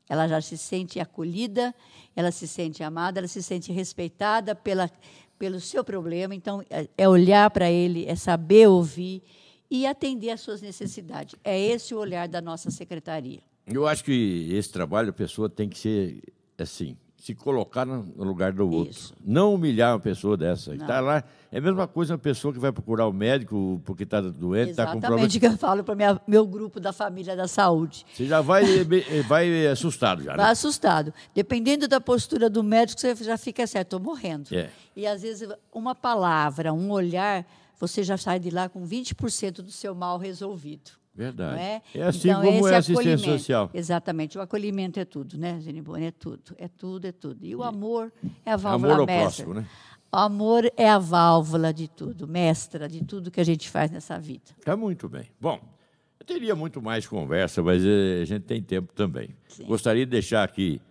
Ela 0.09 0.27
já 0.27 0.41
se 0.41 0.57
sente 0.57 0.99
acolhida, 0.99 1.73
ela 2.15 2.31
se 2.31 2.47
sente 2.47 2.83
amada, 2.83 3.19
ela 3.19 3.27
se 3.27 3.41
sente 3.41 3.71
respeitada 3.71 4.53
pela, 4.53 4.89
pelo 5.39 5.59
seu 5.59 5.83
problema. 5.83 6.35
Então, 6.35 6.63
é- 6.69 6.87
é 6.97 7.07
olhar 7.07 7.49
para 7.49 7.69
ele, 7.71 8.05
é 8.05 8.15
saber 8.15 8.67
ouvir 8.67 9.23
e 9.69 9.85
atender 9.85 10.31
às 10.31 10.41
suas 10.41 10.61
necessidades. 10.61 11.35
É 11.43 11.57
esse 11.59 11.95
o 11.95 11.97
olhar 11.99 12.27
da 12.27 12.41
nossa 12.41 12.69
secretaria. 12.69 13.39
Eu 13.65 13.87
acho 13.87 14.03
que 14.03 14.49
esse 14.51 14.69
trabalho 14.69 15.11
a 15.11 15.13
pessoa 15.13 15.49
tem 15.49 15.69
que 15.69 15.77
ser 15.79 16.21
assim, 16.57 16.97
se 17.21 17.35
colocar 17.35 17.85
no 17.85 18.01
lugar 18.17 18.51
do 18.51 18.67
outro. 18.67 18.97
Isso. 18.97 19.13
Não 19.23 19.53
humilhar 19.53 19.93
uma 19.93 19.99
pessoa 19.99 20.35
dessa. 20.35 20.73
Não. 20.73 20.81
Está 20.81 20.99
lá, 20.99 21.23
é 21.51 21.59
a 21.59 21.61
mesma 21.61 21.87
coisa 21.87 22.13
uma 22.13 22.19
pessoa 22.19 22.51
que 22.51 22.59
vai 22.59 22.71
procurar 22.71 23.07
o 23.07 23.13
médico 23.13 23.79
porque 23.85 24.03
está 24.03 24.19
doente, 24.19 24.71
está 24.71 24.87
com 24.87 24.99
problema. 24.99 25.27
Exatamente 25.27 25.39
que 25.39 25.45
eu 25.45 25.55
falo 25.55 25.83
para 25.83 25.93
o 25.93 26.21
meu 26.27 26.47
grupo 26.47 26.79
da 26.79 26.91
família 26.91 27.35
da 27.35 27.47
saúde. 27.47 28.07
Você 28.11 28.25
já 28.25 28.41
vai, 28.41 28.63
vai 29.27 29.67
assustado 29.67 30.23
já, 30.23 30.31
né? 30.31 30.37
Vai 30.37 30.51
assustado. 30.51 31.13
Dependendo 31.35 31.87
da 31.87 32.01
postura 32.01 32.49
do 32.49 32.63
médico, 32.63 32.99
você 32.99 33.13
já 33.15 33.37
fica 33.37 33.67
certo, 33.67 33.97
estou 33.97 33.99
morrendo. 33.99 34.47
É. 34.51 34.71
E 34.95 35.05
às 35.05 35.21
vezes 35.21 35.47
uma 35.71 35.93
palavra, 35.93 36.73
um 36.73 36.89
olhar, 36.89 37.45
você 37.79 38.03
já 38.03 38.17
sai 38.17 38.39
de 38.39 38.49
lá 38.49 38.67
com 38.67 38.83
20% 38.83 39.57
do 39.61 39.71
seu 39.71 39.93
mal 39.93 40.17
resolvido. 40.17 41.00
Verdade. 41.13 41.59
É? 41.59 41.81
É 41.95 42.03
assim 42.03 42.29
Então, 42.29 42.41
como 42.43 42.67
é 42.67 42.75
a 42.75 42.77
assistência 42.77 43.17
social. 43.37 43.69
Exatamente. 43.73 44.37
O 44.37 44.41
acolhimento 44.41 44.99
é 44.99 45.05
tudo, 45.05 45.37
né, 45.37 45.59
Zenibone? 45.59 46.05
É 46.05 46.11
tudo. 46.11 46.55
É 46.57 46.67
tudo, 46.67 47.05
é 47.05 47.11
tudo. 47.11 47.45
E 47.45 47.55
o 47.55 47.63
amor 47.63 48.11
é 48.45 48.51
a 48.51 48.57
válvula 48.57 48.93
Amor 48.93 49.01
ao 49.01 49.05
mestra. 49.05 49.23
próximo, 49.45 49.53
né? 49.53 49.67
O 50.13 50.17
amor 50.17 50.71
é 50.75 50.89
a 50.89 50.99
válvula 50.99 51.73
de 51.73 51.87
tudo, 51.87 52.27
mestra 52.27 52.87
de 52.87 53.03
tudo 53.03 53.31
que 53.31 53.39
a 53.39 53.45
gente 53.45 53.69
faz 53.69 53.89
nessa 53.91 54.17
vida. 54.19 54.51
Está 54.57 54.75
muito 54.75 55.07
bem. 55.07 55.29
Bom, 55.39 55.59
eu 56.19 56.25
teria 56.25 56.55
muito 56.55 56.81
mais 56.81 57.07
conversa, 57.07 57.61
mas 57.63 57.83
eh, 57.85 58.21
a 58.21 58.25
gente 58.25 58.43
tem 58.43 58.61
tempo 58.61 58.93
também. 58.93 59.29
Sim. 59.47 59.63
Gostaria 59.65 60.05
de 60.05 60.11
deixar 60.11 60.43
aqui 60.43 60.81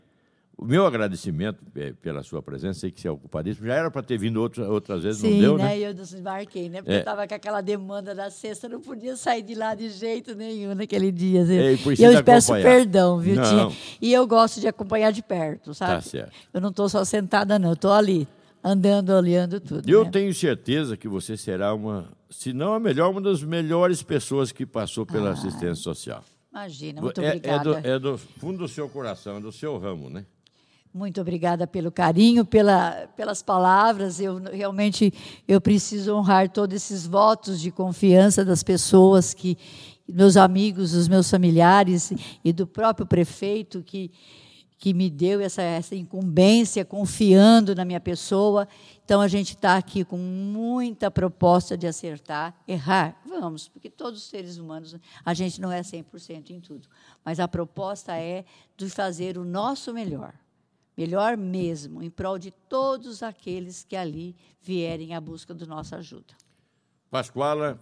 o 0.61 0.67
meu 0.67 0.85
agradecimento 0.85 1.59
eh, 1.75 1.95
pela 2.03 2.23
sua 2.23 2.43
presença, 2.43 2.81
sei 2.81 2.91
que 2.91 3.01
você 3.01 3.09
é 3.09 3.11
ocupadíssimo. 3.11 3.67
Já 3.67 3.75
era 3.77 3.91
para 3.91 4.03
ter 4.03 4.19
vindo 4.19 4.37
outra, 4.43 4.69
outras 4.69 5.03
vezes, 5.03 5.23
Sim, 5.23 5.33
não 5.33 5.41
deu, 5.41 5.57
né? 5.57 5.65
né? 5.65 5.79
Eu 5.79 5.95
desmarquei, 5.95 6.69
né? 6.69 6.83
Porque 6.83 6.93
É. 6.93 6.97
eu 6.97 6.99
estava 6.99 7.27
com 7.27 7.35
aquela 7.35 7.63
demanda 7.63 8.15
da 8.15 8.29
sexta, 8.29 8.69
não 8.69 8.79
podia 8.79 9.17
sair 9.17 9.43
de 9.43 9.55
lá 9.55 9.75
de 9.75 9.89
jeito 9.89 10.35
nenhum 10.35 10.75
naquele 10.75 11.11
dia. 11.11 11.45
assim. 11.45 11.57
É, 11.57 11.73
e 11.73 12.05
eu 12.05 12.23
peço 12.23 12.53
perdão, 12.53 13.19
viu, 13.19 13.37
Não. 13.37 13.71
Tia? 13.71 13.79
E 14.03 14.13
eu 14.13 14.27
gosto 14.27 14.61
de 14.61 14.69
acompanhar 14.69 15.13
de 15.13 15.23
perto, 15.23 15.73
sabe? 15.73 15.95
Tá 15.95 16.01
certo. 16.03 16.33
Eu 16.53 16.61
não 16.61 16.69
estou 16.69 16.91
só 16.91 17.07
sentada, 17.07 17.59
não. 17.59 17.71
Eu 17.71 17.75
estou 17.75 17.93
ali, 17.93 18.29
andando, 18.63 19.11
olhando 19.15 19.61
tudo. 19.61 19.89
Eu 19.89 20.05
né? 20.05 20.11
tenho 20.11 20.35
certeza 20.35 20.95
que 20.95 21.09
você 21.09 21.39
será 21.39 21.73
uma, 21.73 22.07
se 22.29 22.53
não 22.53 22.75
a 22.75 22.79
melhor, 22.79 23.11
uma 23.11 23.23
das 23.23 23.43
melhores 23.43 24.03
pessoas 24.03 24.53
que 24.53 24.67
passou 24.67 25.07
pela 25.07 25.31
assistência 25.31 25.77
social. 25.77 26.23
Imagina, 26.53 27.01
muito 27.01 27.19
é, 27.23 27.25
é 27.25 27.29
obrigada. 27.29 27.65
do, 27.65 27.89
é 27.89 27.99
do 27.99 28.19
fundo 28.19 28.59
do 28.59 28.69
seu 28.69 28.91
coração, 28.91 29.39
é 29.39 29.41
do 29.41 29.53
seu 29.53 29.79
ramo, 29.79 30.11
né? 30.11 30.27
Muito 30.93 31.21
obrigada 31.21 31.69
pelo 31.69 31.93
carinho, 31.93 32.45
pela, 32.45 33.09
pelas 33.17 33.43
palavras. 33.43 34.19
Eu 34.19 34.39
realmente 34.39 35.13
eu 35.47 35.61
preciso 35.61 36.17
honrar 36.17 36.51
todos 36.51 36.75
esses 36.75 37.07
votos 37.07 37.61
de 37.61 37.71
confiança 37.71 38.45
das 38.45 38.65
pessoas 38.65 39.33
que 39.33 39.57
meus 40.09 40.37
amigos, 40.37 40.93
os 40.93 41.07
meus 41.07 41.31
familiares 41.31 42.13
e 42.45 42.53
do 42.53 42.67
próprio 42.67 43.07
prefeito 43.07 43.83
que 43.85 44.11
que 44.81 44.95
me 44.95 45.11
deu 45.11 45.43
essa, 45.43 45.61
essa 45.61 45.95
incumbência, 45.95 46.87
confiando 46.87 47.75
na 47.75 47.85
minha 47.85 48.01
pessoa. 48.01 48.67
Então, 49.05 49.21
a 49.21 49.29
gente 49.29 49.55
está 49.55 49.77
aqui 49.77 50.07
com 50.07 50.17
muita 50.17 51.11
proposta 51.11 51.77
de 51.77 51.87
acertar, 51.87 52.55
errar. 52.67 53.15
Vamos, 53.27 53.69
porque 53.69 53.91
todos 53.91 54.23
os 54.23 54.27
seres 54.31 54.57
humanos, 54.57 54.97
a 55.23 55.35
gente 55.35 55.61
não 55.61 55.71
é 55.71 55.83
100% 55.83 56.49
em 56.49 56.61
tudo. 56.61 56.89
Mas 57.23 57.39
a 57.39 57.47
proposta 57.47 58.17
é 58.17 58.43
de 58.75 58.89
fazer 58.89 59.37
o 59.37 59.45
nosso 59.45 59.93
melhor 59.93 60.33
melhor 61.01 61.35
mesmo, 61.35 62.03
em 62.03 62.11
prol 62.11 62.39
de 62.39 62.51
todos 62.51 63.23
aqueles 63.23 63.85
que 63.89 63.97
ali 63.97 64.37
vierem 64.61 65.15
à 65.15 65.21
busca 65.21 65.55
da 65.55 65.65
nossa 65.65 65.97
ajuda. 65.97 66.35
Pascoala 67.11 67.81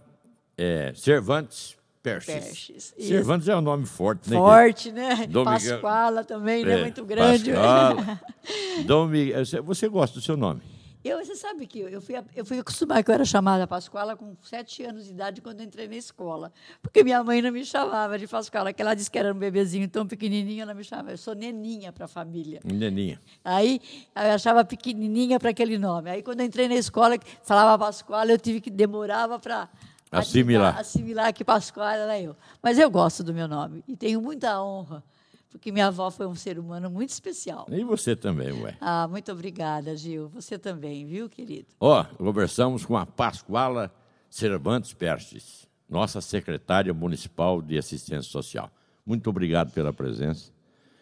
é, 0.57 0.93
Cervantes 0.95 1.77
Perches. 2.01 2.33
Perches. 2.33 2.95
Cervantes 2.97 3.49
é 3.49 3.55
um 3.57 3.59
nome 3.59 3.85
forte, 3.85 4.29
né? 4.29 4.37
Forte, 4.37 4.91
né? 4.93 5.27
Dom 5.27 5.43
Miguel- 5.43 5.43
Pascoala 5.43 6.23
também, 6.23 6.63
né? 6.63 6.79
É, 6.79 6.81
Muito 6.83 7.03
grande. 7.03 7.51
Pascoala. 7.51 8.21
Dom 8.87 9.07
Miguel, 9.07 9.43
você 9.65 9.89
gosta 9.89 10.17
do 10.17 10.23
seu 10.23 10.37
nome? 10.37 10.61
Eu, 11.03 11.23
você 11.23 11.33
sabe 11.33 11.65
que 11.65 11.79
eu 11.79 12.01
fui, 12.01 12.15
eu 12.35 12.43
fui 12.43 12.59
acostumada 12.59 13.01
que 13.01 13.09
eu 13.09 13.15
era 13.15 13.23
chamada 13.23 13.65
Pascoala 13.65 14.17
com 14.17 14.35
sete 14.41 14.83
anos 14.83 15.05
de 15.05 15.11
idade 15.11 15.39
quando 15.39 15.63
entrei 15.63 15.87
na 15.87 15.95
escola. 15.95 16.51
Porque 16.81 17.03
minha 17.05 17.23
mãe 17.23 17.41
não 17.41 17.51
me 17.51 17.63
chamava 17.63 18.19
de 18.19 18.27
Pascoala, 18.27 18.73
que 18.73 18.81
ela 18.81 18.93
disse 18.93 19.09
que 19.09 19.17
era 19.17 19.33
um 19.33 19.37
bebezinho 19.37 19.87
tão 19.87 20.05
pequenininho, 20.05 20.61
ela 20.61 20.73
me 20.73 20.83
chamava. 20.83 21.11
Eu 21.11 21.17
sou 21.17 21.33
neninha 21.33 21.93
para 21.93 22.03
a 22.03 22.07
família. 22.07 22.59
Neninha. 22.65 23.21
Aí 23.45 23.79
eu 24.13 24.33
achava 24.33 24.65
pequenininha 24.65 25.39
para 25.39 25.51
aquele 25.51 25.77
nome. 25.77 26.09
Aí 26.09 26.21
quando 26.21 26.41
eu 26.41 26.45
entrei 26.45 26.67
na 26.67 26.75
escola, 26.75 27.17
falava 27.43 27.85
Pascoala, 27.85 28.31
eu 28.31 28.37
tive 28.37 28.59
que 28.59 28.69
demorava 28.69 29.39
para 29.39 29.69
Assimilar. 30.11 30.77
assimilar 30.77 31.31
que 31.33 31.45
Pascoala 31.45 31.95
era 31.95 32.19
eu. 32.19 32.35
Mas 32.61 32.77
eu 32.77 32.89
gosto 32.89 33.23
do 33.23 33.33
meu 33.33 33.47
nome 33.47 33.83
e 33.87 33.95
tenho 33.95 34.21
muita 34.21 34.61
honra 34.61 35.01
porque 35.49 35.71
minha 35.71 35.87
avó 35.87 36.09
foi 36.11 36.27
um 36.27 36.35
ser 36.35 36.59
humano 36.59 36.89
muito 36.89 37.09
especial. 37.09 37.65
E 37.69 37.83
você 37.83 38.15
também, 38.15 38.51
ué. 38.51 38.77
Ah, 38.79 39.07
muito 39.07 39.31
obrigada, 39.31 39.95
Gil. 39.95 40.29
Você 40.29 40.57
também, 40.57 41.05
viu, 41.05 41.27
querido? 41.27 41.67
Ó, 41.79 42.03
conversamos 42.03 42.85
com 42.85 42.95
a 42.95 43.05
Pascoala 43.05 43.93
Cervantes 44.29 44.93
Perstes, 44.93 45.67
nossa 45.89 46.21
secretária 46.21 46.93
municipal 46.93 47.61
de 47.61 47.77
assistência 47.77 48.29
social. 48.29 48.71
Muito 49.05 49.29
obrigado 49.29 49.71
pela 49.71 49.91
presença. 49.91 50.51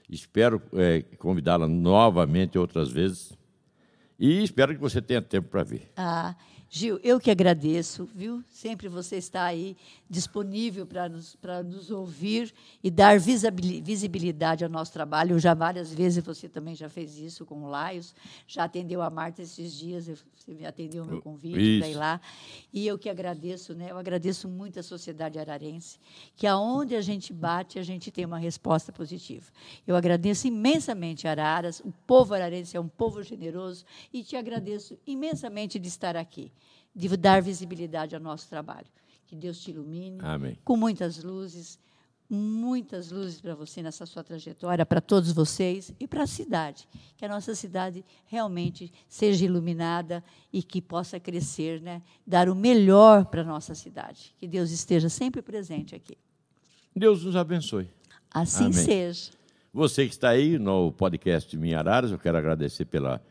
Espero 0.09 0.61
é, 0.73 1.01
convidá-la 1.17 1.67
novamente 1.67 2.57
outras 2.57 2.89
vezes. 2.89 3.37
E 4.17 4.41
espero 4.41 4.73
que 4.73 4.79
você 4.79 5.01
tenha 5.01 5.21
tempo 5.21 5.49
para 5.49 5.63
vir. 5.63 5.91
Ah, 5.97 6.33
Gil, 6.69 6.99
eu 7.01 7.17
que 7.17 7.31
agradeço, 7.31 8.09
viu? 8.13 8.43
Sempre 8.49 8.89
você 8.89 9.15
está 9.15 9.45
aí 9.45 9.77
disponível 10.09 10.85
para 10.85 11.07
nos, 11.07 11.37
nos 11.65 11.89
ouvir 11.89 12.53
e 12.83 12.91
dar 12.91 13.17
visibilidade 13.17 14.65
ao 14.65 14.69
nosso 14.69 14.91
trabalho. 14.91 15.39
Já 15.39 15.53
várias 15.53 15.93
vezes 15.93 16.21
você 16.23 16.49
também 16.49 16.75
já 16.75 16.89
fez 16.89 17.17
isso 17.17 17.45
com 17.45 17.63
o 17.63 17.69
Laios, 17.69 18.13
já 18.45 18.65
atendeu 18.65 19.01
a 19.01 19.09
Marta 19.09 19.41
esses 19.41 19.73
dias, 19.73 20.07
você 20.35 20.53
me 20.53 20.65
atendeu 20.65 21.05
o 21.05 21.07
meu 21.07 21.21
convite 21.21 21.79
para 21.79 21.89
ir 21.89 21.95
lá. 21.95 22.19
E 22.73 22.85
eu 22.85 22.97
que 22.99 23.09
agradeço, 23.09 23.73
né? 23.73 23.91
Eu 23.91 23.97
agradeço 23.97 24.49
muito 24.49 24.77
a 24.77 24.83
sociedade 24.83 25.39
ararense, 25.39 25.97
que 26.35 26.45
aonde 26.45 26.95
a 26.95 27.01
gente 27.01 27.31
bate, 27.31 27.79
a 27.79 27.83
gente 27.83 28.11
tem 28.11 28.25
uma 28.25 28.39
resposta 28.39 28.91
positiva. 28.91 29.45
Eu 29.85 29.95
agradeço 29.95 30.47
imensamente 30.47 31.29
Araras, 31.29 31.79
o 31.79 31.93
povo 32.05 32.33
ararense 32.33 32.75
é 32.75 32.79
um 32.79 32.89
povo 32.89 33.23
generoso 33.23 33.85
e 34.11 34.21
te 34.21 34.35
agradeço 34.35 34.97
imensamente 35.07 35.79
de 35.79 35.87
estar 35.87 36.17
aqui 36.17 36.51
de 36.97 37.15
dar 37.15 37.41
visibilidade 37.43 38.15
ao 38.15 38.21
nosso 38.21 38.49
trabalho. 38.49 38.87
Que 39.27 39.35
Deus 39.35 39.59
te 39.59 39.69
ilumine 39.69 40.17
Amém. 40.21 40.57
com 40.63 40.75
muitas 40.75 41.23
luzes, 41.23 41.77
muitas 42.27 43.11
luzes 43.11 43.39
para 43.39 43.53
você 43.53 43.83
nessa 43.83 44.05
sua 44.05 44.23
trajetória, 44.23 44.85
para 44.85 44.99
todos 44.99 45.31
vocês 45.31 45.93
e 45.99 46.07
para 46.07 46.23
a 46.23 46.27
cidade. 46.27 46.87
Que 47.15 47.25
a 47.25 47.27
nossa 47.27 47.53
cidade 47.53 48.03
realmente 48.25 48.91
seja 49.07 49.45
iluminada 49.45 50.23
e 50.51 50.63
que 50.63 50.81
possa 50.81 51.19
crescer, 51.19 51.81
né? 51.81 52.01
dar 52.25 52.49
o 52.49 52.55
melhor 52.55 53.25
para 53.25 53.41
a 53.41 53.45
nossa 53.45 53.75
cidade. 53.75 54.33
Que 54.39 54.47
Deus 54.47 54.71
esteja 54.71 55.07
sempre 55.07 55.41
presente 55.41 55.93
aqui. 55.93 56.17
Deus 56.95 57.23
nos 57.23 57.35
abençoe. 57.35 57.87
Assim 58.31 58.65
Amém. 58.65 58.73
seja. 58.73 59.31
Você 59.71 60.05
que 60.05 60.13
está 60.13 60.29
aí 60.29 60.57
no 60.57 60.91
podcast 60.91 61.55
Minha 61.55 61.77
Araras, 61.77 62.11
eu 62.11 62.17
quero 62.17 62.37
agradecer 62.37 62.85
pela 62.85 63.21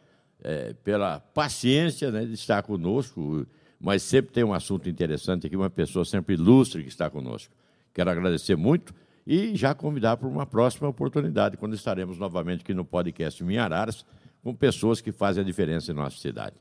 é, 0.42 0.74
pela 0.84 1.20
paciência 1.20 2.10
né, 2.10 2.24
de 2.24 2.34
estar 2.34 2.62
conosco, 2.62 3.46
mas 3.80 4.02
sempre 4.02 4.32
tem 4.32 4.44
um 4.44 4.54
assunto 4.54 4.88
interessante 4.88 5.46
aqui, 5.46 5.56
uma 5.56 5.70
pessoa 5.70 6.04
sempre 6.04 6.34
ilustre 6.34 6.82
que 6.82 6.88
está 6.88 7.10
conosco. 7.10 7.54
Quero 7.92 8.10
agradecer 8.10 8.56
muito 8.56 8.94
e 9.26 9.56
já 9.56 9.74
convidar 9.74 10.16
para 10.16 10.28
uma 10.28 10.46
próxima 10.46 10.88
oportunidade, 10.88 11.56
quando 11.56 11.74
estaremos 11.74 12.18
novamente 12.18 12.60
aqui 12.60 12.74
no 12.74 12.84
podcast 12.84 13.42
Minha 13.42 13.64
Araras, 13.64 14.04
com 14.42 14.54
pessoas 14.54 15.00
que 15.00 15.10
fazem 15.10 15.42
a 15.42 15.46
diferença 15.46 15.90
em 15.90 15.94
nossa 15.94 16.18
cidade. 16.18 16.56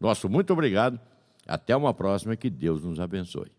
Nosso 0.00 0.28
muito 0.28 0.52
obrigado. 0.52 0.98
Até 1.46 1.76
uma 1.76 1.92
próxima. 1.92 2.36
Que 2.36 2.48
Deus 2.48 2.84
nos 2.84 3.00
abençoe. 3.00 3.57